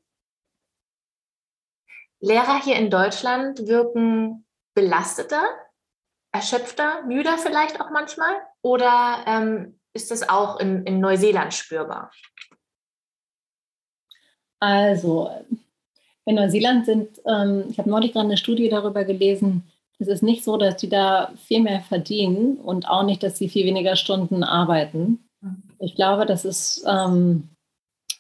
Lehrer 2.21 2.61
hier 2.63 2.77
in 2.77 2.91
Deutschland 2.91 3.67
wirken 3.69 4.45
belasteter, 4.75 5.45
erschöpfter, 6.33 7.03
müder 7.05 7.39
vielleicht 7.39 7.81
auch 7.81 7.91
manchmal? 7.91 8.35
Oder 8.63 9.25
ähm, 9.27 9.81
ist 9.93 10.11
das 10.11 10.29
auch 10.29 10.59
in, 10.59 10.85
in 10.85 11.01
Neuseeland 11.01 11.55
spürbar? 11.55 12.11
Also, 14.61 15.31
in 16.25 16.35
Neuseeland 16.35 16.87
sind, 16.87 17.09
ähm, 17.27 17.65
ich 17.71 17.79
habe 17.79 17.91
neulich 17.91 18.13
gerade 18.13 18.27
eine 18.27 18.37
Studie 18.37 18.69
darüber 18.69 19.05
gelesen, 19.05 19.65
es 19.99 20.09
ist 20.09 20.23
nicht 20.23 20.45
so, 20.45 20.57
dass 20.57 20.77
die 20.77 20.89
da 20.89 21.33
viel 21.37 21.61
mehr 21.61 21.81
verdienen 21.81 22.57
und 22.57 22.89
auch 22.89 23.03
nicht, 23.03 23.23
dass 23.23 23.37
sie 23.37 23.49
viel 23.49 23.67
weniger 23.67 23.97
Stunden 23.97 24.45
arbeiten. 24.45 25.29
Ich 25.81 25.97
glaube, 25.97 26.25
das 26.25 26.45
ist 26.45 26.85
ähm, 26.87 27.49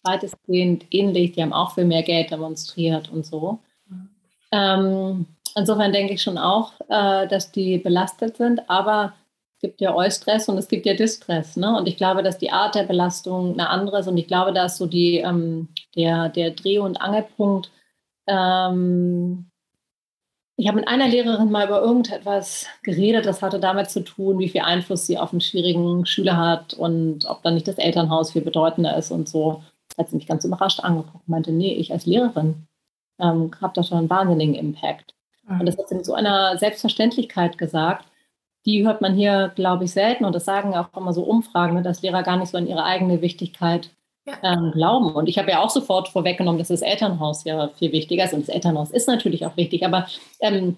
weitestgehend 0.03 0.87
ähnlich. 0.90 1.33
Die 1.33 1.42
haben 1.42 1.53
auch 1.53 1.74
viel 1.74 1.85
mehr 1.85 2.03
Geld 2.03 2.31
demonstriert 2.31 3.11
und 3.11 3.24
so. 3.24 3.61
Ähm, 4.51 5.27
insofern 5.57 5.92
denke 5.92 6.14
ich 6.14 6.22
schon 6.22 6.38
auch, 6.38 6.72
äh, 6.88 7.29
dass 7.29 7.53
die 7.53 7.79
belastet 7.79 8.37
sind. 8.37 8.68
Aber 8.68 9.14
es 9.59 9.62
gibt 9.62 9.81
ja 9.81 9.92
Eustress 9.92 10.49
und 10.49 10.57
es 10.57 10.68
gibt 10.68 10.87
ja 10.87 10.94
Distress. 10.94 11.57
Ne? 11.57 11.77
Und 11.77 11.88
ich 11.88 11.97
glaube, 11.97 12.23
dass 12.23 12.38
die 12.38 12.53
Art 12.53 12.77
der 12.77 12.85
Belastung 12.85 13.55
eine 13.55 13.68
andere 13.68 13.99
ist. 13.99 14.07
Und 14.07 14.16
ich 14.16 14.29
glaube, 14.29 14.53
dass 14.53 14.79
so 14.79 14.87
die, 14.87 15.16
ähm, 15.16 15.66
der, 15.97 16.29
der 16.29 16.53
Dreh- 16.53 16.79
und 16.79 17.01
Angelpunkt. 17.01 17.73
Ähm, 18.29 19.51
ich 20.57 20.68
habe 20.68 20.77
mit 20.77 20.87
einer 20.87 21.09
Lehrerin 21.09 21.51
mal 21.51 21.66
über 21.66 21.83
irgendetwas 21.83 22.66
geredet, 22.85 23.27
das 23.27 23.42
hatte 23.42 23.59
damit 23.59 23.90
zu 23.90 24.05
tun, 24.05 24.38
wie 24.38 24.49
viel 24.49 24.61
Einfluss 24.61 25.09
sie 25.09 25.18
auf 25.18 25.33
einen 25.33 25.40
schwierigen 25.40 26.07
Schüler 26.07 26.37
hat 26.37 26.75
und 26.75 27.25
ob 27.27 27.42
dann 27.42 27.55
nicht 27.55 27.66
das 27.66 27.79
Elternhaus 27.79 28.33
viel 28.33 28.42
bedeutender 28.42 28.97
ist 28.97 29.11
und 29.11 29.29
so. 29.29 29.64
Hat 29.97 30.09
sie 30.09 30.16
mich 30.16 30.29
ganz 30.29 30.44
überrascht 30.44 30.79
angeguckt 30.79 31.27
und 31.27 31.29
meinte, 31.29 31.51
nee, 31.51 31.75
ich 31.75 31.90
als 31.90 32.07
Lehrerin 32.07 32.68
ähm, 33.18 33.51
habe 33.61 33.73
da 33.75 33.83
schon 33.83 33.99
einen 33.99 34.11
wahnsinnigen 34.11 34.55
Impact. 34.55 35.14
Mhm. 35.49 35.61
Und 35.61 35.66
das 35.66 35.77
hat 35.77 35.88
sie 35.88 35.97
mit 35.97 36.07
so 36.07 36.14
einer 36.14 36.57
Selbstverständlichkeit 36.59 37.59
gesagt, 37.59 38.05
die 38.66 38.87
hört 38.87 39.01
man 39.01 39.14
hier, 39.14 39.53
glaube 39.55 39.85
ich, 39.85 39.92
selten. 39.92 40.25
Und 40.25 40.35
das 40.35 40.44
sagen 40.44 40.75
auch 40.75 40.88
immer 40.97 41.12
so 41.12 41.23
Umfragen, 41.23 41.75
ne, 41.75 41.83
dass 41.83 42.03
Lehrer 42.03 42.23
gar 42.23 42.37
nicht 42.37 42.51
so 42.51 42.59
an 42.59 42.66
ihre 42.66 42.85
eigene 42.85 43.23
Wichtigkeit 43.23 43.90
ähm, 44.42 44.73
glauben. 44.73 45.12
Und 45.12 45.29
ich 45.29 45.38
habe 45.38 45.51
ja 45.51 45.61
auch 45.61 45.71
sofort 45.71 46.09
vorweggenommen, 46.09 46.59
dass 46.59 46.68
das 46.68 46.83
Elternhaus 46.83 47.44
ja 47.44 47.68
viel 47.79 47.92
wichtiger 47.92 48.25
ist. 48.25 48.35
Und 48.35 48.47
das 48.47 48.55
Elternhaus 48.55 48.90
ist 48.90 49.09
natürlich 49.09 49.47
auch 49.47 49.57
wichtig. 49.57 49.85
Aber 49.85 50.07
ähm, 50.40 50.77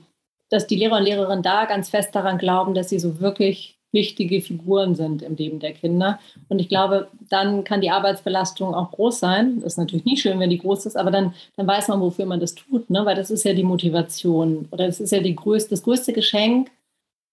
dass 0.50 0.66
die 0.66 0.76
Lehrer 0.76 0.98
und 0.98 1.04
Lehrerinnen 1.04 1.42
da 1.42 1.64
ganz 1.64 1.90
fest 1.90 2.14
daran 2.14 2.38
glauben, 2.38 2.74
dass 2.74 2.88
sie 2.88 2.98
so 2.98 3.20
wirklich 3.20 3.76
wichtige 3.92 4.40
Figuren 4.40 4.94
sind 4.94 5.22
im 5.22 5.36
Leben 5.36 5.58
der 5.58 5.72
Kinder. 5.72 6.20
Und 6.48 6.60
ich 6.60 6.68
glaube, 6.68 7.08
dann 7.28 7.64
kann 7.64 7.80
die 7.80 7.90
Arbeitsbelastung 7.90 8.74
auch 8.74 8.92
groß 8.92 9.18
sein. 9.18 9.56
Das 9.56 9.72
ist 9.72 9.78
natürlich 9.78 10.04
nie 10.04 10.16
schön, 10.16 10.38
wenn 10.38 10.50
die 10.50 10.58
groß 10.58 10.86
ist, 10.86 10.96
aber 10.96 11.10
dann, 11.10 11.34
dann 11.56 11.66
weiß 11.66 11.88
man, 11.88 12.00
wofür 12.00 12.26
man 12.26 12.40
das 12.40 12.54
tut, 12.54 12.88
ne? 12.88 13.04
weil 13.04 13.16
das 13.16 13.30
ist 13.30 13.44
ja 13.44 13.52
die 13.52 13.64
Motivation 13.64 14.68
oder 14.70 14.86
das 14.86 15.00
ist 15.00 15.10
ja 15.10 15.20
die 15.20 15.34
größte, 15.34 15.70
das 15.70 15.82
größte 15.82 16.12
Geschenk, 16.12 16.70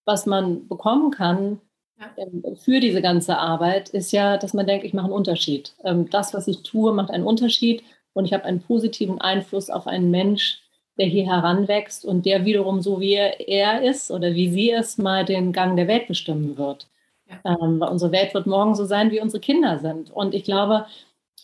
was 0.08 0.26
man 0.26 0.68
bekommen 0.68 1.12
kann 1.12 1.60
ja. 2.00 2.12
Ähm, 2.18 2.44
für 2.56 2.80
diese 2.80 3.02
ganze 3.02 3.38
Arbeit, 3.38 3.90
ist 3.90 4.12
ja, 4.12 4.38
dass 4.38 4.54
man 4.54 4.68
denkt, 4.68 4.86
ich 4.86 4.94
mache 4.94 5.06
einen 5.06 5.14
Unterschied. 5.14 5.74
Ähm, 5.84 6.10
das, 6.10 6.34
was 6.34 6.48
ich 6.48 6.64
tue, 6.64 6.94
macht 6.94 7.10
einen 7.12 7.24
Unterschied 7.24 7.84
und 8.14 8.26
ich 8.26 8.34
habe 8.34 8.46
einen 8.46 8.62
positiven 8.62 9.20
Einfluss 9.20 9.70
auf 9.70 9.88
einen 9.88 10.12
Mensch, 10.12 10.62
der 10.98 11.08
hier 11.08 11.26
heranwächst 11.26 12.06
und 12.06 12.26
der 12.26 12.46
wiederum 12.46 12.82
so 12.82 13.00
wie 13.00 13.14
er 13.14 13.82
ist 13.84 14.12
oder 14.12 14.34
wie 14.34 14.50
sie 14.50 14.72
ist, 14.72 14.98
mal 14.98 15.26
den 15.26 15.54
Gang 15.54 15.76
der 15.76 15.88
Welt 15.88 16.08
bestimmen 16.08 16.58
wird. 16.58 16.88
Ja. 17.30 17.56
Ähm, 17.62 17.80
weil 17.80 17.90
unsere 17.90 18.12
Welt 18.12 18.34
wird 18.34 18.48
morgen 18.48 18.76
so 18.76 18.86
sein, 18.86 19.12
wie 19.12 19.20
unsere 19.20 19.42
Kinder 19.42 19.80
sind. 19.80 20.12
Und 20.12 20.34
ich 20.34 20.44
glaube, 20.44 20.86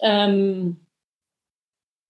ähm, 0.01 0.77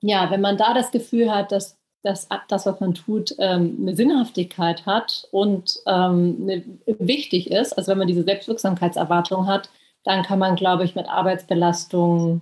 ja, 0.02 0.30
wenn 0.32 0.42
man 0.42 0.58
da 0.58 0.74
das 0.74 0.92
Gefühl 0.92 1.34
hat, 1.34 1.52
dass 1.52 1.78
dass 2.04 2.28
das, 2.50 2.66
was 2.66 2.80
man 2.80 2.94
tut, 2.94 3.34
ähm, 3.40 3.78
eine 3.82 3.96
Sinnhaftigkeit 3.96 4.86
hat 4.86 5.28
und 5.32 5.80
ähm, 5.88 6.80
wichtig 6.86 7.50
ist. 7.50 7.74
Also 7.74 7.92
wenn 7.92 7.98
man 7.98 8.08
diese 8.08 8.24
Selbstwirksamkeitserwartung 8.24 9.48
hat, 9.48 9.70
dann 10.04 10.24
kann 10.24 10.40
man, 10.40 10.56
glaube 10.56 10.84
ich, 10.84 10.96
mit 10.96 11.08
Arbeitsbelastung 11.08 12.42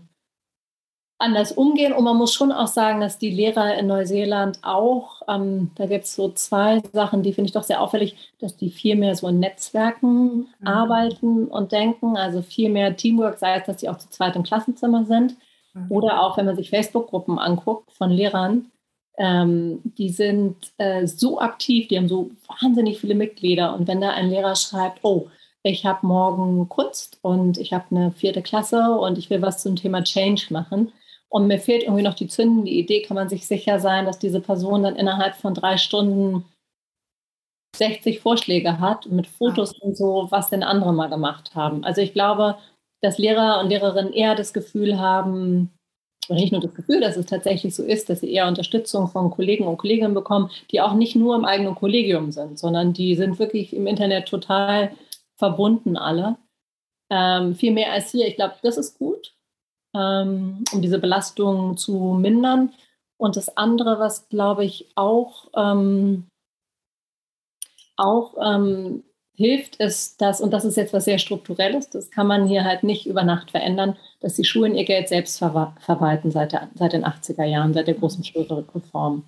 anders 1.20 1.52
umgehen. 1.52 1.94
Und 1.94 2.04
man 2.04 2.18
muss 2.18 2.34
schon 2.34 2.52
auch 2.52 2.68
sagen, 2.68 3.00
dass 3.00 3.20
die 3.20 3.30
Lehrer 3.30 3.78
in 3.78 3.88
Neuseeland 3.88 4.60
auch, 4.64 5.22
ähm, 5.28 5.70
da 5.76 5.86
gibt 5.86 6.06
es 6.06 6.16
so 6.16 6.32
zwei 6.32 6.82
Sachen, 6.92 7.22
die 7.22 7.34
finde 7.34 7.50
ich 7.50 7.54
doch 7.54 7.64
sehr 7.64 7.82
auffällig, 7.82 8.34
dass 8.40 8.58
die 8.58 8.72
viel 8.72 8.96
mehr 8.96 9.16
so 9.16 9.28
in 9.28 9.40
Netzwerken 9.40 10.48
mhm. 10.60 10.68
arbeiten 10.68 11.46
und 11.46 11.72
denken, 11.72 12.18
also 12.18 12.42
viel 12.42 12.70
mehr 12.70 12.96
Teamwork, 12.96 13.38
sei 13.38 13.58
es, 13.58 13.66
dass 13.66 13.80
sie 13.80 13.90
auch 13.90 14.00
zu 14.00 14.10
zweit 14.10 14.36
im 14.36 14.44
Klassenzimmer 14.44 15.06
sind. 15.06 15.38
Mhm. 15.74 15.86
Oder 15.92 16.22
auch, 16.24 16.38
wenn 16.38 16.48
man 16.48 16.56
sich 16.56 16.72
Facebook-Gruppen 16.72 17.38
anguckt 17.38 17.92
von 17.92 18.10
Lehrern, 18.10 18.72
ähm, 19.18 19.82
die 19.84 20.10
sind 20.10 20.56
äh, 20.78 21.06
so 21.08 21.40
aktiv, 21.40 21.88
die 21.88 21.98
haben 21.98 22.08
so 22.08 22.32
wahnsinnig 22.62 23.00
viele 23.00 23.16
Mitglieder. 23.16 23.74
Und 23.76 23.88
wenn 23.88 24.02
da 24.02 24.12
ein 24.12 24.30
Lehrer 24.30 24.56
schreibt, 24.56 25.00
oh, 25.04 25.30
ich 25.64 25.86
habe 25.86 26.08
morgen 26.08 26.70
Kunst 26.70 27.20
und 27.22 27.58
ich 27.58 27.74
habe 27.74 27.86
eine 27.92 28.12
vierte 28.12 28.42
Klasse 28.42 28.92
und 28.92 29.18
ich 29.18 29.30
will 29.30 29.42
was 29.42 29.62
zum 29.62 29.76
Thema 29.76 30.04
Change 30.04 30.48
machen 30.50 30.92
und 31.30 31.48
mir 31.48 31.60
fehlt 31.60 31.84
irgendwie 31.84 32.04
noch 32.04 32.16
die 32.16 32.28
zündende 32.28 32.72
Idee, 32.72 33.04
kann 33.04 33.16
man 33.16 33.30
sich 33.30 33.48
sicher 33.48 33.80
sein, 33.80 34.06
dass 34.06 34.20
diese 34.20 34.42
Person 34.42 34.84
dann 34.84 34.96
innerhalb 34.96 35.36
von 35.36 35.54
drei 35.54 35.78
Stunden 35.78 36.46
60 37.76 38.20
Vorschläge 38.20 38.80
hat 38.80 39.06
mit 39.08 39.28
Fotos 39.28 39.74
und 39.80 39.96
so, 39.96 40.28
was 40.30 40.50
denn 40.50 40.64
andere 40.64 40.94
mal 40.94 41.10
gemacht 41.10 41.56
haben. 41.56 41.84
Also 41.84 42.02
ich 42.02 42.14
glaube, 42.14 42.58
dass 43.02 43.18
Lehrer 43.18 43.62
und 43.62 43.70
Lehrerinnen 43.70 44.14
eher 44.14 44.36
das 44.36 44.54
Gefühl 44.54 45.00
haben, 45.00 45.72
oder 46.32 46.40
nicht 46.40 46.52
nur 46.52 46.62
das 46.62 46.74
Gefühl, 46.74 47.02
dass 47.02 47.18
es 47.18 47.26
tatsächlich 47.26 47.76
so 47.76 47.84
ist, 47.84 48.10
dass 48.10 48.22
sie 48.22 48.32
eher 48.32 48.48
Unterstützung 48.48 49.10
von 49.10 49.30
Kollegen 49.30 49.68
und 49.68 49.78
Kolleginnen 49.78 50.14
bekommen, 50.14 50.50
die 50.72 50.80
auch 50.80 50.94
nicht 50.94 51.16
nur 51.16 51.36
im 51.36 51.46
eigenen 51.46 51.76
Kollegium 51.76 52.32
sind, 52.32 52.58
sondern 52.58 52.94
die 52.94 53.16
sind 53.16 53.38
wirklich 53.38 53.74
im 53.76 53.86
Internet 53.86 54.28
total 54.28 54.96
verbunden 55.36 55.98
alle. 55.98 56.38
Ähm, 57.10 57.56
viel 57.56 57.74
mehr 57.74 57.92
als 57.92 58.12
hier. 58.12 58.28
Ich 58.28 58.36
glaube, 58.36 58.56
das 58.64 58.78
ist 58.78 58.98
gut, 58.98 59.36
ähm, 59.94 60.64
um 60.72 60.82
diese 60.82 61.00
Belastung 61.00 61.76
zu 61.76 62.18
mindern. 62.20 62.72
Und 63.18 63.36
das 63.36 63.58
andere, 63.58 64.00
was 64.00 64.30
glaube 64.30 64.64
ich 64.64 64.90
auch, 64.96 65.50
ähm, 65.56 66.28
auch 67.98 68.36
ähm, 68.42 69.04
hilft, 69.42 69.78
ist 69.78 70.22
das, 70.22 70.42
und 70.42 70.52
das 70.52 70.66
ist 70.66 70.78
jetzt 70.78 70.94
was 70.94 71.06
sehr 71.06 71.18
strukturelles, 71.18 71.90
das 71.90 72.12
kann 72.12 72.28
man 72.28 72.48
hier 72.48 72.64
halt 72.64 72.84
nicht 72.84 73.06
über 73.06 73.24
Nacht 73.24 73.52
verändern, 73.52 73.98
dass 74.20 74.36
die 74.36 74.46
Schulen 74.46 74.76
ihr 74.76 74.86
Geld 74.86 75.10
selbst 75.10 75.40
ver 75.40 75.76
verwalten 75.80 76.32
seit, 76.32 76.54
der, 76.54 76.70
seit 76.76 76.94
den 76.94 77.06
80er 77.06 77.46
Jahren, 77.46 77.74
seit 77.74 77.88
der 77.88 77.96
großen 77.96 78.24
Schulreform. 78.24 79.24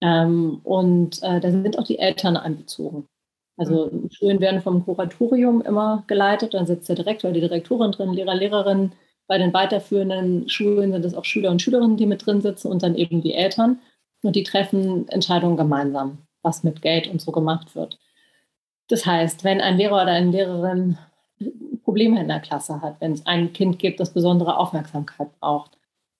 Ähm, 0.00 0.60
und 0.64 1.22
äh, 1.22 1.40
da 1.40 1.50
sind 1.50 1.78
auch 1.78 1.84
die 1.84 1.98
Eltern 1.98 2.36
einbezogen. 2.36 3.06
Also 3.56 3.90
mhm. 3.90 4.10
Schulen 4.10 4.40
werden 4.40 4.62
vom 4.62 4.84
Kuratorium 4.84 5.62
immer 5.62 6.04
geleitet, 6.06 6.54
dann 6.54 6.66
sitzt 6.66 6.88
der 6.88 6.96
Direktor, 6.96 7.32
die 7.32 7.40
Direktorin 7.40 7.92
drin, 7.92 8.12
Lehrer, 8.12 8.34
Lehrerinnen. 8.34 8.92
Bei 9.26 9.36
den 9.38 9.52
weiterführenden 9.52 10.48
Schulen 10.48 10.92
sind 10.92 11.04
es 11.04 11.14
auch 11.14 11.24
Schüler 11.24 11.50
und 11.50 11.60
Schülerinnen, 11.60 11.96
die 11.96 12.06
mit 12.06 12.24
drin 12.24 12.40
sitzen 12.40 12.68
und 12.68 12.82
dann 12.82 12.94
eben 12.94 13.20
die 13.20 13.34
Eltern. 13.34 13.80
Und 14.22 14.36
die 14.36 14.42
treffen 14.42 15.08
Entscheidungen 15.08 15.56
gemeinsam, 15.56 16.18
was 16.42 16.64
mit 16.64 16.82
Geld 16.82 17.08
und 17.08 17.20
so 17.20 17.30
gemacht 17.30 17.74
wird. 17.76 17.98
Das 18.88 19.06
heißt, 19.06 19.44
wenn 19.44 19.60
ein 19.60 19.76
Lehrer 19.76 20.02
oder 20.02 20.12
eine 20.12 20.30
Lehrerin 20.30 20.98
Probleme 21.84 22.20
in 22.20 22.28
der 22.28 22.40
Klasse 22.40 22.82
hat, 22.82 23.00
wenn 23.00 23.12
es 23.12 23.24
ein 23.26 23.52
Kind 23.52 23.78
gibt, 23.78 24.00
das 24.00 24.12
besondere 24.12 24.56
Aufmerksamkeit 24.56 25.28
braucht, 25.40 25.78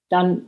dann 0.09 0.47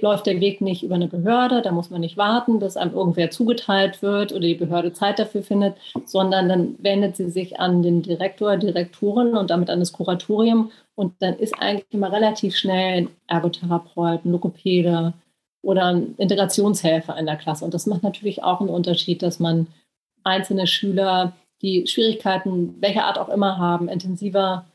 läuft 0.00 0.26
der 0.26 0.40
Weg 0.40 0.60
nicht 0.60 0.84
über 0.84 0.94
eine 0.94 1.08
Behörde, 1.08 1.60
da 1.60 1.72
muss 1.72 1.90
man 1.90 2.00
nicht 2.00 2.16
warten, 2.16 2.60
bis 2.60 2.76
einem 2.76 2.94
irgendwer 2.94 3.30
zugeteilt 3.30 4.00
wird 4.00 4.30
oder 4.30 4.42
die 4.42 4.54
Behörde 4.54 4.92
Zeit 4.92 5.18
dafür 5.18 5.42
findet, 5.42 5.74
sondern 6.04 6.48
dann 6.48 6.76
wendet 6.78 7.16
sie 7.16 7.28
sich 7.30 7.58
an 7.58 7.82
den 7.82 8.02
Direktor, 8.02 8.56
Direktorin 8.56 9.36
und 9.36 9.50
damit 9.50 9.68
an 9.68 9.80
das 9.80 9.92
Kuratorium 9.92 10.70
und 10.94 11.14
dann 11.18 11.36
ist 11.36 11.54
eigentlich 11.60 11.86
immer 11.90 12.12
relativ 12.12 12.56
schnell 12.56 13.02
ein 13.02 13.08
Ergotherapeut, 13.26 14.24
ein 14.24 14.30
Logopäde 14.30 15.14
oder 15.62 15.86
ein 15.86 16.14
Integrationshelfer 16.16 17.16
in 17.18 17.26
der 17.26 17.36
Klasse. 17.36 17.64
Und 17.64 17.74
das 17.74 17.86
macht 17.86 18.04
natürlich 18.04 18.44
auch 18.44 18.60
einen 18.60 18.70
Unterschied, 18.70 19.20
dass 19.20 19.40
man 19.40 19.66
einzelne 20.22 20.66
Schüler, 20.66 21.32
die 21.62 21.86
Schwierigkeiten 21.86 22.80
welcher 22.80 23.04
Art 23.04 23.18
auch 23.18 23.28
immer 23.28 23.58
haben, 23.58 23.88
intensiver 23.88 24.66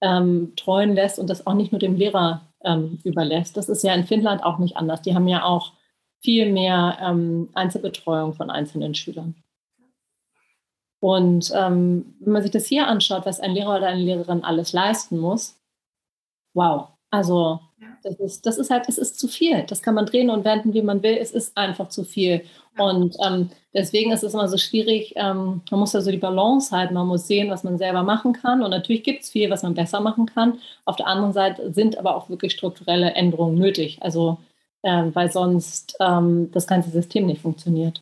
ähm, 0.00 0.52
treuen 0.56 0.94
lässt 0.94 1.18
und 1.18 1.28
das 1.28 1.46
auch 1.46 1.54
nicht 1.54 1.72
nur 1.72 1.78
dem 1.78 1.96
Lehrer 1.96 2.42
ähm, 2.64 2.98
überlässt. 3.04 3.56
Das 3.56 3.68
ist 3.68 3.82
ja 3.82 3.94
in 3.94 4.06
Finnland 4.06 4.42
auch 4.42 4.58
nicht 4.58 4.76
anders. 4.76 5.02
Die 5.02 5.14
haben 5.14 5.28
ja 5.28 5.44
auch 5.44 5.72
viel 6.20 6.52
mehr 6.52 6.98
ähm, 7.00 7.48
Einzelbetreuung 7.54 8.34
von 8.34 8.50
einzelnen 8.50 8.94
Schülern. 8.94 9.34
Und 11.00 11.52
ähm, 11.54 12.16
wenn 12.20 12.32
man 12.32 12.42
sich 12.42 12.50
das 12.50 12.66
hier 12.66 12.88
anschaut, 12.88 13.24
was 13.24 13.40
ein 13.40 13.52
Lehrer 13.52 13.76
oder 13.76 13.86
eine 13.86 14.02
Lehrerin 14.02 14.42
alles 14.42 14.72
leisten 14.72 15.18
muss, 15.18 15.56
wow, 16.54 16.88
also 17.10 17.60
das 18.02 18.16
ist, 18.20 18.46
das 18.46 18.58
ist 18.58 18.70
halt, 18.70 18.88
es 18.88 18.98
ist 18.98 19.18
zu 19.18 19.28
viel. 19.28 19.62
Das 19.64 19.82
kann 19.82 19.94
man 19.94 20.06
drehen 20.06 20.30
und 20.30 20.44
wenden, 20.44 20.74
wie 20.74 20.82
man 20.82 21.02
will. 21.02 21.16
Es 21.16 21.32
ist 21.32 21.56
einfach 21.56 21.88
zu 21.88 22.04
viel. 22.04 22.44
Und 22.78 23.16
ähm, 23.24 23.50
deswegen 23.74 24.12
ist 24.12 24.22
es 24.22 24.34
immer 24.34 24.48
so 24.48 24.56
schwierig. 24.56 25.14
Ähm, 25.16 25.62
man 25.70 25.80
muss 25.80 25.92
ja 25.92 26.00
so 26.00 26.10
die 26.10 26.18
Balance 26.18 26.74
halten. 26.74 26.94
Man 26.94 27.06
muss 27.06 27.26
sehen, 27.26 27.50
was 27.50 27.64
man 27.64 27.78
selber 27.78 28.02
machen 28.02 28.32
kann. 28.32 28.62
Und 28.62 28.70
natürlich 28.70 29.02
gibt 29.02 29.22
es 29.22 29.30
viel, 29.30 29.50
was 29.50 29.62
man 29.62 29.74
besser 29.74 30.00
machen 30.00 30.26
kann. 30.26 30.58
Auf 30.84 30.96
der 30.96 31.06
anderen 31.06 31.32
Seite 31.32 31.72
sind 31.72 31.98
aber 31.98 32.16
auch 32.16 32.28
wirklich 32.28 32.52
strukturelle 32.52 33.12
Änderungen 33.12 33.58
nötig. 33.58 33.98
Also, 34.00 34.38
ähm, 34.82 35.14
weil 35.14 35.30
sonst 35.30 35.96
ähm, 36.00 36.50
das 36.52 36.66
ganze 36.66 36.90
System 36.90 37.26
nicht 37.26 37.42
funktioniert. 37.42 38.00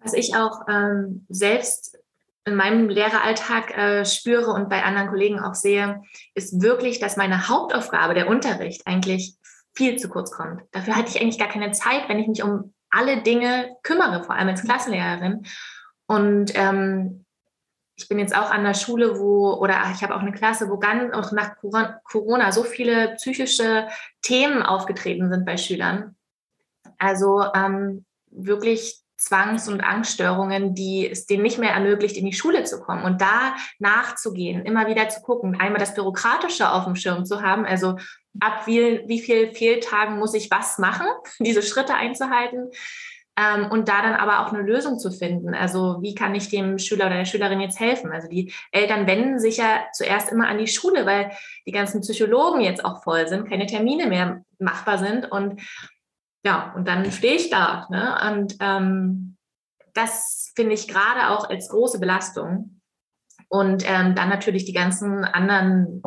Was 0.00 0.14
ich 0.14 0.34
auch 0.36 0.62
ähm, 0.68 1.26
selbst 1.28 1.98
in 2.44 2.56
meinem 2.56 2.88
Lehreralltag 2.88 3.76
äh, 3.76 4.04
spüre 4.04 4.52
und 4.52 4.68
bei 4.68 4.82
anderen 4.82 5.08
Kollegen 5.08 5.40
auch 5.40 5.54
sehe, 5.54 6.02
ist 6.34 6.62
wirklich, 6.62 6.98
dass 6.98 7.16
meine 7.16 7.48
Hauptaufgabe, 7.48 8.14
der 8.14 8.28
Unterricht, 8.28 8.86
eigentlich 8.86 9.36
viel 9.74 9.96
zu 9.96 10.08
kurz 10.08 10.30
kommt. 10.30 10.62
Dafür 10.72 10.96
hatte 10.96 11.10
ich 11.10 11.20
eigentlich 11.20 11.38
gar 11.38 11.48
keine 11.48 11.72
Zeit, 11.72 12.08
wenn 12.08 12.18
ich 12.18 12.26
mich 12.26 12.42
um 12.42 12.74
alle 12.90 13.22
Dinge 13.22 13.76
kümmere, 13.82 14.24
vor 14.24 14.34
allem 14.34 14.48
als 14.48 14.62
Klassenlehrerin. 14.62 15.44
Und 16.06 16.52
ähm, 16.54 17.26
ich 17.98 18.08
bin 18.08 18.18
jetzt 18.18 18.34
auch 18.36 18.50
an 18.50 18.64
der 18.64 18.74
Schule, 18.74 19.18
wo, 19.18 19.54
oder 19.54 19.74
ich 19.92 20.02
habe 20.02 20.14
auch 20.14 20.20
eine 20.20 20.32
Klasse, 20.32 20.70
wo 20.70 20.78
ganz 20.78 21.12
auch 21.12 21.32
nach 21.32 21.56
Corona 22.04 22.52
so 22.52 22.62
viele 22.62 23.14
psychische 23.16 23.88
Themen 24.22 24.62
aufgetreten 24.62 25.30
sind 25.30 25.44
bei 25.44 25.56
Schülern. 25.56 26.16
Also 26.98 27.44
ähm, 27.54 28.04
wirklich 28.30 29.02
Zwangs- 29.18 29.68
und 29.68 29.80
Angststörungen, 29.80 30.74
die 30.74 31.08
es 31.10 31.26
denen 31.26 31.42
nicht 31.42 31.58
mehr 31.58 31.72
ermöglicht, 31.72 32.16
in 32.16 32.24
die 32.24 32.32
Schule 32.32 32.64
zu 32.64 32.80
kommen. 32.80 33.04
Und 33.04 33.20
da 33.20 33.56
nachzugehen, 33.80 34.64
immer 34.64 34.86
wieder 34.86 35.08
zu 35.08 35.20
gucken, 35.20 35.60
einmal 35.60 35.80
das 35.80 35.94
Bürokratische 35.94 36.70
auf 36.70 36.84
dem 36.84 36.94
Schirm 36.94 37.26
zu 37.26 37.42
haben, 37.42 37.66
also 37.66 37.96
ab 38.40 38.66
wie, 38.66 39.02
wie 39.06 39.18
viel 39.18 39.52
Fehltagen 39.52 40.18
muss 40.18 40.34
ich 40.34 40.50
was 40.50 40.78
machen, 40.78 41.06
diese 41.40 41.62
Schritte 41.62 41.94
einzuhalten. 41.94 42.70
Ähm, 43.36 43.70
und 43.70 43.88
da 43.88 44.02
dann 44.02 44.14
aber 44.14 44.40
auch 44.40 44.52
eine 44.52 44.62
Lösung 44.62 44.98
zu 44.98 45.10
finden. 45.10 45.54
Also 45.54 45.98
wie 46.00 46.14
kann 46.14 46.34
ich 46.34 46.48
dem 46.48 46.78
Schüler 46.78 47.06
oder 47.06 47.16
der 47.16 47.24
Schülerin 47.24 47.60
jetzt 47.60 47.78
helfen? 47.78 48.10
Also 48.12 48.28
die 48.28 48.52
Eltern 48.72 49.06
wenden 49.06 49.38
sich 49.38 49.58
ja 49.58 49.84
zuerst 49.92 50.30
immer 50.30 50.48
an 50.48 50.58
die 50.58 50.66
Schule, 50.66 51.06
weil 51.06 51.30
die 51.66 51.72
ganzen 51.72 52.00
Psychologen 52.00 52.60
jetzt 52.60 52.84
auch 52.84 53.02
voll 53.02 53.28
sind, 53.28 53.48
keine 53.48 53.66
Termine 53.66 54.06
mehr 54.06 54.42
machbar 54.58 54.98
sind. 54.98 55.30
Und 55.30 55.60
ja, 56.44 56.72
und 56.74 56.86
dann 56.86 57.10
stehe 57.10 57.34
ich 57.34 57.50
da. 57.50 57.86
Ne? 57.90 58.16
Und 58.30 58.56
ähm, 58.60 59.36
das 59.94 60.52
finde 60.54 60.74
ich 60.74 60.88
gerade 60.88 61.30
auch 61.30 61.48
als 61.48 61.68
große 61.68 61.98
Belastung. 61.98 62.80
Und 63.48 63.82
ähm, 63.86 64.14
dann 64.14 64.28
natürlich 64.28 64.64
die 64.64 64.72
ganzen 64.72 65.24
anderen 65.24 66.02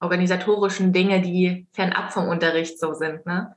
organisatorischen 0.00 0.92
Dinge, 0.92 1.22
die 1.22 1.66
fernab 1.72 2.12
vom 2.12 2.28
Unterricht 2.28 2.78
so 2.78 2.94
sind. 2.94 3.24
Ne? 3.24 3.54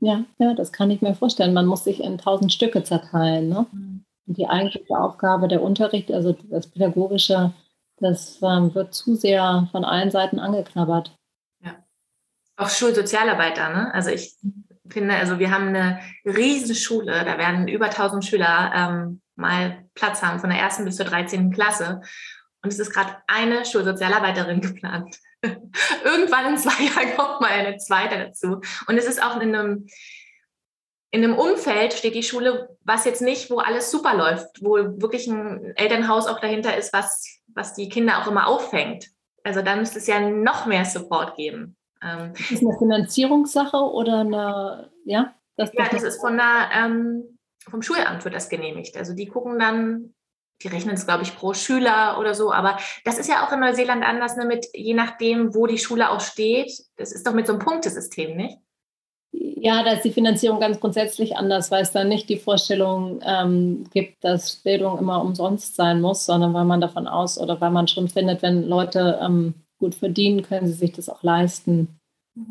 Ja, 0.00 0.24
ja, 0.38 0.54
das 0.54 0.70
kann 0.70 0.90
ich 0.90 1.02
mir 1.02 1.14
vorstellen. 1.14 1.54
Man 1.54 1.66
muss 1.66 1.84
sich 1.84 2.02
in 2.02 2.18
tausend 2.18 2.52
Stücke 2.52 2.84
zerteilen. 2.84 3.48
Ne? 3.48 3.66
Mhm. 3.72 4.04
Und 4.26 4.36
die 4.36 4.46
eigentliche 4.46 4.96
Aufgabe 4.96 5.48
der 5.48 5.62
Unterricht, 5.62 6.12
also 6.12 6.36
das 6.50 6.68
Pädagogische, 6.68 7.52
das 7.96 8.38
ähm, 8.42 8.74
wird 8.74 8.94
zu 8.94 9.16
sehr 9.16 9.68
von 9.72 9.84
allen 9.84 10.10
Seiten 10.10 10.38
angeknabbert. 10.38 11.16
Ja. 11.64 11.74
Auch 12.56 12.68
Schulsozialarbeiter, 12.68 13.70
ne? 13.70 13.92
Also 13.92 14.10
ich 14.10 14.36
mhm 14.42 14.67
finde, 14.92 15.14
also 15.16 15.38
wir 15.38 15.50
haben 15.50 15.68
eine 15.68 16.00
riesen 16.24 16.74
Schule, 16.74 17.24
da 17.24 17.38
werden 17.38 17.68
über 17.68 17.86
1000 17.86 18.24
Schüler 18.24 18.72
ähm, 18.74 19.20
mal 19.36 19.84
Platz 19.94 20.22
haben 20.22 20.40
von 20.40 20.50
der 20.50 20.58
ersten 20.58 20.84
bis 20.84 20.96
zur 20.96 21.06
13. 21.06 21.50
Klasse. 21.50 22.02
Und 22.62 22.72
es 22.72 22.78
ist 22.78 22.92
gerade 22.92 23.16
eine 23.26 23.64
Schulsozialarbeiterin 23.64 24.60
geplant. 24.60 25.16
Irgendwann 26.04 26.54
in 26.54 26.58
zwei 26.58 26.82
Jahren 26.84 27.16
kommt 27.16 27.40
mal 27.40 27.50
eine 27.50 27.76
zweite 27.78 28.18
dazu. 28.18 28.60
Und 28.86 28.98
es 28.98 29.06
ist 29.06 29.22
auch 29.22 29.40
in 29.40 29.54
einem, 29.54 29.86
in 31.10 31.24
einem 31.24 31.38
Umfeld 31.38 31.94
steht 31.94 32.14
die 32.14 32.22
Schule, 32.22 32.76
was 32.82 33.04
jetzt 33.04 33.22
nicht, 33.22 33.50
wo 33.50 33.58
alles 33.58 33.90
super 33.90 34.14
läuft, 34.14 34.62
wo 34.62 34.76
wirklich 35.00 35.26
ein 35.28 35.72
Elternhaus 35.76 36.26
auch 36.26 36.40
dahinter 36.40 36.76
ist, 36.76 36.92
was, 36.92 37.40
was 37.54 37.74
die 37.74 37.88
Kinder 37.88 38.18
auch 38.18 38.26
immer 38.26 38.46
auffängt. 38.48 39.08
Also 39.44 39.62
da 39.62 39.76
müsste 39.76 39.98
es 39.98 40.06
ja 40.06 40.20
noch 40.20 40.66
mehr 40.66 40.84
Support 40.84 41.36
geben. 41.36 41.77
Ähm, 42.02 42.32
ist 42.32 42.52
das 42.52 42.60
eine 42.60 42.78
Finanzierungssache 42.78 43.76
oder 43.76 44.20
eine, 44.20 44.90
ja? 45.04 45.34
Das 45.56 45.72
ja, 45.74 45.88
das 45.90 46.04
ist 46.04 46.20
von 46.20 46.36
der, 46.36 46.70
ähm, 46.72 47.38
vom 47.68 47.82
Schulamt 47.82 48.24
wird 48.24 48.34
das 48.34 48.48
genehmigt. 48.48 48.96
Also 48.96 49.14
die 49.14 49.26
gucken 49.26 49.58
dann, 49.58 50.14
die 50.62 50.68
rechnen 50.68 50.94
es, 50.94 51.06
glaube 51.06 51.24
ich, 51.24 51.36
pro 51.36 51.54
Schüler 51.54 52.16
oder 52.18 52.34
so, 52.34 52.52
aber 52.52 52.78
das 53.04 53.18
ist 53.18 53.28
ja 53.28 53.46
auch 53.46 53.52
in 53.52 53.60
Neuseeland 53.60 54.04
anders, 54.04 54.36
ne, 54.36 54.44
mit, 54.44 54.66
je 54.74 54.94
nachdem, 54.94 55.54
wo 55.54 55.66
die 55.66 55.78
Schule 55.78 56.10
auch 56.10 56.20
steht. 56.20 56.72
Das 56.96 57.12
ist 57.12 57.26
doch 57.26 57.34
mit 57.34 57.46
so 57.46 57.54
einem 57.54 57.62
Punktesystem, 57.62 58.36
nicht? 58.36 58.58
Ja, 59.32 59.82
da 59.82 59.92
ist 59.92 60.04
die 60.04 60.12
Finanzierung 60.12 60.60
ganz 60.60 60.80
grundsätzlich 60.80 61.36
anders, 61.36 61.70
weil 61.70 61.82
es 61.82 61.92
dann 61.92 62.08
nicht 62.08 62.28
die 62.28 62.38
Vorstellung 62.38 63.20
ähm, 63.24 63.84
gibt, 63.92 64.24
dass 64.24 64.56
Bildung 64.56 64.98
immer 64.98 65.22
umsonst 65.22 65.76
sein 65.76 66.00
muss, 66.00 66.24
sondern 66.24 66.54
weil 66.54 66.64
man 66.64 66.80
davon 66.80 67.06
aus 67.06 67.38
oder 67.38 67.60
weil 67.60 67.70
man 67.70 67.88
schon 67.88 68.08
findet, 68.08 68.42
wenn 68.42 68.66
Leute 68.66 69.18
ähm, 69.20 69.54
gut 69.78 69.94
verdienen, 69.94 70.42
können 70.42 70.66
sie 70.66 70.72
sich 70.72 70.92
das 70.92 71.08
auch 71.08 71.22
leisten, 71.22 71.98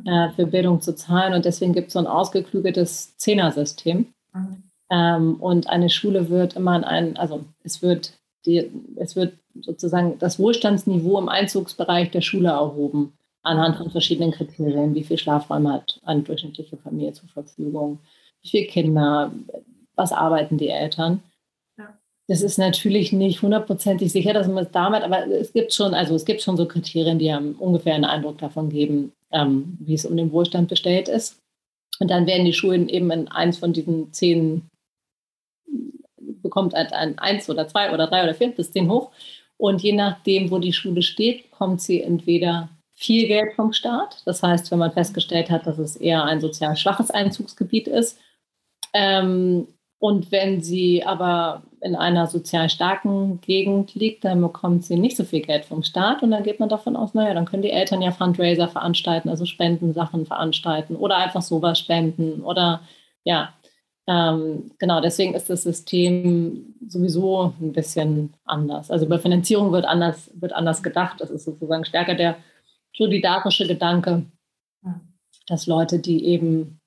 äh, 0.05 0.29
für 0.31 0.45
Bildung 0.45 0.81
zu 0.81 0.95
zahlen. 0.95 1.33
Und 1.33 1.45
deswegen 1.45 1.73
gibt 1.73 1.87
es 1.87 1.93
so 1.93 1.99
ein 1.99 2.07
ausgeklügeltes 2.07 3.15
Zehnersystem. 3.17 4.13
Mhm. 4.33 4.63
Ähm, 4.89 5.35
und 5.35 5.69
eine 5.69 5.89
Schule 5.89 6.29
wird 6.29 6.55
immer 6.55 6.75
in 6.75 6.83
einen, 6.83 7.17
also 7.17 7.43
es 7.63 7.81
wird, 7.81 8.13
die, 8.45 8.69
es 8.95 9.15
wird 9.15 9.33
sozusagen 9.61 10.17
das 10.19 10.39
Wohlstandsniveau 10.39 11.19
im 11.19 11.29
Einzugsbereich 11.29 12.11
der 12.11 12.21
Schule 12.21 12.49
erhoben, 12.49 13.13
anhand 13.43 13.77
von 13.77 13.89
verschiedenen 13.89 14.31
Kriterien. 14.31 14.95
Wie 14.95 15.03
viel 15.03 15.17
Schlafräume 15.17 15.73
hat 15.73 15.99
eine 16.03 16.21
durchschnittliche 16.21 16.77
Familie 16.77 17.13
zur 17.13 17.29
Verfügung? 17.29 17.99
Wie 18.41 18.49
viele 18.49 18.67
Kinder? 18.67 19.31
Was 19.95 20.11
arbeiten 20.11 20.57
die 20.57 20.69
Eltern? 20.69 21.21
Das 22.27 22.41
ist 22.41 22.57
natürlich 22.57 23.13
nicht 23.13 23.41
hundertprozentig 23.41 24.11
sicher, 24.11 24.33
dass 24.33 24.47
man 24.47 24.65
es 24.65 24.71
damit, 24.71 25.03
aber 25.03 25.27
es 25.27 25.53
gibt 25.53 25.73
schon, 25.73 25.93
also 25.93 26.13
es 26.13 26.25
gibt 26.25 26.41
schon 26.41 26.57
so 26.57 26.67
Kriterien, 26.67 27.19
die 27.19 27.31
einem 27.31 27.55
ungefähr 27.55 27.95
einen 27.95 28.03
Eindruck 28.03 28.37
davon 28.39 28.69
geben, 28.69 29.13
ähm, 29.31 29.77
wie 29.79 29.93
es 29.93 30.05
um 30.05 30.17
den 30.17 30.31
Wohlstand 30.33 30.67
bestellt 30.67 31.07
ist. 31.07 31.41
Und 31.99 32.11
dann 32.11 32.27
werden 32.27 32.45
die 32.45 32.53
Schulen 32.53 32.89
eben 32.89 33.09
in 33.11 33.27
eins 33.29 33.57
von 33.57 33.71
diesen 33.71 34.11
zehn, 34.11 34.69
bekommt 36.43 36.73
halt 36.73 36.91
ein 36.91 37.17
eins 37.17 37.49
oder 37.49 37.67
zwei 37.67 37.93
oder 37.93 38.07
drei 38.07 38.23
oder 38.23 38.35
vier 38.35 38.49
bis 38.49 38.71
zehn 38.71 38.89
hoch. 38.91 39.11
Und 39.55 39.81
je 39.81 39.93
nachdem, 39.93 40.51
wo 40.51 40.59
die 40.59 40.73
Schule 40.73 41.01
steht, 41.01 41.49
bekommt 41.49 41.81
sie 41.81 42.01
entweder 42.01 42.69
viel 42.93 43.27
Geld 43.27 43.53
vom 43.55 43.73
Staat. 43.73 44.21
Das 44.25 44.43
heißt, 44.43 44.69
wenn 44.69 44.79
man 44.79 44.91
festgestellt 44.91 45.49
hat, 45.49 45.65
dass 45.65 45.79
es 45.79 45.95
eher 45.95 46.23
ein 46.25 46.41
sozial 46.41 46.75
schwaches 46.75 47.09
Einzugsgebiet 47.09 47.87
ist, 47.87 48.19
ähm, 48.93 49.67
und 49.99 50.31
wenn 50.31 50.61
sie 50.61 51.03
aber 51.03 51.63
in 51.81 51.95
einer 51.95 52.27
sozial 52.27 52.69
starken 52.69 53.41
Gegend 53.41 53.95
liegt, 53.95 54.25
dann 54.25 54.41
bekommt 54.41 54.85
sie 54.85 54.97
nicht 54.97 55.17
so 55.17 55.23
viel 55.23 55.41
Geld 55.41 55.65
vom 55.65 55.83
Staat 55.83 56.21
und 56.21 56.31
dann 56.31 56.43
geht 56.43 56.59
man 56.59 56.69
davon 56.69 56.95
aus, 56.95 57.13
naja, 57.13 57.33
dann 57.33 57.45
können 57.45 57.63
die 57.63 57.71
Eltern 57.71 58.01
ja 58.01 58.11
Fundraiser 58.11 58.67
veranstalten, 58.67 59.29
also 59.29 59.45
Spendensachen 59.45 60.25
veranstalten 60.25 60.95
oder 60.95 61.17
einfach 61.17 61.41
sowas 61.41 61.79
spenden 61.79 62.41
oder 62.41 62.81
ja, 63.23 63.53
ähm, 64.07 64.71
genau, 64.79 65.01
deswegen 65.01 65.33
ist 65.33 65.49
das 65.49 65.63
System 65.63 66.75
sowieso 66.87 67.53
ein 67.59 67.73
bisschen 67.73 68.33
anders. 68.45 68.89
Also 68.89 69.05
über 69.05 69.19
Finanzierung 69.19 69.73
wird 69.73 69.85
anders, 69.85 70.31
wird 70.33 70.53
anders 70.53 70.81
gedacht. 70.81 71.19
Das 71.19 71.29
ist 71.29 71.43
sozusagen 71.43 71.83
stärker 71.83 72.15
der 72.15 72.37
solidarische 72.95 73.67
Gedanke, 73.67 74.25
dass 75.47 75.67
Leute, 75.67 75.99
die 75.99 76.25
eben 76.25 76.79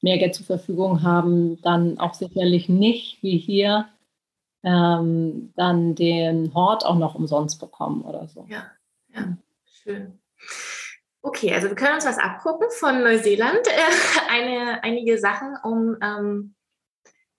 mehr 0.00 0.18
Geld 0.18 0.34
zur 0.34 0.46
Verfügung 0.46 1.02
haben, 1.02 1.60
dann 1.62 1.98
auch 1.98 2.14
sicherlich 2.14 2.68
nicht 2.68 3.22
wie 3.22 3.38
hier 3.38 3.88
ähm, 4.62 5.52
dann 5.56 5.94
den 5.94 6.52
Hort 6.54 6.84
auch 6.84 6.96
noch 6.96 7.14
umsonst 7.14 7.60
bekommen 7.60 8.02
oder 8.02 8.26
so. 8.28 8.46
Ja, 8.48 8.66
ja, 9.14 9.36
schön. 9.66 10.18
Okay, 11.22 11.52
also 11.52 11.68
wir 11.68 11.76
können 11.76 11.94
uns 11.94 12.06
was 12.06 12.18
abgucken 12.18 12.68
von 12.70 13.02
Neuseeland. 13.02 13.66
Äh, 13.66 14.30
eine, 14.30 14.82
einige 14.82 15.18
Sachen, 15.18 15.56
um 15.62 15.96
ähm, 16.00 16.54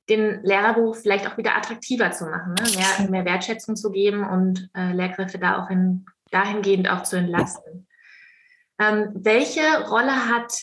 den 0.09 0.43
Lehrerberuf 0.43 1.01
vielleicht 1.01 1.27
auch 1.27 1.37
wieder 1.37 1.55
attraktiver 1.55 2.11
zu 2.11 2.25
machen, 2.25 2.55
ne? 2.55 2.65
mehr, 2.75 3.09
mehr 3.09 3.25
Wertschätzung 3.25 3.75
zu 3.75 3.91
geben 3.91 4.27
und 4.27 4.69
äh, 4.75 4.91
Lehrkräfte 4.91 5.39
da 5.39 5.63
auch 5.63 5.69
in, 5.69 6.05
dahingehend 6.31 6.89
auch 6.89 7.03
zu 7.03 7.17
entlasten. 7.17 7.87
Ähm, 8.79 9.11
welche 9.13 9.61
Rolle 9.87 10.29
hat 10.29 10.53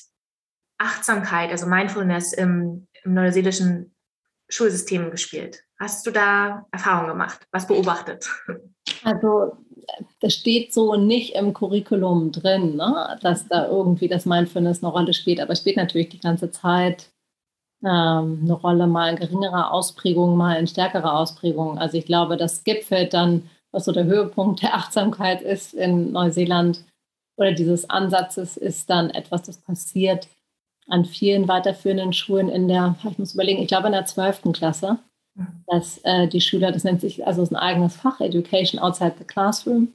Achtsamkeit, 0.79 1.51
also 1.51 1.66
Mindfulness 1.66 2.33
im, 2.33 2.87
im 3.05 3.14
neuseelischen 3.14 3.95
Schulsystem 4.49 5.11
gespielt? 5.11 5.62
Hast 5.79 6.07
du 6.07 6.11
da 6.11 6.66
Erfahrungen 6.72 7.09
gemacht? 7.09 7.47
Was 7.51 7.66
beobachtet? 7.66 8.29
Also 9.05 9.59
das 10.20 10.35
steht 10.35 10.72
so 10.72 10.97
nicht 10.97 11.35
im 11.35 11.53
Curriculum 11.53 12.33
drin, 12.33 12.77
ne? 12.77 13.18
dass 13.22 13.47
da 13.49 13.66
irgendwie 13.68 14.09
das 14.09 14.27
Mindfulness 14.27 14.83
eine 14.83 14.93
Rolle 14.93 15.14
spielt, 15.14 15.41
aber 15.41 15.53
es 15.53 15.61
spielt 15.61 15.77
natürlich 15.77 16.09
die 16.09 16.20
ganze 16.20 16.51
Zeit 16.51 17.11
ähm, 17.85 18.41
eine 18.43 18.53
Rolle, 18.53 18.87
mal 18.87 19.11
in 19.11 19.16
geringerer 19.16 19.72
Ausprägung, 19.72 20.37
mal 20.37 20.59
in 20.59 20.66
stärkerer 20.66 21.18
Ausprägung. 21.18 21.79
Also 21.79 21.99
ich 21.99 22.07
glaube, 22.07 22.37
das 22.37 22.64
gipfelt 22.64 23.14
dann, 23.14 23.49
was 23.70 23.85
so 23.85 23.93
der 23.93 24.05
Höhepunkt 24.05 24.62
der 24.62 24.74
Achtsamkeit 24.74 25.43
ist 25.43 25.74
in 25.74 26.12
Neuseeland 26.12 26.85
oder 27.37 27.53
dieses 27.53 27.89
Ansatzes, 27.91 28.57
ist 28.57 28.89
dann 28.89 29.11
etwas, 29.11 29.43
das 29.43 29.59
passiert 29.59 30.27
an 30.89 31.05
vielen 31.05 31.49
weiterführenden 31.49 32.12
Schulen 32.12 32.49
in 32.49 32.68
der, 32.68 32.97
ich 33.11 33.18
muss 33.18 33.34
überlegen, 33.34 33.62
ich 33.62 33.68
glaube 33.68 33.87
in 33.87 33.93
der 33.93 34.07
12. 34.07 34.53
Klasse, 34.53 34.99
mhm. 35.34 35.47
dass 35.66 35.99
äh, 36.05 36.28
die 36.28 36.41
Schüler, 36.41 36.72
das 36.72 36.84
nennt 36.84 37.01
sich, 37.01 37.26
also 37.26 37.43
ist 37.43 37.53
ein 37.53 37.57
eigenes 37.57 37.97
Fach, 37.97 38.20
Education 38.20 38.80
Outside 38.80 39.14
the 39.18 39.24
Classroom. 39.24 39.93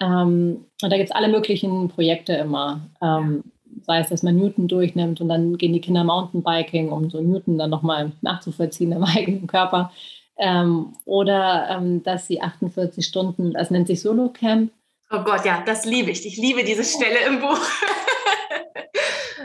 Ähm, 0.00 0.66
und 0.82 0.90
da 0.92 0.96
gibt 0.96 1.10
es 1.10 1.14
alle 1.14 1.28
möglichen 1.28 1.88
Projekte 1.88 2.34
immer. 2.34 2.80
Ähm, 3.00 3.44
sei 3.84 4.00
es, 4.00 4.08
dass 4.08 4.22
man 4.22 4.36
Newton 4.36 4.68
durchnimmt 4.68 5.20
und 5.20 5.28
dann 5.28 5.56
gehen 5.58 5.72
die 5.72 5.80
Kinder 5.80 6.04
Mountainbiking, 6.04 6.90
um 6.90 7.10
so 7.10 7.20
Newton 7.20 7.58
dann 7.58 7.70
nochmal 7.70 8.12
nachzuvollziehen 8.20 8.92
im 8.92 9.04
eigenen 9.04 9.46
Körper. 9.46 9.92
Ähm, 10.38 10.94
oder 11.04 11.68
ähm, 11.70 12.02
dass 12.02 12.26
sie 12.26 12.40
48 12.40 13.04
Stunden, 13.04 13.52
das 13.52 13.70
nennt 13.70 13.86
sich 13.86 14.00
Solo 14.00 14.28
Camp. 14.28 14.72
Oh 15.10 15.22
Gott, 15.24 15.44
ja, 15.44 15.62
das 15.64 15.84
liebe 15.84 16.10
ich. 16.10 16.24
Ich 16.26 16.38
liebe 16.38 16.64
diese 16.64 16.84
Stelle 16.84 17.26
im 17.28 17.40
Buch. 17.40 17.58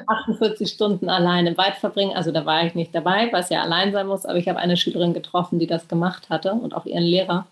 48 0.08 0.70
Stunden 0.70 1.10
allein 1.10 1.48
im 1.48 1.58
Wald 1.58 1.76
verbringen. 1.76 2.16
Also 2.16 2.32
da 2.32 2.46
war 2.46 2.66
ich 2.66 2.76
nicht 2.76 2.94
dabei, 2.94 3.32
was 3.32 3.50
ja 3.50 3.62
allein 3.62 3.92
sein 3.92 4.08
muss, 4.08 4.26
aber 4.26 4.38
ich 4.38 4.48
habe 4.48 4.60
eine 4.60 4.78
Schülerin 4.78 5.14
getroffen, 5.14 5.60
die 5.60 5.68
das 5.68 5.88
gemacht 5.88 6.30
hatte 6.30 6.54
und 6.54 6.74
auch 6.74 6.86
ihren 6.86 7.04
Lehrer. 7.04 7.48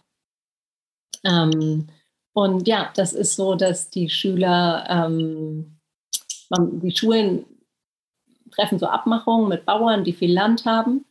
Ähm, 1.23 1.87
und 2.33 2.67
ja, 2.67 2.91
das 2.95 3.13
ist 3.13 3.35
so, 3.35 3.55
dass 3.55 3.89
die 3.89 4.09
Schüler, 4.09 4.85
ähm, 4.89 5.79
die 6.57 6.95
Schulen 6.95 7.45
treffen 8.51 8.79
so 8.79 8.87
Abmachungen 8.87 9.49
mit 9.49 9.65
Bauern, 9.65 10.03
die 10.03 10.13
viel 10.13 10.33
Land 10.33 10.65
haben. 10.65 11.05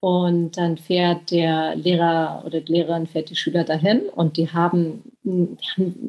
Und 0.00 0.58
dann 0.58 0.76
fährt 0.76 1.30
der 1.30 1.74
Lehrer 1.74 2.42
oder 2.44 2.60
die 2.60 2.72
Lehrerin 2.72 3.06
fährt 3.06 3.30
die 3.30 3.36
Schüler 3.36 3.64
dahin 3.64 4.08
und 4.08 4.36
die 4.36 4.52
haben 4.52 5.02
eine 5.24 5.56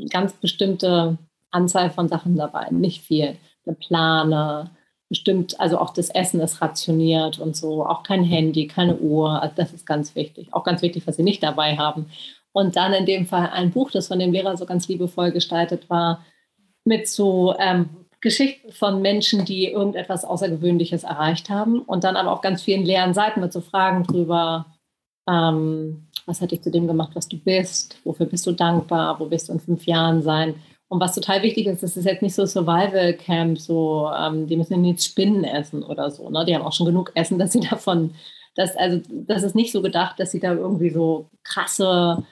ganz 0.09 0.33
bestimmte 0.33 1.17
Anzahl 1.51 1.89
von 1.89 2.07
Sachen 2.07 2.35
dabei, 2.35 2.69
nicht 2.69 3.03
viel 3.03 3.37
eine 3.68 3.76
Plane, 3.76 4.72
bestimmt, 5.09 5.59
also 5.59 5.78
auch 5.78 5.91
das 5.93 6.09
Essen 6.09 6.41
ist 6.41 6.61
rationiert 6.61 7.39
und 7.39 7.55
so, 7.55 7.86
auch 7.86 8.03
kein 8.03 8.24
Handy, 8.24 8.68
keine 8.68 8.97
Uhr, 8.97 9.41
also 9.41 9.55
das 9.55 9.74
ist 9.74 9.86
ganz 9.86 10.15
wichtig. 10.15 10.53
Auch 10.53 10.63
ganz 10.63 10.82
wichtig, 10.82 11.07
was 11.07 11.15
sie 11.15 11.24
nicht 11.24 11.43
dabei 11.43 11.78
haben. 11.78 12.07
Und 12.51 12.76
dann 12.76 12.93
in 12.93 13.05
dem 13.05 13.26
Fall 13.26 13.49
ein 13.51 13.72
Buch, 13.72 13.91
das 13.91 14.07
von 14.07 14.20
dem 14.20 14.32
Lehrer 14.32 14.57
so 14.57 14.65
ganz 14.65 14.88
liebevoll 14.88 15.32
gestaltet 15.32 15.89
war, 15.89 16.26
mit 16.84 17.07
so 17.07 17.55
ähm, 17.59 17.89
Geschichten 18.20 18.72
von 18.72 19.01
Menschen, 19.01 19.45
die 19.45 19.68
irgendetwas 19.68 20.26
Außergewöhnliches 20.26 21.03
erreicht 21.03 21.49
haben 21.49 21.82
und 21.82 22.03
dann 22.03 22.15
aber 22.15 22.32
auf 22.32 22.41
ganz 22.41 22.63
vielen 22.63 22.84
leeren 22.84 23.13
Seiten 23.13 23.41
mit 23.41 23.53
so 23.53 23.61
Fragen 23.61 24.03
drüber, 24.03 24.65
ähm, 25.30 26.07
was 26.26 26.41
hat 26.41 26.51
dich 26.51 26.61
zu 26.61 26.72
dem 26.72 26.88
gemacht, 26.88 27.11
was 27.13 27.28
du 27.28 27.38
bist, 27.38 27.99
wofür 28.03 28.26
bist 28.26 28.45
du 28.47 28.51
dankbar, 28.51 29.20
wo 29.20 29.30
wirst 29.30 29.49
du 29.49 29.53
in 29.53 29.59
fünf 29.59 29.86
Jahren 29.86 30.22
sein 30.22 30.55
und 30.89 31.01
was 31.01 31.15
total 31.15 31.43
wichtig 31.43 31.67
ist, 31.67 31.83
das 31.83 31.97
ist 31.97 32.05
jetzt 32.05 32.21
nicht 32.21 32.35
so 32.35 32.45
Survival 32.45 33.13
Camp, 33.13 33.59
so 33.59 34.09
ähm, 34.17 34.47
die 34.47 34.55
müssen 34.55 34.81
nicht 34.81 35.03
Spinnen 35.03 35.43
essen 35.43 35.83
oder 35.83 36.09
so. 36.11 36.29
Ne? 36.29 36.45
Die 36.45 36.55
haben 36.55 36.63
auch 36.63 36.73
schon 36.73 36.85
genug 36.85 37.11
Essen, 37.13 37.38
dass 37.38 37.51
sie 37.51 37.59
davon, 37.69 38.13
dass, 38.55 38.75
also 38.77 39.01
das 39.11 39.43
ist 39.43 39.55
nicht 39.55 39.71
so 39.71 39.81
gedacht, 39.81 40.19
dass 40.19 40.31
sie 40.31 40.39
da 40.39 40.53
irgendwie 40.53 40.89
so 40.89 41.29
krasse 41.43 42.23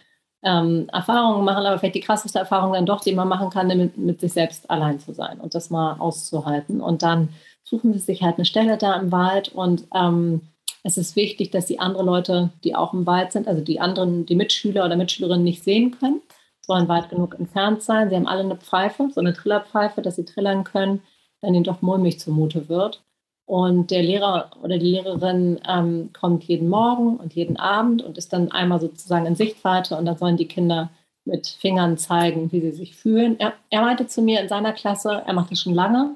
ähm, 0.44 0.88
Erfahrungen 0.94 1.44
machen, 1.44 1.66
aber 1.66 1.80
vielleicht 1.80 1.96
die 1.96 2.02
krasseste 2.02 2.40
Erfahrung 2.40 2.74
dann 2.74 2.86
doch, 2.86 3.02
die 3.02 3.14
man 3.14 3.28
machen 3.28 3.50
kann, 3.50 3.68
mit, 3.68 3.98
mit 3.98 4.22
sich 4.22 4.32
selbst 4.32 4.70
allein 4.70 5.00
zu 5.00 5.14
sein 5.14 5.40
und 5.40 5.54
das 5.54 5.70
mal 5.70 5.98
auszuhalten. 6.00 6.82
Und 6.82 7.04
dann 7.04 7.30
suchen 7.64 7.94
sie 7.94 8.00
sich 8.00 8.22
halt 8.24 8.38
eine 8.38 8.46
Stelle 8.46 8.78
da 8.78 8.96
im 8.96 9.12
Wald 9.12 9.50
und 9.50 9.86
ähm, 9.94 10.42
es 10.84 10.98
ist 10.98 11.16
wichtig, 11.16 11.50
dass 11.50 11.66
die 11.66 11.80
anderen 11.80 12.06
Leute, 12.06 12.52
die 12.64 12.76
auch 12.76 12.94
im 12.94 13.08
Wald 13.08 13.32
sind, 13.32 13.48
also 13.48 13.62
die 13.62 13.80
anderen, 13.80 14.28
die 14.28 14.36
Mitschüler 14.36 14.86
oder 14.86 14.96
Mitschülerinnen 14.96 15.44
nicht 15.44 15.64
sehen 15.64 15.98
können 16.00 16.22
sollen 16.66 16.88
weit 16.88 17.10
genug 17.10 17.36
entfernt 17.40 17.82
sein. 17.84 18.10
Sie 18.10 18.16
haben 18.16 18.28
alle 18.28 18.42
eine 18.42 18.58
Pfeife, 18.58 19.10
so 19.14 19.22
eine 19.22 19.34
Trillerpfeife, 19.34 20.02
dass 20.02 20.16
sie 20.16 20.26
trillern 20.26 20.64
können, 20.64 21.02
wenn 21.42 21.54
ihnen 21.54 21.64
doch 21.64 21.82
mulmig 21.82 22.20
zumute 22.20 22.70
wird. 22.70 23.04
Und 23.48 23.92
der 23.92 24.02
Lehrer 24.02 24.52
oder 24.64 24.80
die 24.80 24.90
Lehrerin 24.90 25.60
ähm, 25.68 26.10
kommt 26.14 26.44
jeden 26.46 26.68
Morgen 26.68 27.18
und 27.18 27.36
jeden 27.36 27.58
Abend 27.58 28.02
und 28.02 28.18
ist 28.18 28.34
dann 28.34 28.52
einmal 28.52 28.80
sozusagen 28.80 29.28
in 29.28 29.36
Sichtweite 29.36 29.98
und 29.98 30.06
dann 30.06 30.18
sollen 30.18 30.38
die 30.38 30.48
Kinder 30.48 30.90
mit 31.26 31.48
Fingern 31.48 31.98
zeigen, 31.98 32.52
wie 32.52 32.62
sie 32.62 32.72
sich 32.72 32.96
fühlen. 32.96 33.40
Er, 33.40 33.54
er 33.70 33.82
meinte 33.82 34.08
zu 34.08 34.24
mir 34.24 34.42
in 34.42 34.48
seiner 34.48 34.74
Klasse, 34.74 35.24
er 35.26 35.34
macht 35.34 35.52
das 35.52 35.60
schon 35.60 35.76
lange, 35.76 36.16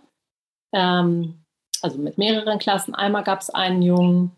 ähm, 0.74 1.36
also 1.84 2.00
mit 2.00 2.18
mehreren 2.18 2.58
Klassen. 2.58 2.96
Einmal 2.96 3.24
gab 3.24 3.42
es 3.42 3.52
einen 3.52 3.84
Jungen, 3.84 4.32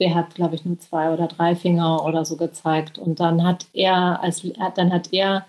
der 0.00 0.14
hat, 0.14 0.34
glaube 0.34 0.54
ich, 0.54 0.64
nur 0.64 0.78
zwei 0.78 1.12
oder 1.12 1.28
drei 1.28 1.54
Finger 1.54 2.04
oder 2.04 2.24
so 2.24 2.36
gezeigt. 2.36 2.98
Und 2.98 3.20
dann 3.20 3.44
hat 3.44 3.66
er, 3.72 4.20
als, 4.22 4.46
dann 4.74 4.92
hat 4.92 5.12
er 5.12 5.46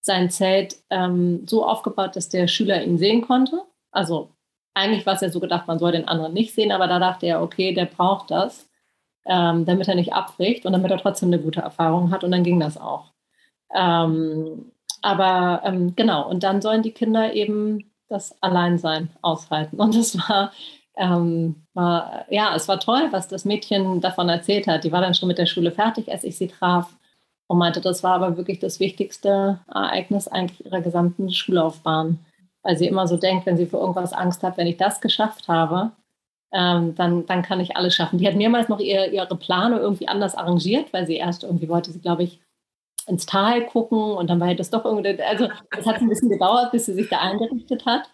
sein 0.00 0.30
Zelt 0.30 0.76
ähm, 0.90 1.46
so 1.46 1.66
aufgebaut, 1.66 2.16
dass 2.16 2.28
der 2.28 2.46
Schüler 2.48 2.82
ihn 2.82 2.98
sehen 2.98 3.22
konnte. 3.22 3.62
Also 3.90 4.30
eigentlich 4.74 5.06
war 5.06 5.14
es 5.14 5.22
ja 5.22 5.30
so 5.30 5.40
gedacht, 5.40 5.66
man 5.66 5.78
soll 5.78 5.92
den 5.92 6.06
anderen 6.06 6.34
nicht 6.34 6.54
sehen, 6.54 6.70
aber 6.72 6.86
da 6.86 6.98
dachte 6.98 7.26
er, 7.26 7.42
okay, 7.42 7.72
der 7.72 7.86
braucht 7.86 8.30
das, 8.30 8.68
ähm, 9.24 9.64
damit 9.64 9.88
er 9.88 9.94
nicht 9.94 10.12
abbricht 10.12 10.66
und 10.66 10.72
damit 10.72 10.90
er 10.90 10.98
trotzdem 10.98 11.30
eine 11.30 11.40
gute 11.40 11.60
Erfahrung 11.60 12.10
hat. 12.10 12.22
Und 12.22 12.30
dann 12.32 12.44
ging 12.44 12.60
das 12.60 12.76
auch. 12.76 13.12
Ähm, 13.74 14.72
aber 15.02 15.62
ähm, 15.64 15.94
genau, 15.96 16.28
und 16.28 16.42
dann 16.42 16.60
sollen 16.60 16.82
die 16.82 16.92
Kinder 16.92 17.32
eben 17.34 17.90
das 18.08 18.40
Alleinsein 18.42 19.10
aushalten. 19.22 19.80
Und 19.80 19.96
das 19.96 20.16
war 20.28 20.52
ähm, 20.96 21.56
war, 21.74 22.24
ja, 22.30 22.54
es 22.54 22.68
war 22.68 22.80
toll, 22.80 23.08
was 23.10 23.28
das 23.28 23.44
Mädchen 23.44 24.00
davon 24.00 24.28
erzählt 24.28 24.66
hat. 24.66 24.84
Die 24.84 24.92
war 24.92 25.00
dann 25.00 25.14
schon 25.14 25.28
mit 25.28 25.38
der 25.38 25.46
Schule 25.46 25.70
fertig, 25.70 26.10
als 26.10 26.24
ich 26.24 26.36
sie 26.36 26.48
traf 26.48 26.96
und 27.48 27.58
meinte, 27.58 27.80
das 27.80 28.02
war 28.02 28.14
aber 28.14 28.36
wirklich 28.36 28.58
das 28.58 28.80
wichtigste 28.80 29.60
Ereignis 29.68 30.26
eigentlich 30.28 30.64
ihrer 30.64 30.80
gesamten 30.80 31.30
Schullaufbahn. 31.30 32.18
Weil 32.62 32.76
sie 32.76 32.88
immer 32.88 33.06
so 33.06 33.16
denkt, 33.16 33.46
wenn 33.46 33.56
sie 33.56 33.66
für 33.66 33.76
irgendwas 33.76 34.12
Angst 34.12 34.42
hat, 34.42 34.56
wenn 34.56 34.66
ich 34.66 34.76
das 34.76 35.00
geschafft 35.00 35.46
habe, 35.46 35.92
ähm, 36.52 36.94
dann, 36.94 37.26
dann 37.26 37.42
kann 37.42 37.60
ich 37.60 37.76
alles 37.76 37.94
schaffen. 37.94 38.18
Die 38.18 38.26
hat 38.26 38.34
mehrmals 38.34 38.68
noch 38.68 38.80
ihr, 38.80 39.12
ihre 39.12 39.36
Plane 39.36 39.78
irgendwie 39.78 40.08
anders 40.08 40.34
arrangiert, 40.34 40.92
weil 40.92 41.06
sie 41.06 41.16
erst 41.16 41.44
irgendwie 41.44 41.68
wollte 41.68 41.92
sie, 41.92 42.00
glaube 42.00 42.24
ich, 42.24 42.40
ins 43.06 43.26
Tal 43.26 43.66
gucken 43.66 43.98
und 43.98 44.28
dann 44.28 44.40
war 44.40 44.52
das 44.54 44.70
doch 44.70 44.84
irgendwie, 44.84 45.22
also 45.22 45.48
es 45.78 45.86
hat 45.86 46.00
ein 46.00 46.08
bisschen 46.08 46.28
gedauert, 46.28 46.72
bis 46.72 46.86
sie 46.86 46.94
sich 46.94 47.08
da 47.08 47.20
eingerichtet 47.20 47.86
hat. 47.86 48.10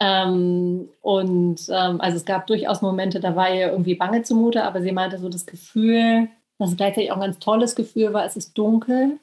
Ähm, 0.00 0.90
und 1.00 1.68
ähm, 1.70 2.00
also 2.00 2.16
es 2.16 2.24
gab 2.24 2.46
durchaus 2.46 2.82
Momente, 2.82 3.18
da 3.20 3.34
war 3.34 3.52
ihr 3.52 3.70
irgendwie 3.70 3.94
bange 3.94 4.22
zumute, 4.22 4.64
aber 4.64 4.82
sie 4.82 4.92
meinte 4.92 5.18
so 5.18 5.28
das 5.28 5.46
Gefühl, 5.46 6.28
dass 6.58 6.70
es 6.70 6.76
gleichzeitig 6.76 7.10
auch 7.10 7.16
ein 7.16 7.22
ganz 7.22 7.38
tolles 7.38 7.74
Gefühl 7.74 8.12
war, 8.12 8.24
es 8.24 8.36
ist 8.36 8.56
dunkel, 8.58 9.18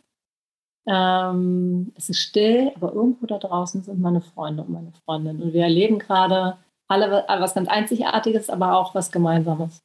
ähm, 0.88 1.94
es 1.96 2.10
ist 2.10 2.20
still, 2.20 2.72
aber 2.76 2.92
irgendwo 2.92 3.28
da 3.28 3.38
draußen 3.38 3.84
sind 3.84 4.02
meine 4.02 4.22
Freunde 4.22 4.64
und 4.64 4.70
meine 4.70 4.92
Freundinnen. 5.06 5.42
Und 5.42 5.54
wir 5.54 5.64
erleben 5.64 6.00
gerade 6.00 6.58
alle 6.88 7.24
was 7.28 7.54
ganz 7.54 7.70
Einzigartiges, 7.70 8.50
aber 8.50 8.78
auch 8.78 8.96
was 8.96 9.12
Gemeinsames. 9.12 9.80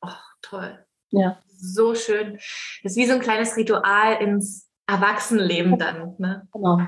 Ach, 0.00 0.34
toll. 0.40 0.84
Ja. 1.10 1.38
So 1.58 1.94
schön. 1.94 2.34
Das 2.82 2.92
ist 2.92 2.96
wie 2.96 3.06
so 3.06 3.14
ein 3.14 3.20
kleines 3.20 3.56
Ritual 3.56 4.20
ins 4.20 4.68
Erwachsenenleben 4.86 5.78
dann. 5.78 6.16
Ne? 6.18 6.48
Genau, 6.52 6.80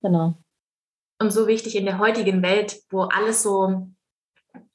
genau 0.00 0.34
und 1.22 1.30
so 1.30 1.46
wichtig 1.46 1.76
in 1.76 1.86
der 1.86 1.98
heutigen 1.98 2.42
Welt, 2.42 2.82
wo 2.90 3.02
alles 3.02 3.42
so 3.42 3.88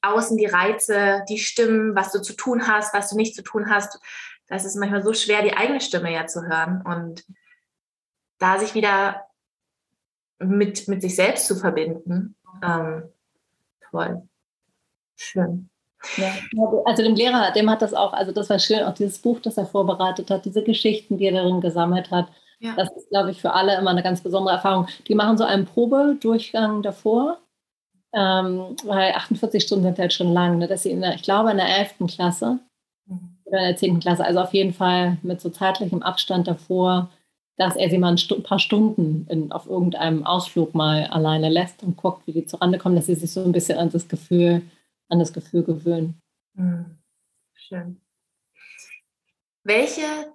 außen 0.02 0.36
die 0.36 0.46
Reize, 0.46 1.22
die 1.28 1.38
Stimmen, 1.38 1.94
was 1.94 2.12
du 2.12 2.20
zu 2.20 2.34
tun 2.34 2.66
hast, 2.66 2.94
was 2.94 3.10
du 3.10 3.16
nicht 3.16 3.34
zu 3.34 3.42
tun 3.42 3.70
hast, 3.70 4.00
das 4.48 4.64
ist 4.64 4.76
manchmal 4.76 5.02
so 5.02 5.12
schwer, 5.12 5.42
die 5.42 5.56
eigene 5.56 5.80
Stimme 5.80 6.12
ja 6.12 6.26
zu 6.26 6.42
hören 6.42 6.82
und 6.82 7.24
da 8.38 8.58
sich 8.58 8.74
wieder 8.74 9.26
mit, 10.38 10.88
mit 10.88 11.02
sich 11.02 11.14
selbst 11.14 11.46
zu 11.46 11.56
verbinden. 11.56 12.34
Ähm, 12.62 13.04
toll. 13.90 14.22
Schön. 15.16 15.68
Ja, 16.16 16.32
also 16.84 17.02
dem 17.02 17.16
Lehrer, 17.16 17.52
dem 17.52 17.68
hat 17.68 17.82
das 17.82 17.92
auch, 17.92 18.12
also 18.12 18.30
das 18.32 18.48
war 18.48 18.58
schön, 18.60 18.84
auch 18.84 18.94
dieses 18.94 19.18
Buch, 19.18 19.40
das 19.40 19.58
er 19.58 19.66
vorbereitet 19.66 20.30
hat, 20.30 20.44
diese 20.44 20.62
Geschichten, 20.62 21.18
die 21.18 21.26
er 21.26 21.32
darin 21.32 21.60
gesammelt 21.60 22.10
hat. 22.10 22.28
Ja. 22.60 22.74
Das 22.76 22.90
ist, 22.96 23.08
glaube 23.10 23.30
ich, 23.30 23.40
für 23.40 23.52
alle 23.52 23.76
immer 23.76 23.90
eine 23.90 24.02
ganz 24.02 24.20
besondere 24.20 24.56
Erfahrung. 24.56 24.88
Die 25.06 25.14
machen 25.14 25.38
so 25.38 25.44
einen 25.44 25.64
Probedurchgang 25.64 26.82
davor, 26.82 27.38
ähm, 28.12 28.76
weil 28.84 29.12
48 29.12 29.62
Stunden 29.62 29.84
sind 29.84 29.98
halt 29.98 30.12
schon 30.12 30.32
lang, 30.32 30.58
ne, 30.58 30.66
dass 30.66 30.82
sie 30.82 30.90
in 30.90 31.00
der, 31.00 31.14
ich 31.14 31.22
glaube, 31.22 31.50
in 31.50 31.58
der 31.58 31.68
11. 31.68 32.08
Klasse 32.08 32.58
mhm. 33.06 33.38
oder 33.44 33.58
in 33.58 33.64
der 33.66 33.76
10. 33.76 34.00
Klasse, 34.00 34.24
also 34.24 34.40
auf 34.40 34.52
jeden 34.54 34.72
Fall 34.72 35.18
mit 35.22 35.40
so 35.40 35.50
zeitlichem 35.50 36.02
Abstand 36.02 36.48
davor, 36.48 37.10
dass 37.56 37.76
er 37.76 37.90
sie 37.90 37.98
mal 37.98 38.14
ein, 38.14 38.42
paar 38.42 38.58
Stunden 38.58 39.26
in, 39.28 39.52
auf 39.52 39.66
irgendeinem 39.66 40.24
Ausflug 40.26 40.74
mal 40.74 41.06
alleine 41.06 41.48
lässt 41.48 41.82
und 41.82 41.96
guckt, 41.96 42.26
wie 42.26 42.32
die 42.32 42.46
zurande 42.46 42.78
kommen, 42.78 42.96
dass 42.96 43.06
sie 43.06 43.14
sich 43.14 43.32
so 43.32 43.44
ein 43.44 43.52
bisschen 43.52 43.78
an 43.78 43.90
das 43.90 44.08
Gefühl 44.08 44.62
an 45.08 45.18
das 45.18 45.32
Gefühl 45.32 45.64
gewöhnen. 45.64 46.20
Mhm. 46.54 46.98
Schön. 47.54 48.00
Welche 49.64 50.32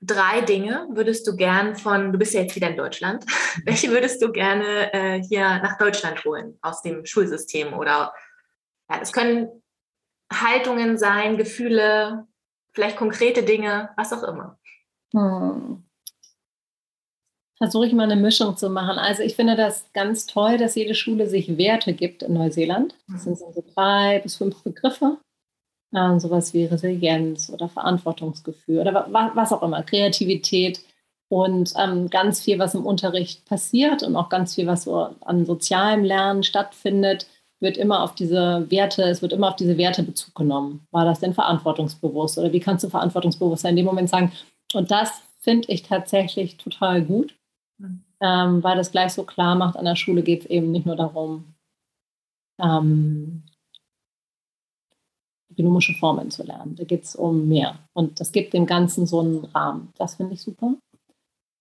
drei 0.00 0.40
Dinge 0.42 0.86
würdest 0.90 1.26
du 1.26 1.36
gern 1.36 1.76
von, 1.76 2.12
du 2.12 2.18
bist 2.18 2.34
ja 2.34 2.42
jetzt 2.42 2.56
wieder 2.56 2.70
in 2.70 2.76
Deutschland, 2.76 3.24
welche 3.64 3.90
würdest 3.90 4.22
du 4.22 4.32
gerne 4.32 4.92
äh, 4.92 5.22
hier 5.22 5.44
nach 5.60 5.78
Deutschland 5.78 6.24
holen 6.24 6.58
aus 6.62 6.82
dem 6.82 7.04
Schulsystem? 7.04 7.74
Oder 7.74 8.12
ja, 8.90 8.98
das 8.98 9.12
können 9.12 9.62
Haltungen 10.32 10.98
sein, 10.98 11.36
Gefühle, 11.36 12.26
vielleicht 12.72 12.96
konkrete 12.96 13.42
Dinge, 13.42 13.90
was 13.96 14.12
auch 14.12 14.22
immer. 14.24 14.58
Hm 15.14 15.86
versuche 17.56 17.86
ich 17.86 17.92
mal 17.92 18.04
eine 18.04 18.20
Mischung 18.20 18.56
zu 18.56 18.68
machen. 18.68 18.98
Also 18.98 19.22
ich 19.22 19.34
finde 19.34 19.56
das 19.56 19.84
ganz 19.92 20.26
toll, 20.26 20.58
dass 20.58 20.74
jede 20.74 20.94
Schule 20.94 21.28
sich 21.28 21.56
Werte 21.56 21.94
gibt 21.94 22.22
in 22.22 22.34
Neuseeland. 22.34 22.94
Das 23.08 23.24
sind 23.24 23.38
so 23.38 23.64
drei 23.74 24.20
bis 24.20 24.36
fünf 24.36 24.62
Begriffe. 24.62 25.18
Ähm, 25.96 26.20
sowas 26.20 26.52
wie 26.54 26.66
Resilienz 26.66 27.50
oder 27.50 27.68
Verantwortungsgefühl 27.68 28.80
oder 28.80 29.08
was 29.34 29.52
auch 29.52 29.62
immer, 29.62 29.82
Kreativität 29.82 30.80
und 31.28 31.72
ähm, 31.76 32.10
ganz 32.10 32.40
viel, 32.40 32.58
was 32.58 32.74
im 32.74 32.84
Unterricht 32.84 33.46
passiert 33.46 34.02
und 34.02 34.14
auch 34.14 34.28
ganz 34.28 34.54
viel, 34.54 34.66
was 34.66 34.84
so 34.84 35.08
an 35.20 35.46
sozialem 35.46 36.04
Lernen 36.04 36.42
stattfindet, 36.42 37.26
wird 37.60 37.78
immer 37.78 38.02
auf 38.02 38.14
diese 38.14 38.70
Werte, 38.70 39.04
es 39.04 39.22
wird 39.22 39.32
immer 39.32 39.48
auf 39.48 39.56
diese 39.56 39.78
Werte 39.78 40.02
Bezug 40.02 40.34
genommen. 40.34 40.86
War 40.90 41.06
das 41.06 41.20
denn 41.20 41.34
verantwortungsbewusst 41.34 42.38
oder 42.38 42.52
wie 42.52 42.60
kannst 42.60 42.84
du 42.84 42.90
verantwortungsbewusst 42.90 43.64
in 43.64 43.76
dem 43.76 43.86
Moment 43.86 44.10
sagen? 44.10 44.32
Und 44.74 44.90
das 44.90 45.10
finde 45.40 45.72
ich 45.72 45.82
tatsächlich 45.82 46.58
total 46.58 47.02
gut 47.02 47.34
ähm, 48.20 48.62
weil 48.62 48.76
das 48.76 48.92
gleich 48.92 49.12
so 49.12 49.24
klar 49.24 49.54
macht, 49.54 49.76
an 49.76 49.84
der 49.84 49.96
Schule 49.96 50.22
geht 50.22 50.42
es 50.42 50.46
eben 50.46 50.70
nicht 50.70 50.86
nur 50.86 50.96
darum, 50.96 51.54
ähm, 52.60 53.42
binomische 55.56 55.94
Formeln 55.94 56.30
zu 56.30 56.42
lernen. 56.42 56.76
Da 56.76 56.84
geht 56.84 57.04
es 57.04 57.16
um 57.16 57.48
mehr. 57.48 57.78
Und 57.92 58.20
das 58.20 58.32
gibt 58.32 58.52
dem 58.52 58.66
Ganzen 58.66 59.06
so 59.06 59.20
einen 59.20 59.44
Rahmen. 59.46 59.92
Das 59.98 60.16
finde 60.16 60.34
ich 60.34 60.42
super. 60.42 60.74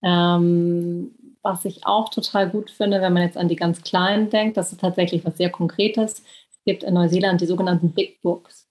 Ähm, 0.03 1.11
was 1.41 1.65
ich 1.65 1.85
auch 1.85 2.09
total 2.09 2.49
gut 2.49 2.71
finde, 2.71 3.01
wenn 3.01 3.13
man 3.13 3.23
jetzt 3.23 3.37
an 3.37 3.47
die 3.47 3.55
ganz 3.55 3.81
Kleinen 3.81 4.29
denkt, 4.29 4.57
das 4.57 4.71
ist 4.71 4.81
tatsächlich 4.81 5.25
was 5.25 5.37
sehr 5.37 5.49
Konkretes. 5.49 6.23
Es 6.51 6.63
gibt 6.65 6.83
in 6.83 6.93
Neuseeland 6.93 7.41
die 7.41 7.45
sogenannten 7.45 7.91
Big 7.91 8.21
Books. 8.21 8.67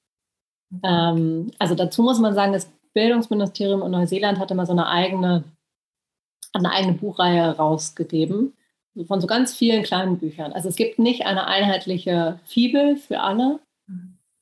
Ähm, 0.82 1.50
also 1.58 1.74
dazu 1.74 2.02
muss 2.02 2.18
man 2.18 2.34
sagen, 2.34 2.52
das 2.52 2.70
Bildungsministerium 2.92 3.82
in 3.82 3.90
Neuseeland 3.90 4.38
hat 4.38 4.50
immer 4.50 4.66
so 4.66 4.72
eine 4.72 4.88
eigene 4.88 5.44
eine 6.54 6.70
eigene 6.70 6.94
Buchreihe 6.94 7.56
rausgegeben 7.56 8.54
von 9.08 9.20
so 9.20 9.26
ganz 9.26 9.54
vielen 9.54 9.82
kleinen 9.82 10.18
Büchern. 10.18 10.52
Also 10.52 10.68
es 10.68 10.76
gibt 10.76 10.98
nicht 11.00 11.26
eine 11.26 11.46
einheitliche 11.46 12.38
Fibel 12.44 12.96
für 12.96 13.20
alle. 13.20 13.58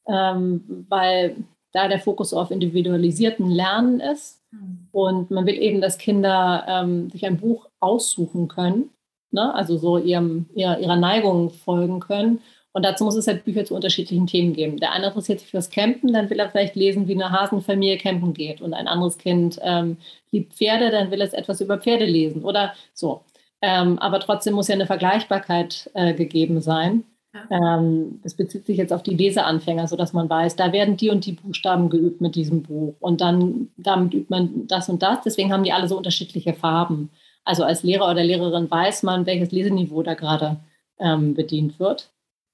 Ähm, 0.08 0.86
weil 0.88 1.36
da 1.72 1.88
der 1.88 2.00
Fokus 2.00 2.34
auf 2.34 2.50
individualisierten 2.50 3.50
Lernen 3.50 4.00
ist. 4.00 4.40
Mhm. 4.50 4.88
Und 4.92 5.30
man 5.30 5.46
will 5.46 5.56
eben, 5.56 5.80
dass 5.80 5.98
Kinder 5.98 6.64
ähm, 6.68 7.10
sich 7.10 7.24
ein 7.24 7.38
Buch 7.38 7.68
aussuchen 7.80 8.48
können, 8.48 8.90
ne? 9.30 9.54
also 9.54 9.76
so 9.78 9.98
ihrem, 9.98 10.46
ihrer, 10.54 10.78
ihrer 10.78 10.96
Neigung 10.96 11.50
folgen 11.50 12.00
können 12.00 12.40
und 12.72 12.84
dazu 12.84 13.04
muss 13.04 13.16
es 13.16 13.26
halt 13.26 13.44
Bücher 13.44 13.64
zu 13.64 13.74
unterschiedlichen 13.74 14.26
Themen 14.26 14.54
geben. 14.54 14.78
Der 14.78 14.92
eine 14.92 15.08
interessiert 15.08 15.40
sich 15.40 15.50
fürs 15.50 15.70
Campen, 15.70 16.12
dann 16.12 16.30
will 16.30 16.38
er 16.38 16.50
vielleicht 16.50 16.74
lesen, 16.74 17.06
wie 17.06 17.14
eine 17.14 17.30
Hasenfamilie 17.30 17.98
campen 17.98 18.32
geht. 18.32 18.62
Und 18.62 18.72
ein 18.72 18.88
anderes 18.88 19.18
Kind 19.18 19.58
ähm, 19.62 19.98
liebt 20.30 20.54
Pferde, 20.54 20.90
dann 20.90 21.10
will 21.10 21.20
es 21.20 21.34
etwas 21.34 21.60
über 21.60 21.78
Pferde 21.78 22.06
lesen 22.06 22.44
oder 22.44 22.72
so. 22.94 23.24
Ähm, 23.60 23.98
aber 23.98 24.20
trotzdem 24.20 24.54
muss 24.54 24.68
ja 24.68 24.74
eine 24.74 24.86
Vergleichbarkeit 24.86 25.90
äh, 25.94 26.14
gegeben 26.14 26.60
sein. 26.60 27.04
Ja. 27.34 27.78
Ähm, 27.78 28.20
das 28.22 28.34
bezieht 28.34 28.66
sich 28.66 28.76
jetzt 28.76 28.92
auf 28.92 29.02
die 29.02 29.14
Leseanfänger, 29.14 29.88
sodass 29.88 30.12
man 30.12 30.28
weiß, 30.28 30.56
da 30.56 30.72
werden 30.72 30.96
die 30.96 31.10
und 31.10 31.24
die 31.24 31.32
Buchstaben 31.32 31.88
geübt 31.88 32.20
mit 32.20 32.34
diesem 32.34 32.62
Buch. 32.62 32.94
Und 33.00 33.20
dann 33.20 33.68
damit 33.76 34.12
übt 34.14 34.26
man 34.28 34.66
das 34.66 34.88
und 34.88 35.02
das. 35.02 35.22
Deswegen 35.24 35.52
haben 35.52 35.64
die 35.64 35.72
alle 35.72 35.88
so 35.88 35.96
unterschiedliche 35.96 36.52
Farben. 36.54 37.10
Also 37.44 37.64
als 37.64 37.82
Lehrer 37.82 38.10
oder 38.10 38.22
Lehrerin 38.22 38.70
weiß 38.70 39.02
man, 39.02 39.26
welches 39.26 39.50
Leseniveau 39.50 40.02
da 40.02 40.14
gerade 40.14 40.58
ähm, 40.98 41.34
bedient 41.34 41.80
wird 41.80 42.12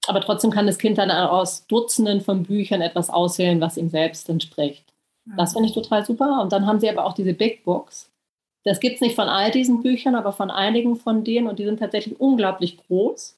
aber 0.08 0.20
trotzdem 0.22 0.50
kann 0.50 0.66
das 0.66 0.78
Kind 0.78 0.98
dann 0.98 1.10
aus 1.10 1.66
Dutzenden 1.66 2.22
von 2.22 2.44
Büchern 2.44 2.80
etwas 2.80 3.10
auswählen, 3.10 3.60
was 3.60 3.76
ihm 3.76 3.90
selbst 3.90 4.28
entspricht. 4.28 4.84
Das 5.36 5.52
finde 5.52 5.68
ich 5.68 5.74
total 5.74 6.06
super. 6.06 6.40
Und 6.40 6.52
dann 6.52 6.66
haben 6.66 6.80
sie 6.80 6.88
aber 6.88 7.04
auch 7.04 7.12
diese 7.12 7.34
Big 7.34 7.62
Books. 7.64 8.10
Das 8.64 8.80
gibt 8.80 8.96
es 8.96 9.00
nicht 9.02 9.14
von 9.14 9.28
all 9.28 9.50
diesen 9.50 9.82
Büchern, 9.82 10.14
aber 10.14 10.32
von 10.32 10.50
einigen 10.50 10.96
von 10.96 11.24
denen 11.24 11.46
und 11.46 11.58
die 11.58 11.66
sind 11.66 11.78
tatsächlich 11.78 12.18
unglaublich 12.18 12.78
groß. 12.78 13.37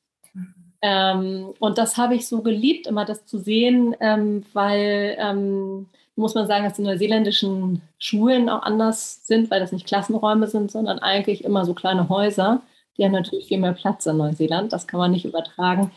Ähm, 0.83 1.53
und 1.59 1.78
das 1.78 1.97
habe 1.97 2.14
ich 2.14 2.26
so 2.26 2.43
geliebt, 2.43 2.87
immer 2.87 3.05
das 3.05 3.26
zu 3.26 3.39
sehen, 3.39 3.95
ähm, 4.01 4.45
weil 4.53 5.16
ähm, 5.18 5.89
muss 6.16 6.35
man 6.35 6.47
sagen, 6.47 6.64
dass 6.64 6.74
die 6.74 6.83
neuseeländischen 6.83 7.83
Schulen 7.99 8.49
auch 8.49 8.62
anders 8.62 9.26
sind, 9.26 9.51
weil 9.51 9.61
das 9.61 9.72
nicht 9.72 9.87
Klassenräume 9.87 10.47
sind, 10.49 10.70
sondern 10.70 10.99
eigentlich 10.99 11.45
immer 11.45 11.64
so 11.64 11.74
kleine 11.74 12.09
Häuser. 12.09 12.62
Die 12.97 13.05
haben 13.05 13.12
natürlich 13.12 13.49
viel 13.49 13.59
mehr 13.59 13.72
Platz 13.72 14.07
in 14.07 14.16
Neuseeland, 14.16 14.72
das 14.72 14.87
kann 14.87 15.01
man 15.01 15.11
nicht 15.11 15.24
übertragen 15.24 15.91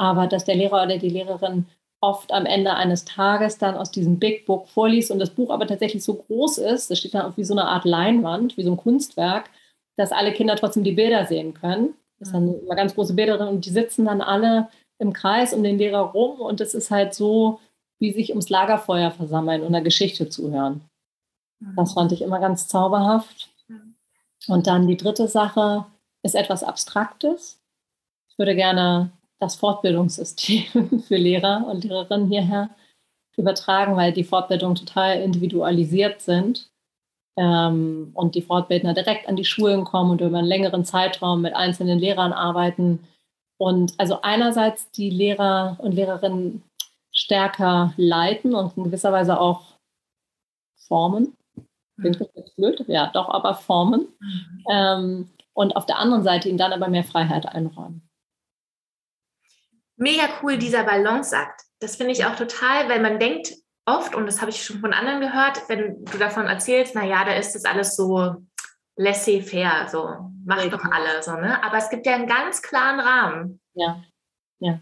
aber 0.00 0.26
dass 0.26 0.46
der 0.46 0.56
Lehrer 0.56 0.82
oder 0.82 0.96
die 0.96 1.10
Lehrerin 1.10 1.66
oft 2.00 2.32
am 2.32 2.46
Ende 2.46 2.72
eines 2.74 3.04
Tages 3.04 3.58
dann 3.58 3.76
aus 3.76 3.90
diesem 3.90 4.18
Big 4.18 4.46
Book 4.46 4.66
vorliest 4.66 5.10
und 5.10 5.18
das 5.18 5.28
Buch 5.28 5.50
aber 5.50 5.66
tatsächlich 5.66 6.02
so 6.02 6.14
groß 6.14 6.56
ist, 6.56 6.90
das 6.90 6.98
steht 6.98 7.12
dann 7.12 7.26
auch 7.26 7.36
wie 7.36 7.44
so 7.44 7.52
eine 7.52 7.66
Art 7.66 7.84
Leinwand, 7.84 8.56
wie 8.56 8.62
so 8.62 8.70
ein 8.70 8.78
Kunstwerk, 8.78 9.50
dass 9.98 10.10
alle 10.10 10.32
Kinder 10.32 10.56
trotzdem 10.56 10.84
die 10.84 10.92
Bilder 10.92 11.26
sehen 11.26 11.52
können. 11.52 11.94
Das 12.20 12.28
sind 12.28 12.46
dann 12.46 12.60
immer 12.60 12.76
ganz 12.76 12.94
große 12.94 13.14
Bilder 13.14 13.38
drin 13.38 13.48
und 13.48 13.64
die 13.64 13.70
sitzen 13.70 14.04
dann 14.04 14.20
alle 14.20 14.68
im 14.98 15.12
Kreis 15.12 15.52
um 15.52 15.62
den 15.62 15.78
Lehrer 15.78 16.00
rum 16.00 16.40
und 16.40 16.60
es 16.60 16.74
ist 16.74 16.90
halt 16.90 17.14
so, 17.14 17.58
wie 17.98 18.12
sich 18.12 18.30
ums 18.30 18.50
Lagerfeuer 18.50 19.10
versammeln 19.10 19.62
und 19.62 19.68
einer 19.68 19.82
Geschichte 19.82 20.28
zuhören. 20.28 20.82
Das 21.76 21.94
fand 21.94 22.12
ich 22.12 22.22
immer 22.22 22.38
ganz 22.38 22.68
zauberhaft. 22.68 23.50
Und 24.48 24.66
dann 24.66 24.86
die 24.86 24.96
dritte 24.96 25.28
Sache 25.28 25.84
ist 26.22 26.34
etwas 26.34 26.62
Abstraktes. 26.62 27.60
Ich 28.30 28.38
würde 28.38 28.54
gerne 28.54 29.10
das 29.38 29.56
Fortbildungssystem 29.56 31.02
für 31.06 31.16
Lehrer 31.16 31.66
und 31.66 31.84
Lehrerinnen 31.84 32.28
hierher 32.28 32.70
übertragen, 33.36 33.96
weil 33.96 34.12
die 34.12 34.24
Fortbildungen 34.24 34.76
total 34.76 35.20
individualisiert 35.20 36.20
sind 36.20 36.69
ähm, 37.36 38.10
und 38.14 38.34
die 38.34 38.42
Fortbildner 38.42 38.94
direkt 38.94 39.28
an 39.28 39.36
die 39.36 39.44
Schulen 39.44 39.84
kommen 39.84 40.10
und 40.10 40.20
über 40.20 40.38
einen 40.38 40.46
längeren 40.46 40.84
Zeitraum 40.84 41.42
mit 41.42 41.54
einzelnen 41.54 41.98
Lehrern 41.98 42.32
arbeiten. 42.32 43.06
Und 43.58 43.94
also 43.98 44.22
einerseits 44.22 44.90
die 44.90 45.10
Lehrer 45.10 45.76
und 45.80 45.92
Lehrerinnen 45.92 46.62
stärker 47.12 47.92
leiten 47.96 48.54
und 48.54 48.76
in 48.76 48.84
gewisser 48.84 49.12
Weise 49.12 49.38
auch 49.40 49.76
formen. 50.88 51.36
Klingt 52.00 52.20
das 52.20 52.28
jetzt 52.34 52.56
blöd? 52.56 52.84
Ja, 52.88 53.10
doch, 53.12 53.28
aber 53.28 53.54
formen. 53.54 54.06
Mhm. 54.20 54.64
Ähm, 54.70 55.30
und 55.52 55.76
auf 55.76 55.84
der 55.84 55.98
anderen 55.98 56.22
Seite 56.22 56.48
ihnen 56.48 56.56
dann 56.56 56.72
aber 56.72 56.88
mehr 56.88 57.04
Freiheit 57.04 57.46
einräumen 57.46 58.02
mega 60.00 60.28
cool, 60.42 60.58
dieser 60.58 60.82
Balanceakt. 60.82 61.62
Das 61.78 61.96
finde 61.96 62.12
ich 62.12 62.24
auch 62.24 62.34
total, 62.34 62.88
weil 62.88 63.00
man 63.00 63.20
denkt 63.20 63.54
oft, 63.98 64.14
und 64.14 64.26
das 64.26 64.40
habe 64.40 64.50
ich 64.50 64.62
schon 64.62 64.80
von 64.80 64.92
anderen 64.92 65.20
gehört, 65.20 65.68
wenn 65.68 66.04
du 66.04 66.18
davon 66.18 66.46
erzählst, 66.46 66.94
naja, 66.94 67.24
da 67.24 67.34
ist 67.34 67.54
das 67.54 67.64
alles 67.64 67.96
so 67.96 68.36
laissez-faire, 68.96 69.88
so 69.88 70.30
macht 70.44 70.64
ja, 70.64 70.70
doch 70.70 70.84
alle 70.84 71.22
so, 71.22 71.32
ne? 71.32 71.62
Aber 71.64 71.78
es 71.78 71.90
gibt 71.90 72.06
ja 72.06 72.14
einen 72.14 72.26
ganz 72.26 72.62
klaren 72.62 73.00
Rahmen. 73.00 73.60
Ja, 73.74 74.02
ja, 74.58 74.80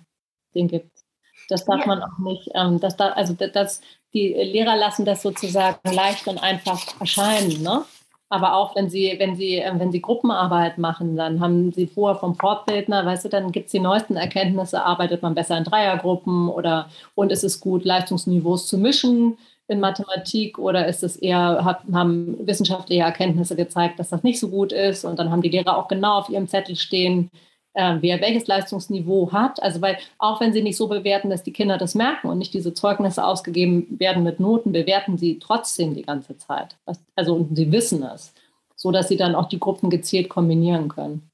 den 0.55 0.69
gibt 0.69 0.91
es. 0.95 1.05
Das 1.49 1.65
darf 1.65 1.81
ja. 1.81 1.87
man 1.87 2.03
auch 2.03 2.19
nicht, 2.19 2.51
ähm, 2.55 2.81
das 2.81 2.97
da, 2.97 3.11
also 3.11 3.35
das, 3.35 3.81
die 4.13 4.33
Lehrer 4.35 4.77
lassen 4.77 5.05
das 5.05 5.23
sozusagen 5.23 5.79
leicht 5.93 6.27
und 6.27 6.39
einfach 6.39 6.81
erscheinen, 7.01 7.63
ne? 7.63 7.85
Aber 8.31 8.55
auch 8.55 8.77
wenn 8.77 8.91
sie, 8.91 9.15
wenn 9.19 9.37
sie, 9.37 9.57
äh, 9.57 9.73
wenn 9.79 9.93
sie 9.93 10.03
Gruppenarbeit 10.03 10.79
machen, 10.79 11.17
dann 11.17 11.41
haben 11.41 11.73
sie 11.73 11.87
vorher 11.87 12.19
vom 12.19 12.35
Fortbildner, 12.35 13.07
weißt 13.07 13.25
du, 13.25 13.29
dann 13.29 13.53
gibt 13.53 13.67
es 13.67 13.73
die 13.73 13.81
neuesten 13.81 14.17
Erkenntnisse, 14.17 14.85
arbeitet 14.85 15.23
man 15.23 15.35
besser 15.35 15.57
in 15.57 15.65
Dreiergruppen 15.65 16.49
oder 16.49 16.91
und 17.15 17.33
ist 17.33 17.45
es 17.45 17.61
gut, 17.61 17.85
Leistungsniveaus 17.85 18.67
zu 18.67 18.77
mischen 18.79 19.39
in 19.67 19.81
Mathematik 19.81 20.59
oder 20.59 20.87
ist 20.87 21.03
es 21.03 21.17
eher, 21.17 21.65
haben 21.93 22.37
wissenschaftliche 22.47 23.03
Erkenntnisse 23.03 23.57
gezeigt, 23.57 23.99
dass 23.99 24.11
das 24.11 24.23
nicht 24.23 24.41
so 24.41 24.49
gut 24.49 24.73
ist 24.73 25.05
und 25.05 25.19
dann 25.19 25.31
haben 25.31 25.43
die 25.43 25.51
Lehrer 25.51 25.77
auch 25.77 25.89
genau 25.89 26.19
auf 26.19 26.29
ihrem 26.29 26.49
Zettel 26.49 26.77
stehen, 26.77 27.31
äh, 27.79 27.97
wer 28.01 28.21
welches 28.21 28.49
Leistungsniveau 28.49 29.31
hat. 29.31 29.63
Also 29.63 29.81
weil 29.81 29.99
auch 30.19 30.41
wenn 30.41 30.53
sie 30.53 30.63
nicht 30.63 30.77
so 30.77 30.89
bewerten, 30.89 31.31
dass 31.31 31.45
die 31.45 31.53
Kinder 31.53 31.79
das 31.79 31.95
merken 31.95 32.29
und 32.29 32.39
nicht 32.39 32.53
diese 32.53 32.75
Zeugnisse 32.75 33.25
ausgegeben 33.25 33.87
werden 34.01 34.25
mit 34.25 34.41
Noten, 34.41 34.73
bewerten 34.73 35.17
sie 35.17 35.39
trotzdem 35.39 35.95
die 35.95 36.03
ganze 36.03 36.37
Zeit. 36.37 36.77
Also 37.15 37.37
und 37.37 37.57
sie 37.57 37.71
wissen 37.71 38.03
es, 38.03 38.35
so 38.75 38.91
dass 38.91 39.07
sie 39.07 39.17
dann 39.17 39.37
auch 39.37 39.49
die 39.49 39.61
Gruppen 39.61 39.91
gezielt 39.91 40.29
kombinieren 40.29 40.89
können. 40.89 41.31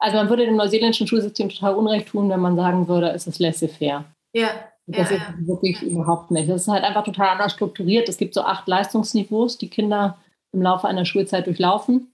Also 0.00 0.16
man 0.16 0.28
würde 0.28 0.44
dem 0.44 0.56
neuseeländischen 0.56 1.06
Schulsystem 1.06 1.48
total 1.48 1.76
Unrecht 1.76 2.08
tun, 2.08 2.28
wenn 2.28 2.40
man 2.40 2.56
sagen 2.56 2.88
würde, 2.88 3.10
es 3.10 3.26
ist 3.28 3.38
laissez-faire. 3.38 4.04
Ja. 4.34 4.50
Das 4.88 5.10
ja, 5.10 5.16
ist 5.16 5.22
ja. 5.22 5.34
wirklich 5.46 5.82
überhaupt 5.82 6.30
nicht. 6.30 6.48
Das 6.48 6.62
ist 6.62 6.68
halt 6.68 6.84
einfach 6.84 7.02
total 7.02 7.30
anders 7.30 7.52
strukturiert. 7.52 8.08
Es 8.08 8.18
gibt 8.18 8.34
so 8.34 8.42
acht 8.42 8.68
Leistungsniveaus, 8.68 9.58
die 9.58 9.68
Kinder 9.68 10.18
im 10.52 10.62
Laufe 10.62 10.86
einer 10.86 11.04
Schulzeit 11.04 11.46
durchlaufen. 11.46 12.12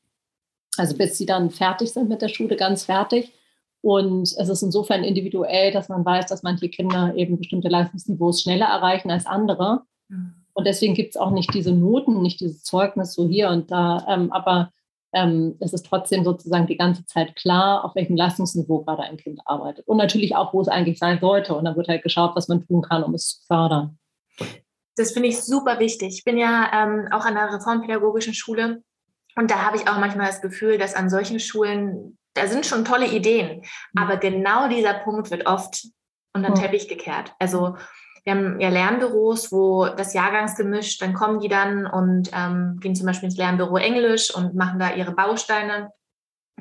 Also 0.77 0.97
bis 0.97 1.18
sie 1.18 1.27
dann 1.27 1.51
fertig 1.51 1.93
sind 1.93 2.09
mit 2.09 2.23
der 2.23 2.29
Schule, 2.29 2.57
ganz 2.57 2.85
fertig. 2.85 3.33
Und 3.83 4.23
es 4.23 4.49
ist 4.49 4.62
insofern 4.62 5.03
individuell, 5.03 5.73
dass 5.73 5.89
man 5.89 6.05
weiß, 6.05 6.27
dass 6.27 6.43
manche 6.43 6.68
Kinder 6.68 7.14
eben 7.16 7.37
bestimmte 7.37 7.68
Leistungsniveaus 7.68 8.43
schneller 8.43 8.66
erreichen 8.66 9.11
als 9.11 9.27
andere. 9.27 9.83
Mhm. 10.09 10.35
Und 10.55 10.66
deswegen 10.66 10.95
gibt 10.95 11.14
es 11.14 11.20
auch 11.20 11.31
nicht 11.31 11.53
diese 11.53 11.73
Noten, 11.73 12.23
nicht 12.23 12.41
dieses 12.41 12.62
Zeugnis 12.62 13.14
so 13.14 13.29
hier 13.29 13.49
und 13.49 13.70
da. 13.70 14.07
Ähm, 14.09 14.31
aber 14.33 14.70
ähm, 15.12 15.57
es 15.61 15.73
ist 15.73 15.87
trotzdem 15.87 16.25
sozusagen 16.25 16.66
die 16.66 16.77
ganze 16.77 17.05
Zeit 17.07 17.35
klar, 17.37 17.85
auf 17.85 17.95
welchem 17.95 18.16
Leistungsniveau 18.16 18.83
gerade 18.85 19.03
ein 19.03 19.16
Kind 19.16 19.41
arbeitet. 19.45 19.87
Und 19.89 19.97
natürlich 19.97 20.37
auch, 20.37 20.55
wo 20.55 20.61
es 20.61 20.68
eigentlich 20.68 20.99
sein 20.99 21.18
sollte. 21.20 21.55
Und 21.55 21.64
dann 21.64 21.77
wird 21.77 21.89
halt 21.89 22.03
geschaut, 22.03 22.37
was 22.37 22.49
man 22.49 22.66
tun 22.66 22.83
kann, 22.83 23.03
um 23.03 23.14
es 23.14 23.29
zu 23.29 23.47
fördern. 23.47 23.99
Das 24.97 25.12
finde 25.12 25.29
ich 25.29 25.43
super 25.43 25.79
wichtig. 25.79 26.14
Ich 26.18 26.25
bin 26.25 26.39
ja 26.39 26.70
ähm, 26.73 27.09
auch 27.11 27.25
an 27.25 27.35
der 27.35 27.53
reformpädagogischen 27.53 28.35
Schule 28.35 28.83
und 29.37 29.51
da 29.51 29.64
habe 29.64 29.76
ich 29.76 29.89
auch 29.89 29.99
manchmal 29.99 30.26
das 30.26 30.41
Gefühl, 30.41 30.78
dass 30.78 30.95
an 30.95 31.11
solchen 31.11 31.41
Schulen, 31.41 32.18
da 32.35 32.47
sind 32.47 32.66
schon 32.66 32.85
tolle 32.85 33.07
Ideen, 33.07 33.62
mhm. 33.93 34.03
aber 34.03 34.16
genau 34.16 34.68
dieser 34.68 34.95
Punkt 34.95 35.30
wird 35.30 35.47
oft 35.47 35.87
unter 36.35 36.51
den 36.51 36.55
Teppich 36.55 36.89
gekehrt. 36.89 37.35
Also 37.39 37.76
wir 38.24 38.35
haben 38.35 38.61
ja 38.61 38.68
Lernbüros, 38.68 39.51
wo 39.51 39.87
das 39.87 40.14
Jahrgangsgemisch, 40.14 40.99
dann 40.99 41.12
kommen 41.12 41.41
die 41.41 41.49
dann 41.49 41.87
und 41.87 42.30
ähm, 42.33 42.78
gehen 42.80 42.95
zum 42.95 43.07
Beispiel 43.07 43.28
ins 43.28 43.37
Lernbüro 43.37 43.76
Englisch 43.76 44.35
und 44.35 44.55
machen 44.55 44.78
da 44.78 44.95
ihre 44.95 45.12
Bausteine. 45.12 45.91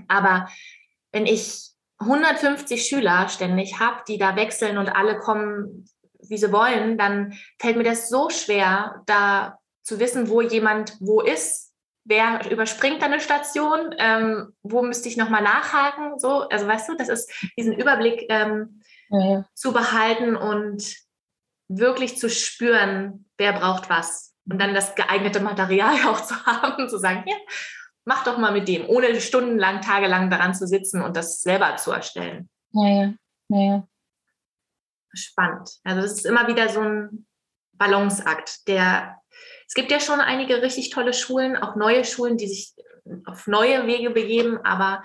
Aber 0.07 0.47
wenn 1.11 1.26
ich 1.26 1.72
150 1.99 2.84
Schüler 2.84 3.30
ständig 3.30 3.80
habe, 3.80 4.01
die 4.07 4.17
da 4.17 4.36
wechseln 4.36 4.78
und 4.78 4.89
alle 4.89 5.19
kommen, 5.19 5.88
wie 6.28 6.38
sie 6.38 6.51
wollen, 6.51 6.97
dann 6.97 7.34
fällt 7.59 7.78
mir 7.78 7.84
das 7.84 8.09
so 8.09 8.30
schwer, 8.30 9.03
da 9.05 9.59
zu 9.84 9.99
wissen, 9.99 10.30
wo 10.30 10.41
jemand 10.41 10.97
wo 10.99 11.22
ist. 11.22 11.70
Wer 12.04 12.49
überspringt 12.52 13.04
eine 13.04 13.20
Station? 13.20 13.93
Ähm, 13.97 14.54
wo 14.64 14.82
müsste 14.82 15.08
ich 15.08 15.18
nochmal 15.18 15.43
nachhaken? 15.43 16.18
So, 16.18 16.47
also 16.49 16.68
weißt 16.68 16.89
du, 16.89 16.95
das 16.95 17.10
ist 17.10 17.32
diesen 17.58 17.74
Überblick 17.74 18.26
ähm, 18.30 18.82
ja, 19.10 19.45
zu 19.54 19.72
behalten 19.72 20.36
und 20.36 20.95
wirklich 21.68 22.18
zu 22.18 22.30
spüren, 22.30 23.30
wer 23.38 23.54
braucht 23.54 23.89
was. 23.89 24.36
Und 24.49 24.60
dann 24.60 24.74
das 24.74 24.95
geeignete 24.95 25.39
Material 25.39 25.95
auch 26.08 26.22
zu 26.22 26.45
haben, 26.45 26.89
zu 26.89 26.97
sagen, 26.97 27.24
ja, 27.28 27.36
mach 28.06 28.24
doch 28.24 28.38
mal 28.38 28.52
mit 28.52 28.68
dem, 28.68 28.88
ohne 28.89 29.20
stundenlang, 29.22 29.82
tagelang 29.82 30.30
daran 30.30 30.54
zu 30.54 30.68
sitzen 30.68 31.02
und 31.02 31.16
das 31.16 31.41
selber 31.41 31.76
zu 31.78 31.91
erstellen. 31.91 32.49
Ja, 32.72 32.89
ja, 32.89 33.14
ja. 33.49 33.88
Spannend. 35.14 35.70
Also 35.84 36.02
das 36.02 36.14
ist 36.14 36.26
immer 36.26 36.47
wieder 36.47 36.70
so 36.70 36.82
ein 36.82 37.28
Balanceakt, 37.74 38.68
der 38.68 39.20
es 39.72 39.76
gibt 39.76 39.89
ja 39.89 40.01
schon 40.01 40.19
einige 40.19 40.61
richtig 40.61 40.89
tolle 40.89 41.13
Schulen, 41.13 41.55
auch 41.55 41.78
neue 41.78 42.03
Schulen, 42.03 42.36
die 42.36 42.49
sich 42.49 42.74
auf 43.26 43.47
neue 43.47 43.88
Wege 43.88 44.09
begeben, 44.09 44.59
aber 44.65 45.01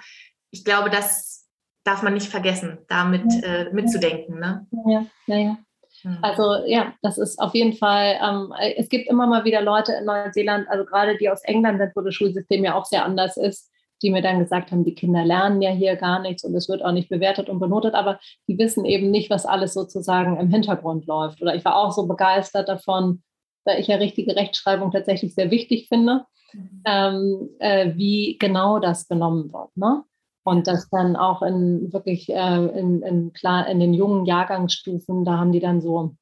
ich 0.51 0.65
glaube, 0.65 0.91
das 0.91 1.49
darf 1.85 2.03
man 2.03 2.15
nicht 2.15 2.27
vergessen, 2.27 2.79
damit 2.89 3.27
äh, 3.45 3.71
mitzudenken. 3.71 4.41
Ne? 4.41 4.67
Ja, 4.89 5.07
ja, 5.29 5.37
ja. 5.37 5.59
Mhm. 6.03 6.19
Also 6.21 6.65
ja, 6.67 6.95
das 7.01 7.17
ist 7.17 7.39
auf 7.39 7.55
jeden 7.55 7.75
Fall, 7.75 8.19
ähm, 8.21 8.53
es 8.77 8.89
gibt 8.89 9.09
immer 9.09 9.29
mal 9.29 9.45
wieder 9.45 9.63
Leute 9.63 9.93
in 9.93 10.05
Neuseeland, 10.05 10.69
also 10.69 10.85
gerade 10.85 11.17
die 11.17 11.31
aus 11.31 11.45
England 11.45 11.79
sind, 11.79 11.93
wo 11.95 12.01
das 12.01 12.17
Schulsystem 12.17 12.65
ja 12.65 12.75
auch 12.75 12.87
sehr 12.87 13.05
anders 13.05 13.37
ist, 13.37 13.71
die 14.03 14.11
mir 14.11 14.21
dann 14.21 14.41
gesagt 14.41 14.73
haben, 14.73 14.83
die 14.83 14.97
Kinder 14.97 15.25
lernen 15.25 15.63
ja 15.63 15.71
hier 15.71 15.95
gar 15.95 16.19
nichts 16.19 16.43
und 16.43 16.57
es 16.57 16.69
wird 16.69 16.85
auch 16.85 16.91
nicht 16.91 17.09
bewertet 17.09 17.49
und 17.49 17.61
benotet, 17.61 17.95
aber 17.95 18.19
die 18.49 18.59
wissen 18.59 18.85
eben 18.85 19.13
nicht, 19.13 19.31
was 19.31 19.47
alles 19.47 19.75
sozusagen 19.75 20.41
im 20.41 20.51
Hintergrund 20.51 21.07
läuft. 21.07 21.41
Oder 21.41 21.55
ich 21.55 21.65
war 21.65 21.77
auch 21.77 21.93
so 21.93 22.09
begeistert 22.09 22.69
davon, 22.69 23.23
weil 23.67 23.81
ich 23.81 23.89
ja 23.89 23.97
richtige 23.97 24.37
Rechtschreibung 24.37 24.91
tatsächlich 24.91 25.35
sehr 25.35 25.51
wichtig 25.51 25.89
finde, 25.89 26.25
mhm. 26.53 26.83
ähm, 26.87 27.49
äh, 27.59 27.93
wie 27.97 28.39
genau 28.39 28.79
das 28.79 29.09
genommen 29.09 29.53
wird. 29.53 29.77
Ne? 29.77 30.05
Und 30.45 30.67
das 30.69 30.89
dann 30.91 31.17
auch 31.17 31.43
in 31.43 31.93
wirklich 31.93 32.29
äh, 32.29 32.67
in, 32.79 33.03
in, 33.03 33.33
klar, 33.33 33.69
in 33.69 33.81
den 33.81 33.93
jungen 33.93 34.27
Jahrgangsstufen, 34.27 35.25
da 35.25 35.39
haben 35.39 35.53
die 35.53 35.61
dann 35.61 35.81
so 35.81 36.15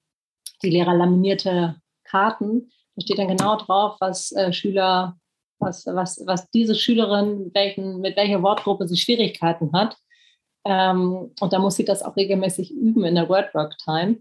die 0.62 0.70
Lehrer 0.70 0.94
laminierte 0.94 1.76
Karten. 2.04 2.70
Da 2.96 3.02
steht 3.02 3.18
dann 3.18 3.28
genau 3.28 3.56
drauf, 3.56 3.96
was 4.00 4.32
äh, 4.32 4.52
Schüler, 4.52 5.16
was, 5.58 5.84
was, 5.86 6.22
was 6.26 6.50
diese 6.50 6.74
Schülerin, 6.74 7.50
welchen, 7.52 8.00
mit 8.00 8.16
welcher 8.16 8.42
Wortgruppe 8.42 8.88
sie 8.88 8.96
Schwierigkeiten 8.96 9.72
hat. 9.72 9.96
Ähm, 10.64 11.32
und 11.38 11.52
da 11.52 11.58
muss 11.58 11.76
sie 11.76 11.84
das 11.84 12.02
auch 12.02 12.16
regelmäßig 12.16 12.72
üben 12.72 13.04
in 13.04 13.16
der 13.16 13.28
Wordwork 13.28 13.76
Time. 13.78 14.18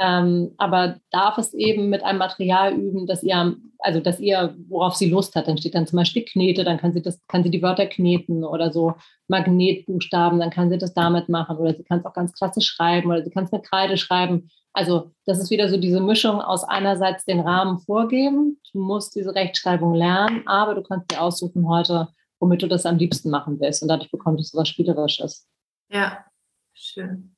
Ähm, 0.00 0.52
aber 0.58 0.96
darf 1.10 1.38
es 1.38 1.54
eben 1.54 1.88
mit 1.88 2.02
einem 2.02 2.18
Material 2.18 2.74
üben, 2.74 3.06
dass 3.06 3.22
ihr, 3.22 3.56
also 3.78 4.00
dass 4.00 4.20
ihr, 4.20 4.54
worauf 4.68 4.94
sie 4.94 5.08
Lust 5.08 5.34
hat. 5.36 5.48
Dann 5.48 5.58
steht 5.58 5.74
dann 5.74 5.86
zum 5.86 5.96
Beispiel 5.96 6.24
Knete, 6.24 6.64
dann 6.64 6.78
kann 6.78 6.92
sie 6.92 7.02
das, 7.02 7.20
kann 7.28 7.42
sie 7.42 7.50
die 7.50 7.62
Wörter 7.62 7.86
kneten 7.86 8.44
oder 8.44 8.72
so 8.72 8.94
Magnetbuchstaben, 9.28 10.38
dann 10.38 10.50
kann 10.50 10.70
sie 10.70 10.78
das 10.78 10.94
damit 10.94 11.28
machen 11.28 11.56
oder 11.56 11.74
sie 11.74 11.84
kann 11.84 12.00
es 12.00 12.04
auch 12.04 12.12
ganz 12.12 12.32
klassisch 12.32 12.66
schreiben 12.66 13.10
oder 13.10 13.24
sie 13.24 13.30
kann 13.30 13.44
es 13.44 13.52
mit 13.52 13.64
Kreide 13.64 13.96
schreiben. 13.96 14.50
Also 14.72 15.10
das 15.24 15.38
ist 15.38 15.50
wieder 15.50 15.70
so 15.70 15.78
diese 15.78 16.00
Mischung 16.00 16.42
aus 16.42 16.62
einerseits 16.62 17.24
den 17.24 17.40
Rahmen 17.40 17.78
vorgeben, 17.78 18.60
du 18.72 18.78
musst 18.78 19.14
diese 19.16 19.34
Rechtschreibung 19.34 19.94
lernen, 19.94 20.46
aber 20.46 20.74
du 20.74 20.82
kannst 20.82 21.10
dir 21.10 21.22
aussuchen 21.22 21.66
heute, 21.66 22.08
womit 22.40 22.62
du 22.62 22.68
das 22.68 22.84
am 22.84 22.98
liebsten 22.98 23.30
machen 23.30 23.58
willst 23.58 23.80
und 23.82 23.88
dadurch 23.88 24.10
bekommst 24.10 24.52
du 24.52 24.58
was 24.58 24.68
Spielerisches. 24.68 25.48
Ja, 25.88 26.26
schön. 26.74 27.34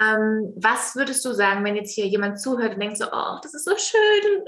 Ähm, 0.00 0.52
was 0.56 0.96
würdest 0.96 1.24
du 1.24 1.32
sagen, 1.32 1.64
wenn 1.64 1.76
jetzt 1.76 1.94
hier 1.94 2.06
jemand 2.06 2.40
zuhört 2.40 2.74
und 2.74 2.80
denkt 2.80 2.96
so, 2.96 3.06
oh, 3.12 3.38
das 3.42 3.54
ist 3.54 3.64
so 3.64 3.76
schön. 3.76 4.44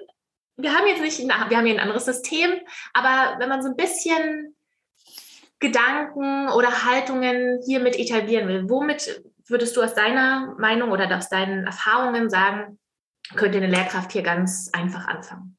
Wir 0.57 0.75
haben 0.75 0.87
jetzt 0.87 1.03
nicht, 1.03 1.19
wir 1.19 1.35
haben 1.35 1.67
hier 1.67 1.75
ein 1.75 1.81
anderes 1.81 2.05
System, 2.05 2.51
aber 2.95 3.39
wenn 3.39 3.49
man 3.49 3.63
so 3.63 3.69
ein 3.69 3.77
bisschen 3.77 4.57
Gedanken 5.59 6.49
oder 6.49 6.85
Haltungen 6.85 7.61
hiermit 7.65 7.99
etablieren 7.99 8.49
will, 8.49 8.69
womit 8.69 9.23
würdest 9.47 9.77
du 9.77 9.83
aus 9.83 9.95
deiner 9.95 10.55
Meinung 10.59 10.91
oder 10.91 11.15
aus 11.17 11.29
deinen 11.29 11.67
Erfahrungen 11.67 12.31
sagen, 12.31 12.79
könnte 13.37 13.59
eine 13.59 13.69
Lehrkraft 13.69 14.13
hier 14.13 14.23
ganz 14.23 14.71
einfach 14.73 15.07
anfangen? 15.07 15.59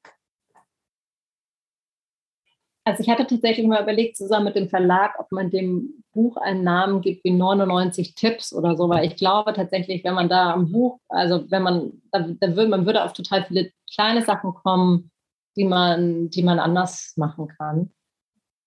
Also 2.86 3.01
ich 3.01 3.09
hatte 3.09 3.25
tatsächlich 3.25 3.65
mal 3.65 3.81
überlegt, 3.81 4.17
zusammen 4.17 4.45
mit 4.45 4.55
dem 4.55 4.67
Verlag, 4.67 5.17
ob 5.17 5.31
man 5.31 5.49
dem 5.49 6.03
Buch 6.11 6.36
einen 6.36 6.63
Namen 6.63 6.99
gibt 6.99 7.23
wie 7.23 7.31
99 7.31 8.13
Tipps 8.15 8.53
oder 8.53 8.75
so, 8.75 8.89
weil 8.89 9.05
ich 9.05 9.15
glaube 9.15 9.53
tatsächlich, 9.53 10.03
wenn 10.03 10.15
man 10.15 10.27
da 10.27 10.51
am 10.51 10.71
Buch, 10.71 10.99
also 11.07 11.49
wenn 11.49 11.63
man, 11.63 12.01
da, 12.11 12.27
da 12.27 12.55
würde 12.55 12.69
man 12.69 12.86
würde 12.86 13.03
auf 13.03 13.13
total 13.13 13.45
viele 13.45 13.71
kleine 13.93 14.21
Sachen 14.21 14.53
kommen, 14.53 15.11
die 15.55 15.63
man, 15.63 16.29
die 16.29 16.43
man 16.43 16.59
anders 16.59 17.13
machen 17.15 17.47
kann. 17.47 17.91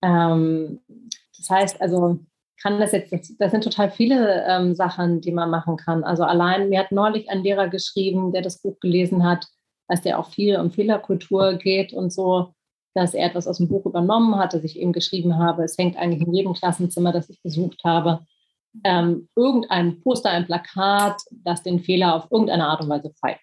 Ähm, 0.02 0.80
das 1.36 1.50
heißt, 1.50 1.80
also 1.82 2.18
kann 2.62 2.80
das 2.80 2.92
jetzt, 2.92 3.12
das, 3.12 3.36
das 3.36 3.50
sind 3.50 3.64
total 3.64 3.90
viele 3.90 4.46
ähm, 4.48 4.74
Sachen, 4.74 5.20
die 5.20 5.32
man 5.32 5.50
machen 5.50 5.76
kann. 5.76 6.04
Also 6.04 6.24
allein, 6.24 6.70
mir 6.70 6.80
hat 6.80 6.90
neulich 6.92 7.28
ein 7.28 7.42
Lehrer 7.42 7.68
geschrieben, 7.68 8.32
der 8.32 8.40
das 8.40 8.62
Buch 8.62 8.80
gelesen 8.80 9.24
hat, 9.24 9.46
dass 9.88 10.00
der 10.00 10.18
auch 10.18 10.30
viel 10.30 10.56
um 10.56 10.70
Fehlerkultur 10.70 11.54
geht 11.54 11.92
und 11.92 12.12
so 12.12 12.54
dass 12.96 13.12
er 13.12 13.26
etwas 13.26 13.46
aus 13.46 13.58
dem 13.58 13.68
Buch 13.68 13.84
übernommen 13.84 14.36
hat, 14.36 14.54
dass 14.54 14.64
ich 14.64 14.78
eben 14.80 14.92
geschrieben 14.92 15.36
habe, 15.36 15.64
es 15.64 15.76
hängt 15.76 15.98
eigentlich 15.98 16.26
in 16.26 16.32
jedem 16.32 16.54
Klassenzimmer, 16.54 17.12
das 17.12 17.28
ich 17.28 17.42
besucht 17.42 17.82
habe, 17.84 18.20
ähm, 18.84 19.28
irgendein 19.36 20.00
Poster, 20.00 20.30
ein 20.30 20.46
Plakat, 20.46 21.20
das 21.30 21.62
den 21.62 21.80
Fehler 21.80 22.14
auf 22.14 22.30
irgendeine 22.30 22.66
Art 22.66 22.80
und 22.80 22.88
Weise 22.88 23.12
feiert. 23.20 23.40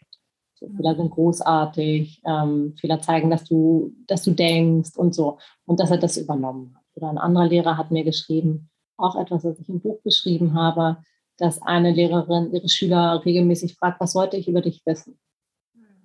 So, 0.55 0.67
Fehler 0.75 0.95
sind 0.95 1.11
großartig, 1.11 2.21
ähm, 2.25 2.75
Fehler 2.79 2.99
zeigen, 3.01 3.29
dass 3.29 3.43
du, 3.43 3.93
dass 4.07 4.23
du 4.23 4.31
denkst 4.31 4.91
und 4.95 5.13
so. 5.13 5.37
Und 5.65 5.79
dass 5.79 5.91
er 5.91 5.97
das 5.97 6.17
übernommen 6.17 6.73
hat. 6.75 6.83
Oder 6.95 7.09
ein 7.09 7.17
anderer 7.19 7.47
Lehrer 7.47 7.77
hat 7.77 7.91
mir 7.91 8.03
geschrieben, 8.03 8.71
auch 8.97 9.15
etwas, 9.15 9.43
was 9.43 9.59
ich 9.59 9.69
im 9.69 9.81
Buch 9.81 10.01
beschrieben 10.03 10.55
habe, 10.55 10.97
dass 11.37 11.61
eine 11.61 11.91
Lehrerin 11.91 12.51
ihre 12.53 12.69
Schüler 12.69 13.23
regelmäßig 13.23 13.75
fragt, 13.75 13.99
was 13.99 14.13
sollte 14.13 14.37
ich 14.37 14.47
über 14.47 14.61
dich 14.61 14.81
wissen? 14.85 15.19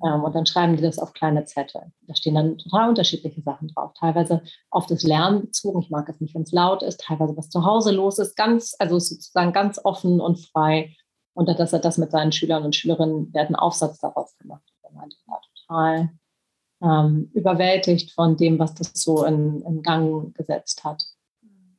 Ähm, 0.04 0.24
und 0.24 0.34
dann 0.34 0.46
schreiben 0.46 0.76
die 0.76 0.82
das 0.82 0.98
auf 0.98 1.12
kleine 1.12 1.44
Zettel. 1.44 1.92
Da 2.06 2.14
stehen 2.14 2.34
dann 2.34 2.58
total 2.58 2.88
unterschiedliche 2.88 3.42
Sachen 3.42 3.68
drauf. 3.68 3.92
Teilweise 3.98 4.42
auf 4.70 4.86
das 4.86 5.02
Lernen 5.02 5.42
bezogen. 5.42 5.82
Ich 5.82 5.90
mag 5.90 6.08
es 6.08 6.20
nicht, 6.20 6.34
wenn 6.34 6.42
es 6.42 6.52
laut 6.52 6.82
ist. 6.82 7.00
Teilweise 7.00 7.36
was 7.36 7.50
zu 7.50 7.64
Hause 7.64 7.92
los 7.92 8.18
ist. 8.18 8.36
Ganz, 8.36 8.74
also 8.78 8.98
sozusagen 8.98 9.52
ganz 9.52 9.80
offen 9.82 10.20
und 10.20 10.38
frei. 10.38 10.94
Und 11.34 11.48
dass 11.48 11.72
er 11.72 11.78
das 11.78 11.98
mit 11.98 12.10
seinen 12.10 12.32
Schülern 12.32 12.64
und 12.64 12.74
Schülerinnen, 12.74 13.32
der 13.32 13.42
hat 13.42 13.48
einen 13.48 13.56
Aufsatz 13.56 13.98
daraus 13.98 14.36
gemacht. 14.38 14.62
Der 14.82 14.92
meinte, 14.92 15.16
war 15.26 15.40
total 15.66 16.10
ähm, 16.82 17.30
überwältigt 17.34 18.12
von 18.12 18.36
dem, 18.36 18.58
was 18.58 18.74
das 18.74 18.92
so 18.94 19.24
in, 19.24 19.62
in 19.62 19.82
Gang 19.82 20.34
gesetzt 20.34 20.84
hat. 20.84 21.02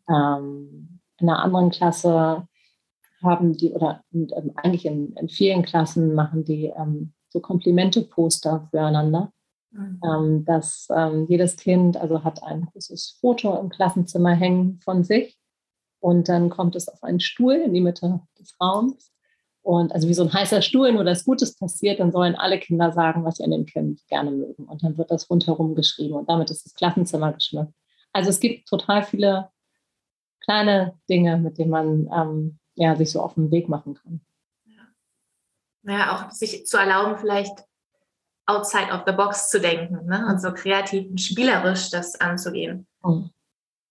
Ähm, 0.09 0.99
in 1.19 1.29
einer 1.29 1.43
anderen 1.43 1.69
Klasse 1.69 2.47
haben 3.21 3.55
die, 3.55 3.71
oder 3.71 4.03
ähm, 4.13 4.51
eigentlich 4.55 4.85
in, 4.85 5.13
in, 5.13 5.29
vielen 5.29 5.63
Klassen 5.63 6.13
machen 6.15 6.45
die 6.45 6.67
ähm, 6.67 7.13
so 7.29 7.39
Komplimente-Poster 7.39 8.67
füreinander. 8.71 9.31
Mhm. 9.71 10.01
Ähm, 10.03 10.45
dass 10.45 10.87
ähm, 10.95 11.27
jedes 11.29 11.55
Kind 11.55 11.95
also 11.95 12.23
hat 12.23 12.41
ein 12.41 12.65
großes 12.65 13.19
Foto 13.21 13.59
im 13.59 13.69
Klassenzimmer 13.69 14.33
hängen 14.33 14.79
von 14.83 15.03
sich 15.03 15.37
und 15.99 16.27
dann 16.27 16.49
kommt 16.49 16.75
es 16.75 16.87
auf 16.87 17.03
einen 17.03 17.19
Stuhl 17.19 17.53
in 17.53 17.73
die 17.73 17.81
Mitte 17.81 18.19
des 18.39 18.55
Raums 18.59 19.11
und 19.61 19.93
also 19.93 20.07
wie 20.07 20.13
so 20.13 20.23
ein 20.23 20.33
heißer 20.33 20.61
Stuhl, 20.61 20.91
nur 20.91 21.03
dass 21.03 21.25
Gutes 21.25 21.55
passiert, 21.55 21.99
dann 21.99 22.11
sollen 22.11 22.35
alle 22.35 22.59
Kinder 22.59 22.91
sagen, 22.91 23.23
was 23.23 23.37
sie 23.37 23.43
an 23.43 23.51
dem 23.51 23.65
Kind 23.65 24.01
gerne 24.07 24.31
mögen. 24.31 24.65
Und 24.65 24.83
dann 24.83 24.97
wird 24.97 25.11
das 25.11 25.29
rundherum 25.29 25.75
geschrieben 25.75 26.15
und 26.15 26.29
damit 26.29 26.49
ist 26.49 26.65
das 26.65 26.73
Klassenzimmer 26.73 27.33
geschmückt. 27.33 27.73
Also 28.13 28.29
es 28.29 28.39
gibt 28.39 28.67
total 28.67 29.03
viele 29.03 29.49
kleine 30.43 30.95
Dinge, 31.09 31.37
mit 31.37 31.57
denen 31.57 31.69
man 31.69 32.09
ähm, 32.11 32.59
ja, 32.75 32.95
sich 32.95 33.11
so 33.11 33.21
auf 33.21 33.35
den 33.35 33.51
Weg 33.51 33.69
machen 33.69 33.93
kann. 33.93 34.21
Ja. 35.89 36.15
Auch 36.15 36.31
sich 36.31 36.65
zu 36.65 36.77
erlauben, 36.77 37.17
vielleicht 37.17 37.65
outside 38.45 38.91
of 38.91 39.03
the 39.05 39.11
box 39.11 39.49
zu 39.49 39.59
denken 39.59 40.05
ne? 40.05 40.25
und 40.27 40.41
so 40.41 40.53
kreativ 40.53 41.09
und 41.09 41.21
spielerisch 41.21 41.89
das 41.91 42.19
anzugehen. 42.19 42.87
Mhm. 43.03 43.29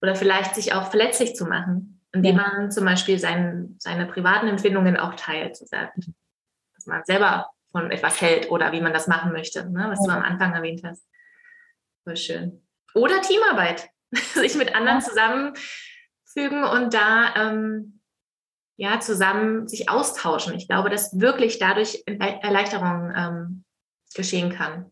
Oder 0.03 0.15
vielleicht 0.15 0.55
sich 0.55 0.73
auch 0.73 0.91
verletzlich 0.91 1.35
zu 1.35 1.45
machen, 1.47 2.01
indem 2.13 2.37
ja. 2.37 2.43
man 2.43 2.71
zum 2.71 2.85
Beispiel 2.85 3.19
sein, 3.19 3.77
seine 3.79 4.07
privaten 4.07 4.49
Empfindungen 4.49 4.97
auch 4.97 5.15
teilt, 5.15 5.57
so 5.57 5.65
sagt, 5.65 5.99
dass 6.75 6.87
man 6.87 7.05
selber 7.05 7.51
von 7.71 7.91
etwas 7.91 8.21
hält 8.21 8.51
oder 8.51 8.73
wie 8.73 8.81
man 8.81 8.93
das 8.93 9.07
machen 9.07 9.33
möchte, 9.33 9.69
ne? 9.71 9.87
was 9.91 10.01
ja. 10.01 10.07
du 10.07 10.19
am 10.19 10.25
Anfang 10.25 10.55
erwähnt 10.55 10.83
hast. 10.85 11.07
Voll 12.05 12.17
schön. 12.17 12.63
Oder 12.95 13.21
Teamarbeit, 13.21 13.89
sich 14.35 14.57
mit 14.57 14.75
anderen 14.75 15.01
zusammenfügen 15.01 16.65
und 16.65 16.95
da 16.95 17.35
ähm, 17.37 17.98
ja 18.79 19.01
zusammen 19.01 19.69
sich 19.69 19.91
austauschen. 19.91 20.55
Ich 20.55 20.69
glaube, 20.69 20.89
dass 20.89 21.19
wirklich 21.21 21.59
dadurch 21.59 22.05
Erleichterung 22.07 23.13
ähm, 23.15 23.65
geschehen 24.15 24.51
kann. 24.51 24.91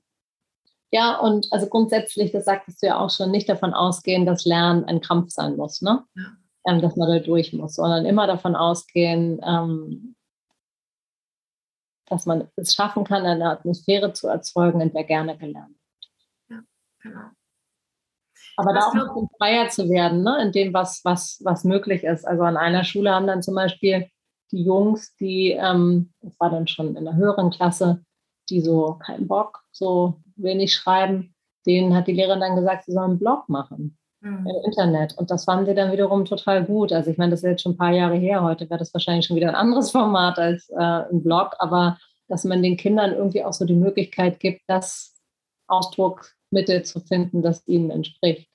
Ja, 0.90 1.18
und 1.18 1.46
also 1.50 1.68
grundsätzlich, 1.68 2.32
das 2.32 2.44
sagtest 2.44 2.82
du 2.82 2.88
ja 2.88 2.98
auch 2.98 3.10
schon, 3.10 3.30
nicht 3.30 3.48
davon 3.48 3.74
ausgehen, 3.74 4.26
dass 4.26 4.44
Lernen 4.44 4.84
ein 4.84 5.00
Kampf 5.00 5.30
sein 5.30 5.56
muss, 5.56 5.82
ne? 5.82 6.04
Ja. 6.14 6.36
Ähm, 6.66 6.80
dass 6.80 6.96
man 6.96 7.08
da 7.08 7.20
durch 7.20 7.52
muss, 7.52 7.76
sondern 7.76 8.06
immer 8.06 8.26
davon 8.26 8.56
ausgehen, 8.56 9.40
ähm, 9.44 10.16
dass 12.06 12.26
man 12.26 12.48
es 12.56 12.74
schaffen 12.74 13.04
kann, 13.04 13.24
eine 13.24 13.50
Atmosphäre 13.50 14.12
zu 14.12 14.26
erzeugen, 14.26 14.80
in 14.80 14.92
der 14.92 15.04
gerne 15.04 15.36
gelernt 15.38 15.76
wird. 15.76 16.10
Ja, 16.48 16.60
genau. 17.00 17.30
Aber 18.56 18.72
da 18.72 18.88
auch 18.88 19.28
freier 19.38 19.68
zu 19.68 19.88
werden, 19.90 20.22
ne? 20.22 20.40
in 20.42 20.52
dem, 20.52 20.72
was, 20.72 21.04
was, 21.04 21.40
was 21.44 21.64
möglich 21.64 22.04
ist. 22.04 22.26
Also 22.26 22.42
an 22.42 22.56
einer 22.56 22.84
Schule 22.84 23.12
haben 23.12 23.26
dann 23.26 23.42
zum 23.42 23.54
Beispiel 23.54 24.08
die 24.50 24.62
Jungs, 24.62 25.14
die, 25.16 25.50
ähm, 25.50 26.12
das 26.22 26.38
war 26.40 26.50
dann 26.50 26.66
schon 26.66 26.96
in 26.96 27.04
der 27.04 27.16
höheren 27.16 27.50
Klasse, 27.50 28.02
die 28.48 28.60
so 28.60 28.98
keinen 29.04 29.26
Bock, 29.26 29.62
so 29.72 30.22
wenig 30.36 30.72
schreiben, 30.72 31.34
denen 31.66 31.94
hat 31.94 32.06
die 32.06 32.12
Lehrerin 32.12 32.40
dann 32.40 32.56
gesagt, 32.56 32.84
sie 32.84 32.92
sollen 32.92 33.10
einen 33.10 33.18
Blog 33.18 33.48
machen 33.48 33.98
mhm. 34.20 34.46
im 34.46 34.64
Internet. 34.64 35.16
Und 35.18 35.30
das 35.30 35.44
fanden 35.44 35.66
sie 35.66 35.74
dann 35.74 35.92
wiederum 35.92 36.24
total 36.24 36.64
gut. 36.64 36.92
Also 36.92 37.10
ich 37.10 37.18
meine, 37.18 37.30
das 37.30 37.40
ist 37.40 37.50
jetzt 37.50 37.62
schon 37.62 37.72
ein 37.72 37.78
paar 37.78 37.92
Jahre 37.92 38.16
her. 38.16 38.42
Heute 38.42 38.68
wäre 38.70 38.78
das 38.78 38.94
wahrscheinlich 38.94 39.26
schon 39.26 39.36
wieder 39.36 39.48
ein 39.48 39.54
anderes 39.54 39.90
Format 39.92 40.38
als 40.38 40.68
äh, 40.70 40.76
ein 40.76 41.22
Blog. 41.22 41.56
Aber 41.58 41.98
dass 42.28 42.44
man 42.44 42.62
den 42.62 42.76
Kindern 42.76 43.12
irgendwie 43.12 43.44
auch 43.44 43.52
so 43.52 43.64
die 43.64 43.76
Möglichkeit 43.76 44.40
gibt, 44.40 44.62
das 44.66 45.14
Ausdrucksmittel 46.46 46.84
zu 46.84 47.00
finden, 47.00 47.42
das 47.42 47.66
ihnen 47.66 47.90
entspricht. 47.90 48.48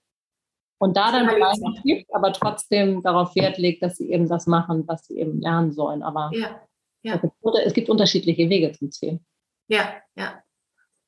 Und 0.80 0.98
da 0.98 1.12
dann 1.12 1.30
vielleicht 1.30 1.62
gibt, 1.84 2.14
aber 2.14 2.34
trotzdem 2.34 3.04
darauf 3.04 3.36
Wert 3.36 3.58
legt, 3.60 3.84
dass 3.84 3.98
sie 3.98 4.12
eben 4.12 4.28
das 4.28 4.48
machen, 4.48 4.88
was 4.88 5.06
sie 5.06 5.20
eben 5.20 5.40
lernen 5.40 5.72
sollen. 5.72 6.02
Aber 6.02 6.32
ja, 6.34 6.60
ja. 7.04 7.22
es 7.66 7.74
gibt 7.74 7.90
unterschiedliche 7.90 8.50
Wege 8.50 8.72
zum 8.72 8.92
Ziel. 8.92 9.20
Ja, 9.68 9.94
ja. 10.16 10.44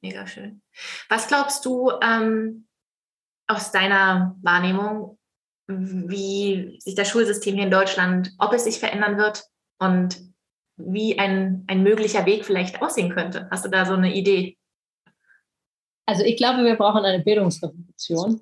Mega 0.02 0.28
schön. 0.28 0.62
Was 1.10 1.28
glaubst 1.28 1.66
du 1.66 1.92
ähm, 2.04 2.68
aus 3.48 3.72
deiner 3.72 4.36
Wahrnehmung, 4.44 5.18
wie 5.68 6.78
sich 6.80 6.94
das 6.94 7.10
Schulsystem 7.10 7.56
hier 7.56 7.64
in 7.64 7.72
Deutschland, 7.72 8.32
ob 8.38 8.54
es 8.54 8.66
sich 8.66 8.80
verändern 8.80 9.18
wird 9.18 9.44
und 9.80 10.22
wie 10.76 11.18
ein, 11.18 11.64
ein 11.68 11.82
möglicher 11.82 12.26
Weg 12.28 12.46
vielleicht 12.46 12.82
aussehen 12.82 13.12
könnte? 13.12 13.48
Hast 13.50 13.66
du 13.66 13.70
da 13.70 13.86
so 13.86 13.94
eine 13.94 14.14
Idee? 14.14 14.58
Also 16.06 16.24
ich 16.24 16.38
glaube, 16.38 16.64
wir 16.64 16.76
brauchen 16.76 17.06
eine 17.06 17.24
Bildungsrevolution. 17.24 18.42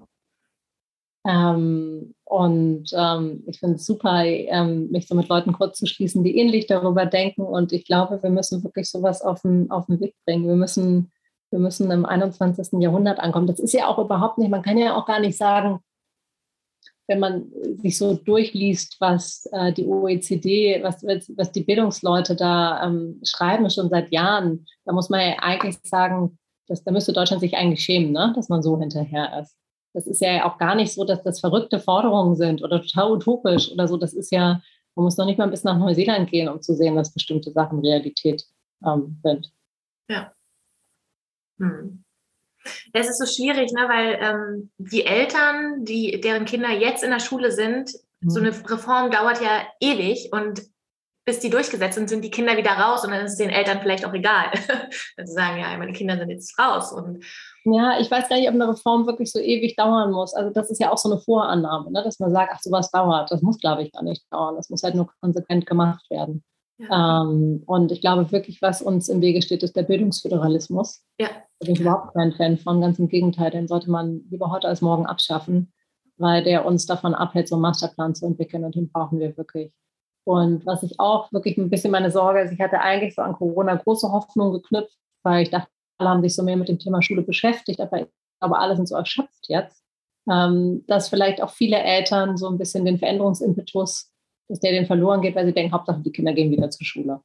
Ähm, 1.27 2.15
und 2.23 2.91
ähm, 2.93 3.43
ich 3.45 3.59
finde 3.59 3.75
es 3.75 3.85
super, 3.85 4.25
ähm, 4.25 4.89
mich 4.89 5.07
so 5.07 5.15
mit 5.15 5.27
Leuten 5.27 5.53
kurz 5.53 5.77
zu 5.77 5.85
schließen, 5.85 6.23
die 6.23 6.37
ähnlich 6.37 6.65
darüber 6.65 7.05
denken. 7.05 7.43
Und 7.43 7.71
ich 7.73 7.85
glaube, 7.85 8.21
wir 8.23 8.29
müssen 8.29 8.63
wirklich 8.63 8.89
sowas 8.89 9.21
auf 9.21 9.41
den, 9.41 9.69
auf 9.69 9.85
den 9.85 9.99
Weg 9.99 10.15
bringen. 10.25 10.47
Wir 10.47 10.55
müssen, 10.55 11.11
wir 11.51 11.59
müssen 11.59 11.91
im 11.91 12.05
21. 12.05 12.81
Jahrhundert 12.81 13.19
ankommen. 13.19 13.47
Das 13.47 13.59
ist 13.59 13.73
ja 13.73 13.87
auch 13.87 13.99
überhaupt 13.99 14.39
nicht, 14.39 14.49
man 14.49 14.63
kann 14.63 14.77
ja 14.77 14.95
auch 14.95 15.05
gar 15.05 15.19
nicht 15.19 15.37
sagen, 15.37 15.79
wenn 17.07 17.19
man 17.19 17.51
sich 17.81 17.97
so 17.97 18.13
durchliest, 18.13 18.95
was 18.99 19.45
äh, 19.51 19.73
die 19.73 19.85
OECD, 19.85 20.81
was, 20.81 21.03
was 21.03 21.51
die 21.51 21.63
Bildungsleute 21.63 22.35
da 22.37 22.85
ähm, 22.85 23.19
schreiben, 23.25 23.69
schon 23.69 23.89
seit 23.89 24.11
Jahren, 24.13 24.65
da 24.85 24.93
muss 24.93 25.09
man 25.09 25.19
ja 25.19 25.35
eigentlich 25.39 25.77
sagen, 25.83 26.39
dass, 26.71 26.83
da 26.83 26.91
müsste 26.91 27.13
Deutschland 27.13 27.41
sich 27.41 27.55
eigentlich 27.55 27.83
schämen, 27.83 28.13
ne? 28.13 28.31
dass 28.35 28.49
man 28.49 28.63
so 28.63 28.79
hinterher 28.79 29.41
ist. 29.41 29.55
Das 29.93 30.07
ist 30.07 30.21
ja 30.21 30.45
auch 30.45 30.57
gar 30.57 30.73
nicht 30.73 30.93
so, 30.93 31.03
dass 31.03 31.21
das 31.21 31.41
verrückte 31.41 31.79
Forderungen 31.79 32.35
sind 32.37 32.63
oder 32.63 32.81
total 32.81 33.11
utopisch 33.11 33.69
oder 33.71 33.89
so. 33.89 33.97
Das 33.97 34.13
ist 34.13 34.31
ja, 34.31 34.61
man 34.95 35.03
muss 35.03 35.17
noch 35.17 35.25
nicht 35.25 35.37
mal 35.37 35.49
bis 35.49 35.65
nach 35.65 35.77
Neuseeland 35.77 36.31
gehen, 36.31 36.47
um 36.47 36.61
zu 36.61 36.73
sehen, 36.73 36.95
dass 36.95 37.13
bestimmte 37.13 37.51
Sachen 37.51 37.79
Realität 37.79 38.45
ähm, 38.85 39.19
sind. 39.21 39.51
Ja. 40.09 40.33
Hm. 41.59 42.05
Es 42.93 43.09
ist 43.09 43.19
so 43.19 43.25
schwierig, 43.25 43.73
ne, 43.73 43.89
weil 43.89 44.19
ähm, 44.21 44.71
die 44.77 45.05
Eltern, 45.05 45.83
die, 45.83 46.21
deren 46.21 46.45
Kinder 46.45 46.69
jetzt 46.69 47.03
in 47.03 47.09
der 47.09 47.19
Schule 47.19 47.51
sind, 47.51 47.91
mhm. 48.21 48.29
so 48.29 48.39
eine 48.39 48.49
Reform 48.49 49.11
dauert 49.11 49.41
ja 49.41 49.67
ewig 49.81 50.29
und 50.31 50.61
bis 51.25 51.39
die 51.39 51.49
durchgesetzt 51.49 51.95
sind, 51.95 52.09
sind 52.09 52.23
die 52.23 52.31
Kinder 52.31 52.57
wieder 52.57 52.71
raus 52.71 53.03
und 53.03 53.11
dann 53.11 53.23
ist 53.25 53.33
es 53.33 53.37
den 53.37 53.49
Eltern 53.49 53.79
vielleicht 53.81 54.05
auch 54.05 54.13
egal. 54.13 54.47
Wenn 55.15 55.27
sie 55.27 55.33
sagen, 55.33 55.59
ja, 55.59 55.77
meine 55.77 55.93
Kinder 55.93 56.17
sind 56.17 56.29
jetzt 56.29 56.57
raus. 56.57 56.91
Und 56.91 57.23
ja, 57.65 57.99
ich 57.99 58.09
weiß 58.09 58.27
gar 58.27 58.37
nicht, 58.37 58.49
ob 58.49 58.55
eine 58.55 58.69
Reform 58.69 59.05
wirklich 59.05 59.31
so 59.31 59.39
ewig 59.39 59.75
dauern 59.75 60.11
muss. 60.11 60.33
Also 60.33 60.51
das 60.51 60.71
ist 60.71 60.79
ja 60.79 60.91
auch 60.91 60.97
so 60.97 61.11
eine 61.11 61.21
Vorannahme, 61.21 61.91
ne? 61.91 62.03
dass 62.03 62.19
man 62.19 62.31
sagt, 62.31 62.51
ach, 62.55 62.61
sowas 62.61 62.89
dauert. 62.89 63.29
Das 63.31 63.41
muss, 63.41 63.59
glaube 63.59 63.83
ich, 63.83 63.91
gar 63.91 64.03
nicht 64.03 64.23
dauern. 64.31 64.55
Das 64.55 64.69
muss 64.69 64.81
halt 64.81 64.95
nur 64.95 65.09
konsequent 65.21 65.67
gemacht 65.67 66.09
werden. 66.09 66.43
Ja. 66.79 67.21
Ähm, 67.21 67.61
und 67.67 67.91
ich 67.91 68.01
glaube 68.01 68.31
wirklich, 68.31 68.61
was 68.61 68.81
uns 68.81 69.07
im 69.07 69.21
Wege 69.21 69.43
steht, 69.43 69.61
ist 69.61 69.75
der 69.75 69.83
Bildungsföderalismus. 69.83 71.03
Ja. 71.19 71.27
Da 71.59 71.65
bin 71.65 71.75
ich 71.75 71.81
überhaupt 71.81 72.15
kein 72.15 72.31
Fan 72.31 72.57
von. 72.57 72.81
Ganz 72.81 72.97
im 72.97 73.07
Gegenteil, 73.07 73.51
den 73.51 73.67
sollte 73.67 73.91
man 73.91 74.21
lieber 74.31 74.49
heute 74.49 74.67
als 74.67 74.81
morgen 74.81 75.05
abschaffen, 75.05 75.71
weil 76.17 76.43
der 76.43 76.65
uns 76.65 76.87
davon 76.87 77.13
abhält, 77.13 77.47
so 77.47 77.55
einen 77.55 77.61
Masterplan 77.61 78.15
zu 78.15 78.25
entwickeln. 78.25 78.63
Und 78.63 78.73
den 78.73 78.91
brauchen 78.91 79.19
wir 79.19 79.37
wirklich. 79.37 79.71
Und 80.23 80.65
was 80.65 80.83
ich 80.83 80.99
auch 80.99 81.31
wirklich 81.31 81.57
ein 81.57 81.69
bisschen 81.69 81.91
meine 81.91 82.11
Sorge 82.11 82.41
ist, 82.41 82.51
ich 82.51 82.59
hatte 82.59 82.79
eigentlich 82.79 83.15
so 83.15 83.21
an 83.21 83.33
Corona 83.33 83.75
große 83.75 84.11
Hoffnung 84.11 84.53
geknüpft, 84.53 84.97
weil 85.23 85.43
ich 85.43 85.49
dachte, 85.49 85.69
alle 85.97 86.09
haben 86.09 86.21
sich 86.21 86.35
so 86.35 86.43
mehr 86.43 86.57
mit 86.57 86.69
dem 86.69 86.79
Thema 86.79 87.01
Schule 87.01 87.21
beschäftigt, 87.21 87.79
aber 87.79 88.01
ich 88.01 88.07
glaube, 88.39 88.57
alle 88.57 88.75
sind 88.75 88.87
so 88.87 88.95
erschöpft 88.95 89.47
jetzt, 89.47 89.83
ähm, 90.29 90.83
dass 90.87 91.09
vielleicht 91.09 91.41
auch 91.41 91.51
viele 91.51 91.77
Eltern 91.77 92.37
so 92.37 92.49
ein 92.49 92.57
bisschen 92.57 92.85
den 92.85 92.99
Veränderungsimpetus, 92.99 94.11
dass 94.47 94.59
der 94.59 94.71
den 94.71 94.85
verloren 94.85 95.21
geht, 95.21 95.35
weil 95.35 95.45
sie 95.45 95.53
denken, 95.53 95.73
Hauptsache 95.73 96.01
die 96.01 96.11
Kinder 96.11 96.33
gehen 96.33 96.51
wieder 96.51 96.69
zur 96.69 96.85
Schule. 96.85 97.21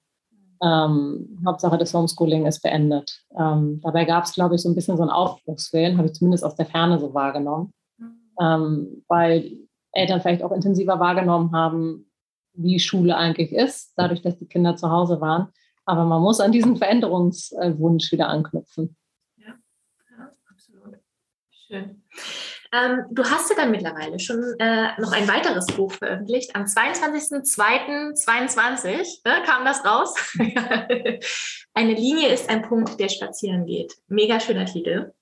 Ähm, 0.62 1.38
Hauptsache 1.46 1.76
das 1.76 1.92
Homeschooling 1.92 2.46
ist 2.46 2.62
beendet. 2.62 3.22
Ähm, 3.38 3.80
dabei 3.82 4.06
gab 4.06 4.24
es, 4.24 4.32
glaube 4.32 4.54
ich, 4.54 4.62
so 4.62 4.70
ein 4.70 4.74
bisschen 4.74 4.96
so 4.96 5.02
einen 5.02 5.10
Aufbruchswillen, 5.10 5.98
habe 5.98 6.08
ich 6.08 6.14
zumindest 6.14 6.44
aus 6.44 6.56
der 6.56 6.66
Ferne 6.66 6.98
so 6.98 7.12
wahrgenommen, 7.12 7.74
ähm, 8.40 9.04
weil 9.08 9.58
Eltern 9.92 10.20
vielleicht 10.20 10.42
auch 10.42 10.52
intensiver 10.52 10.98
wahrgenommen 10.98 11.52
haben, 11.52 12.05
wie 12.56 12.80
Schule 12.80 13.16
eigentlich 13.16 13.52
ist, 13.52 13.92
dadurch, 13.96 14.22
dass 14.22 14.38
die 14.38 14.46
Kinder 14.46 14.76
zu 14.76 14.90
Hause 14.90 15.20
waren. 15.20 15.52
Aber 15.84 16.04
man 16.04 16.22
muss 16.22 16.40
an 16.40 16.52
diesen 16.52 16.76
Veränderungswunsch 16.76 18.12
wieder 18.12 18.28
anknüpfen. 18.28 18.96
Ja, 19.36 19.54
ja 20.10 20.32
absolut. 20.50 20.96
Schön. 21.50 22.02
Ähm, 22.72 23.04
du 23.10 23.22
hast 23.24 23.50
ja 23.50 23.56
dann 23.56 23.70
mittlerweile 23.70 24.18
schon 24.18 24.42
äh, 24.58 24.98
noch 25.00 25.12
ein 25.12 25.28
weiteres 25.28 25.66
Buch 25.66 25.92
veröffentlicht. 25.92 26.56
Am 26.56 26.64
22.02.22 26.64 29.20
ne, 29.24 29.42
kam 29.44 29.64
das 29.64 29.84
raus. 29.84 30.12
Eine 31.74 31.94
Linie 31.94 32.30
ist 32.30 32.50
ein 32.50 32.62
Punkt, 32.62 32.98
der 32.98 33.08
spazieren 33.08 33.66
geht. 33.66 33.94
Mega 34.08 34.40
schöner 34.40 34.66
Titel. 34.66 35.12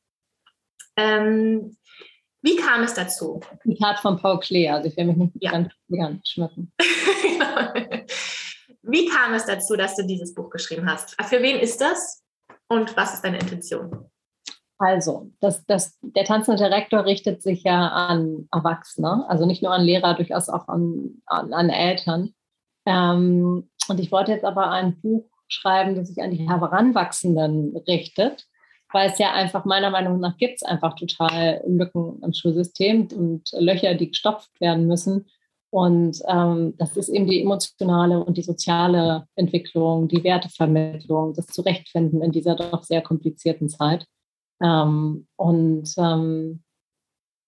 Ähm, 0.96 1.76
wie 2.44 2.56
kam 2.56 2.82
es 2.82 2.92
dazu? 2.92 3.40
Zitat 3.62 4.00
von 4.00 4.18
Paul 4.18 4.38
Klee, 4.38 4.68
also 4.68 4.88
ich 4.88 4.96
will 4.98 5.06
mich 5.06 5.16
nicht 5.16 5.36
ja. 5.40 5.50
ganz, 5.52 5.72
ganz 5.88 6.28
schmücken. 6.28 6.72
Wie 8.86 9.08
kam 9.08 9.32
es 9.32 9.46
dazu, 9.46 9.76
dass 9.76 9.96
du 9.96 10.04
dieses 10.04 10.34
Buch 10.34 10.50
geschrieben 10.50 10.86
hast? 10.86 11.16
Für 11.22 11.40
wen 11.40 11.58
ist 11.58 11.80
das 11.80 12.22
und 12.68 12.94
was 12.98 13.14
ist 13.14 13.24
deine 13.24 13.38
Intention? 13.38 14.10
Also, 14.76 15.30
das, 15.40 15.64
das, 15.64 15.98
der 16.02 16.24
tanzende 16.24 16.70
Rektor 16.70 17.06
richtet 17.06 17.40
sich 17.40 17.62
ja 17.62 17.88
an 17.88 18.46
Erwachsene, 18.52 19.24
also 19.26 19.46
nicht 19.46 19.62
nur 19.62 19.72
an 19.72 19.82
Lehrer, 19.82 20.14
durchaus 20.14 20.50
auch 20.50 20.68
an, 20.68 21.22
an, 21.24 21.54
an 21.54 21.70
Eltern. 21.70 22.34
Ähm, 22.84 23.70
und 23.88 24.00
ich 24.00 24.12
wollte 24.12 24.32
jetzt 24.32 24.44
aber 24.44 24.70
ein 24.70 25.00
Buch 25.00 25.30
schreiben, 25.48 25.94
das 25.94 26.08
sich 26.08 26.22
an 26.22 26.32
die 26.32 26.46
Heranwachsenden 26.46 27.74
richtet, 27.88 28.46
weil 28.94 29.10
es 29.10 29.18
ja 29.18 29.32
einfach 29.32 29.64
meiner 29.64 29.90
Meinung 29.90 30.20
nach 30.20 30.36
gibt 30.38 30.54
es 30.56 30.62
einfach 30.62 30.94
total 30.94 31.62
Lücken 31.66 32.22
im 32.22 32.32
Schulsystem 32.32 33.08
und 33.14 33.50
Löcher, 33.58 33.94
die 33.94 34.08
gestopft 34.08 34.60
werden 34.60 34.86
müssen. 34.86 35.26
Und 35.70 36.22
ähm, 36.28 36.74
das 36.78 36.96
ist 36.96 37.08
eben 37.08 37.26
die 37.26 37.42
emotionale 37.42 38.24
und 38.24 38.36
die 38.36 38.42
soziale 38.42 39.26
Entwicklung, 39.34 40.06
die 40.06 40.22
Wertevermittlung, 40.22 41.34
das 41.34 41.46
Zurechtfinden 41.48 42.22
in 42.22 42.30
dieser 42.30 42.54
doch 42.54 42.84
sehr 42.84 43.02
komplizierten 43.02 43.68
Zeit. 43.68 44.06
Ähm, 44.62 45.26
und 45.34 45.92
ähm, 45.98 46.62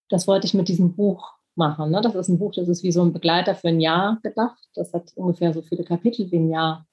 das 0.08 0.26
wollte 0.26 0.48
ich 0.48 0.54
mit 0.54 0.66
diesem 0.66 0.96
Buch 0.96 1.34
machen. 1.54 1.92
Ne? 1.92 2.00
Das 2.00 2.16
ist 2.16 2.28
ein 2.28 2.40
Buch, 2.40 2.52
das 2.52 2.66
ist 2.66 2.82
wie 2.82 2.90
so 2.90 3.02
ein 3.02 3.12
Begleiter 3.12 3.54
für 3.54 3.68
ein 3.68 3.80
Jahr 3.80 4.18
gedacht. 4.24 4.58
Das 4.74 4.92
hat 4.92 5.12
ungefähr 5.14 5.52
so 5.54 5.62
viele 5.62 5.84
Kapitel 5.84 6.28
wie 6.32 6.38
ein 6.38 6.50
Jahr 6.50 6.84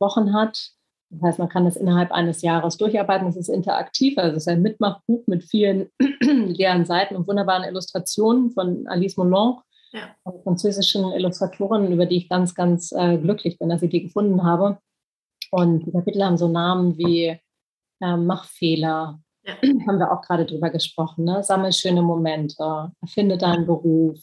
Wochen 0.00 0.32
hat. 0.32 0.70
Das 1.10 1.22
heißt, 1.22 1.38
man 1.38 1.48
kann 1.48 1.64
das 1.64 1.76
innerhalb 1.76 2.12
eines 2.12 2.42
Jahres 2.42 2.76
durcharbeiten. 2.76 3.28
Es 3.28 3.36
ist 3.36 3.48
interaktiv, 3.48 4.18
also 4.18 4.36
es 4.36 4.42
ist 4.42 4.48
ein 4.48 4.62
Mitmachbuch 4.62 5.26
mit 5.26 5.42
vielen 5.44 5.88
leeren 6.20 6.84
Seiten 6.84 7.16
und 7.16 7.26
wunderbaren 7.26 7.64
Illustrationen 7.64 8.50
von 8.50 8.86
Alice 8.88 9.16
Moulin 9.16 9.56
ja. 9.92 10.14
französischen 10.42 11.10
Illustratorin, 11.12 11.90
über 11.90 12.06
die 12.06 12.18
ich 12.18 12.28
ganz, 12.28 12.54
ganz 12.54 12.92
äh, 12.92 13.16
glücklich 13.18 13.58
bin, 13.58 13.68
dass 13.68 13.82
ich 13.82 13.90
die 13.90 14.02
gefunden 14.02 14.44
habe. 14.44 14.78
Und 15.50 15.86
die 15.86 15.92
Kapitel 15.92 16.22
haben 16.22 16.36
so 16.36 16.48
Namen 16.48 16.98
wie 16.98 17.38
äh, 18.00 18.16
Machfehler, 18.16 19.20
ja. 19.44 19.54
haben 19.86 19.98
wir 19.98 20.12
auch 20.12 20.20
gerade 20.22 20.44
drüber 20.44 20.70
gesprochen, 20.70 21.24
ne? 21.24 21.42
sammel 21.42 21.72
schöne 21.72 22.02
Momente, 22.02 22.92
erfinde 23.00 23.38
deinen 23.38 23.66
Beruf. 23.66 24.18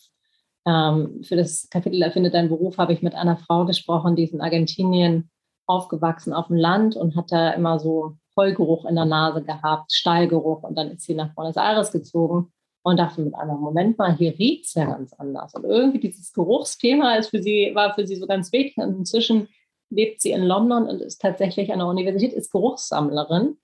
Ähm, 0.68 1.24
für 1.24 1.36
das 1.36 1.68
Kapitel 1.70 2.02
Erfinde 2.02 2.32
deinen 2.32 2.50
Beruf 2.50 2.78
habe 2.78 2.94
ich 2.94 3.02
mit 3.02 3.16
einer 3.16 3.38
Frau 3.38 3.66
gesprochen, 3.66 4.16
die 4.16 4.24
ist 4.24 4.34
in 4.34 4.42
Argentinien 4.42 5.30
aufgewachsen 5.68 6.34
auf 6.34 6.48
dem 6.48 6.58
Land 6.58 6.96
und 6.96 7.16
hat 7.16 7.32
da 7.32 7.52
immer 7.52 7.80
so 7.80 8.18
Heugeruch 8.36 8.86
in 8.86 8.96
der 8.96 9.06
Nase 9.06 9.42
gehabt, 9.44 9.94
Stallgeruch 9.94 10.64
und 10.64 10.78
dann 10.78 10.92
ist 10.92 11.04
sie 11.04 11.16
nach 11.16 11.34
Buenos 11.34 11.56
Aires 11.56 11.92
gezogen 11.92 12.52
und 12.84 12.98
dachte 12.98 13.22
mit 13.22 13.34
einem 13.34 13.58
Moment 13.58 13.98
mal, 13.98 14.16
hier 14.16 14.38
riecht 14.38 14.66
es 14.66 14.76
ja 14.76 14.86
ganz 14.86 15.14
anders. 15.14 15.56
Und 15.56 15.64
irgendwie 15.64 16.00
dieses 16.00 16.34
Geruchsthema 16.34 17.16
ist 17.16 17.30
für 17.30 17.42
sie, 17.42 17.72
war 17.74 17.96
für 17.96 18.06
sie 18.06 18.16
so 18.16 18.28
ganz 18.28 18.52
wichtig. 18.52 18.78
Und 18.78 18.98
inzwischen 18.98 19.48
lebt 19.90 20.22
sie 20.22 20.32
in 20.32 20.44
London 20.44 20.88
und 20.88 21.02
ist 21.02 21.20
tatsächlich 21.20 21.72
an 21.74 21.80
der 21.80 21.88
Universität, 21.88 22.34
ist 22.34 22.52
Geruchssammlerin. 22.52 23.58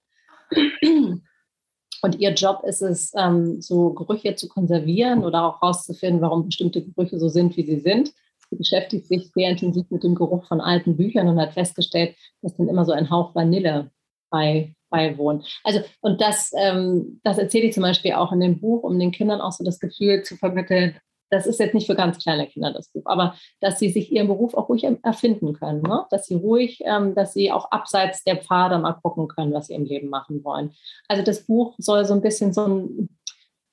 Und 2.01 2.19
ihr 2.19 2.33
Job 2.33 2.63
ist 2.63 2.81
es, 2.81 3.11
ähm, 3.15 3.61
so 3.61 3.93
Gerüche 3.93 4.33
zu 4.35 4.47
konservieren 4.47 5.23
oder 5.23 5.43
auch 5.43 5.61
herauszufinden, 5.61 6.21
warum 6.21 6.45
bestimmte 6.45 6.83
Gerüche 6.83 7.19
so 7.19 7.29
sind, 7.29 7.55
wie 7.57 7.65
sie 7.65 7.79
sind. 7.79 8.13
Beschäftigt 8.55 9.07
sich 9.07 9.31
sehr 9.33 9.49
intensiv 9.49 9.89
mit 9.89 10.03
dem 10.03 10.15
Geruch 10.15 10.45
von 10.45 10.61
alten 10.61 10.97
Büchern 10.97 11.27
und 11.27 11.39
hat 11.39 11.53
festgestellt, 11.53 12.15
dass 12.41 12.55
dann 12.55 12.67
immer 12.67 12.85
so 12.85 12.91
ein 12.91 13.09
Hauch 13.09 13.35
Vanille 13.35 13.91
bei 14.29 14.75
beiwohnen. 14.91 15.43
Also, 15.63 15.79
und 16.01 16.21
das, 16.21 16.51
ähm, 16.55 17.19
das 17.23 17.37
erzähle 17.37 17.67
ich 17.67 17.73
zum 17.73 17.83
Beispiel 17.83 18.13
auch 18.13 18.31
in 18.31 18.41
dem 18.41 18.59
Buch, 18.59 18.83
um 18.83 18.99
den 18.99 19.11
Kindern 19.11 19.41
auch 19.41 19.53
so 19.53 19.63
das 19.63 19.79
Gefühl 19.79 20.21
zu 20.23 20.35
vermitteln, 20.35 20.99
das 21.31 21.47
ist 21.47 21.59
jetzt 21.59 21.73
nicht 21.73 21.87
für 21.87 21.95
ganz 21.95 22.19
kleine 22.19 22.45
Kinder 22.45 22.73
das 22.73 22.89
Buch, 22.89 23.03
aber 23.05 23.35
dass 23.61 23.79
sie 23.79 23.89
sich 23.89 24.11
ihren 24.11 24.27
Beruf 24.27 24.53
auch 24.53 24.67
ruhig 24.67 24.85
erfinden 25.01 25.53
können, 25.53 25.81
ne? 25.81 26.05
dass 26.09 26.27
sie 26.27 26.35
ruhig, 26.35 26.81
ähm, 26.83 27.15
dass 27.15 27.33
sie 27.33 27.51
auch 27.51 27.71
abseits 27.71 28.23
der 28.25 28.35
Pfade 28.35 28.77
mal 28.77 28.93
gucken 29.01 29.29
können, 29.29 29.53
was 29.53 29.67
sie 29.67 29.73
im 29.73 29.85
Leben 29.85 30.09
machen 30.09 30.43
wollen. 30.43 30.73
Also 31.07 31.23
das 31.23 31.45
Buch 31.45 31.73
soll 31.77 32.03
so 32.03 32.13
ein 32.13 32.21
bisschen 32.21 32.51
so 32.51 32.67
ein, 32.67 33.09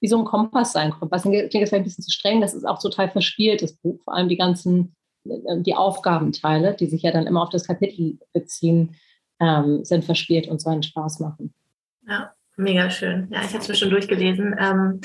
wie 0.01 0.09
so 0.09 0.18
ein 0.18 0.24
Kompass 0.24 0.72
sein. 0.72 0.94
Was 1.01 1.22
klingt 1.22 1.36
jetzt 1.36 1.53
vielleicht 1.53 1.72
ein 1.74 1.84
bisschen 1.84 2.05
zu 2.05 2.11
streng, 2.11 2.40
das 2.40 2.55
ist 2.55 2.64
auch 2.64 2.80
total 2.80 3.11
verspielt, 3.11 3.62
das 3.62 3.74
Buch, 3.74 4.01
vor 4.05 4.14
allem 4.14 4.28
die 4.28 4.36
ganzen, 4.36 4.94
äh, 5.24 5.61
die 5.61 5.74
Aufgabenteile, 5.74 6.74
die 6.74 6.86
sich 6.86 7.03
ja 7.03 7.11
dann 7.11 7.26
immer 7.26 7.42
auf 7.42 7.51
das 7.51 7.66
Kapitel 7.66 8.18
beziehen, 8.32 8.96
ähm, 9.40 9.84
sind 9.84 10.05
verspielt 10.05 10.49
und 10.49 10.61
sollen 10.61 10.82
Spaß 10.82 11.20
machen. 11.20 11.55
Ja, 12.07 12.32
mega 12.57 12.90
schön. 12.90 13.28
Ja, 13.30 13.40
ich 13.40 13.49
habe 13.49 13.59
es 13.59 13.68
mir 13.68 13.74
schon 13.74 13.90
durchgelesen. 13.90 14.57
Ähm, 14.59 15.01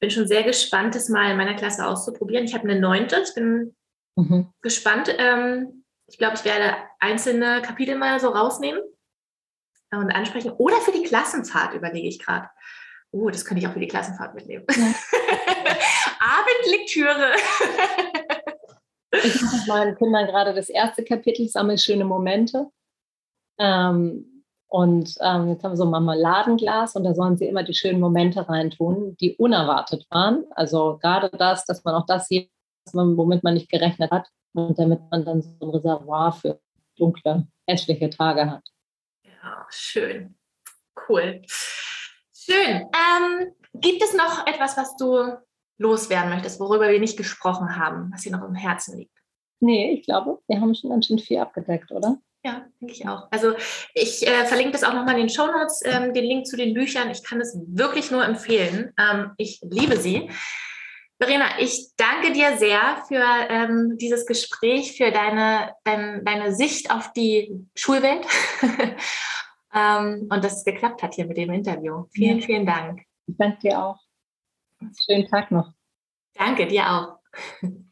bin 0.00 0.10
schon 0.10 0.26
sehr 0.26 0.42
gespannt, 0.42 0.94
das 0.94 1.08
mal 1.08 1.30
in 1.30 1.36
meiner 1.36 1.54
Klasse 1.54 1.86
auszuprobieren. 1.86 2.44
Ich 2.44 2.54
habe 2.54 2.68
eine 2.68 2.80
neunte. 2.80 3.22
Ich 3.26 3.34
bin 3.34 3.74
mhm. 4.16 4.48
gespannt. 4.62 5.14
Ähm, 5.18 5.84
ich 6.06 6.18
glaube, 6.18 6.34
ich 6.34 6.44
werde 6.44 6.76
einzelne 6.98 7.62
Kapitel 7.62 7.96
mal 7.96 8.18
so 8.18 8.28
rausnehmen 8.28 8.82
und 9.92 10.10
ansprechen. 10.10 10.52
Oder 10.52 10.76
für 10.80 10.92
die 10.92 11.04
Klassenfahrt 11.04 11.74
überlege 11.74 12.08
ich 12.08 12.18
gerade. 12.18 12.48
Oh, 13.12 13.28
das 13.28 13.44
könnte 13.44 13.60
ich 13.60 13.68
auch 13.68 13.72
für 13.72 13.80
die 13.80 13.88
Klassenfahrt 13.88 14.34
mitnehmen. 14.34 14.64
Ja. 14.70 14.94
Abendlektüre. 16.20 17.32
ich 19.12 19.42
mache 19.42 19.68
meinen 19.68 19.96
Kindern 19.96 20.26
gerade 20.26 20.54
das 20.54 20.68
erste 20.68 21.04
Kapitel, 21.04 21.48
sammle 21.48 21.78
schöne 21.78 22.04
Momente. 22.04 22.66
Ähm, 23.58 24.44
und 24.68 25.16
ähm, 25.20 25.48
jetzt 25.48 25.64
haben 25.64 25.72
wir 25.72 25.76
so 25.76 25.84
ein 25.84 25.90
Marmeladenglas 25.90 26.94
und 26.94 27.02
da 27.02 27.12
sollen 27.12 27.36
sie 27.36 27.46
immer 27.46 27.64
die 27.64 27.74
schönen 27.74 27.98
Momente 27.98 28.48
reintun, 28.48 29.16
die 29.16 29.34
unerwartet 29.34 30.06
waren. 30.10 30.44
Also 30.52 30.98
gerade 31.02 31.28
das, 31.36 31.64
dass 31.64 31.82
man 31.82 31.96
auch 31.96 32.06
das 32.06 32.28
sieht, 32.28 32.52
womit 32.92 33.42
man 33.42 33.54
nicht 33.54 33.68
gerechnet 33.68 34.12
hat 34.12 34.28
und 34.54 34.78
damit 34.78 35.00
man 35.10 35.24
dann 35.24 35.42
so 35.42 35.50
ein 35.60 35.70
Reservoir 35.70 36.32
für 36.32 36.60
dunkle, 36.96 37.48
hässliche 37.66 38.10
Tage 38.10 38.48
hat. 38.48 38.62
Ja, 39.24 39.66
schön. 39.70 40.36
Cool. 41.08 41.42
Schön. 42.50 42.86
Ähm, 42.92 43.52
gibt 43.74 44.02
es 44.02 44.12
noch 44.14 44.46
etwas, 44.46 44.76
was 44.76 44.96
du 44.96 45.36
loswerden 45.78 46.30
möchtest, 46.30 46.58
worüber 46.58 46.90
wir 46.90 46.98
nicht 46.98 47.16
gesprochen 47.16 47.76
haben, 47.76 48.10
was 48.12 48.22
dir 48.22 48.32
noch 48.32 48.46
im 48.46 48.54
Herzen 48.54 48.98
liegt? 48.98 49.16
Nee, 49.60 49.92
ich 49.92 50.04
glaube, 50.04 50.40
wir 50.48 50.60
haben 50.60 50.74
schon 50.74 50.90
ganz 50.90 51.06
schön 51.06 51.18
viel 51.18 51.38
abgedeckt, 51.38 51.92
oder? 51.92 52.18
Ja, 52.44 52.66
denke 52.80 52.94
ich 52.94 53.06
auch. 53.06 53.28
Also 53.30 53.54
ich 53.94 54.26
äh, 54.26 54.46
verlinke 54.46 54.72
das 54.72 54.84
auch 54.84 54.94
nochmal 54.94 55.14
in 55.14 55.26
den 55.26 55.28
Show 55.28 55.46
Notes, 55.46 55.82
ähm, 55.84 56.14
den 56.14 56.24
Link 56.24 56.46
zu 56.46 56.56
den 56.56 56.74
Büchern. 56.74 57.10
Ich 57.10 57.22
kann 57.22 57.40
es 57.40 57.56
wirklich 57.68 58.10
nur 58.10 58.24
empfehlen. 58.24 58.94
Ähm, 58.98 59.32
ich 59.36 59.60
liebe 59.62 59.98
sie. 59.98 60.30
Verena, 61.20 61.44
ich 61.58 61.90
danke 61.98 62.32
dir 62.32 62.56
sehr 62.56 63.04
für 63.06 63.22
ähm, 63.50 63.98
dieses 63.98 64.24
Gespräch, 64.24 64.96
für 64.96 65.12
deine, 65.12 65.74
dein, 65.84 66.24
deine 66.24 66.54
Sicht 66.54 66.90
auf 66.90 67.12
die 67.12 67.52
Schulwelt 67.76 68.26
ähm, 69.74 70.28
und 70.30 70.44
dass 70.44 70.58
es 70.58 70.64
geklappt 70.64 71.02
hat 71.02 71.14
hier 71.14 71.26
mit 71.26 71.36
dem 71.36 71.50
Interview. 71.50 72.04
Vielen, 72.10 72.38
ja. 72.38 72.46
vielen 72.46 72.66
Dank. 72.66 73.02
Ich 73.26 73.36
danke 73.36 73.58
dir 73.60 73.82
auch. 73.82 74.00
Schönen 75.04 75.26
Tag 75.28 75.50
noch. 75.50 75.72
Danke 76.34 76.66
dir 76.66 76.90
auch. 76.90 77.18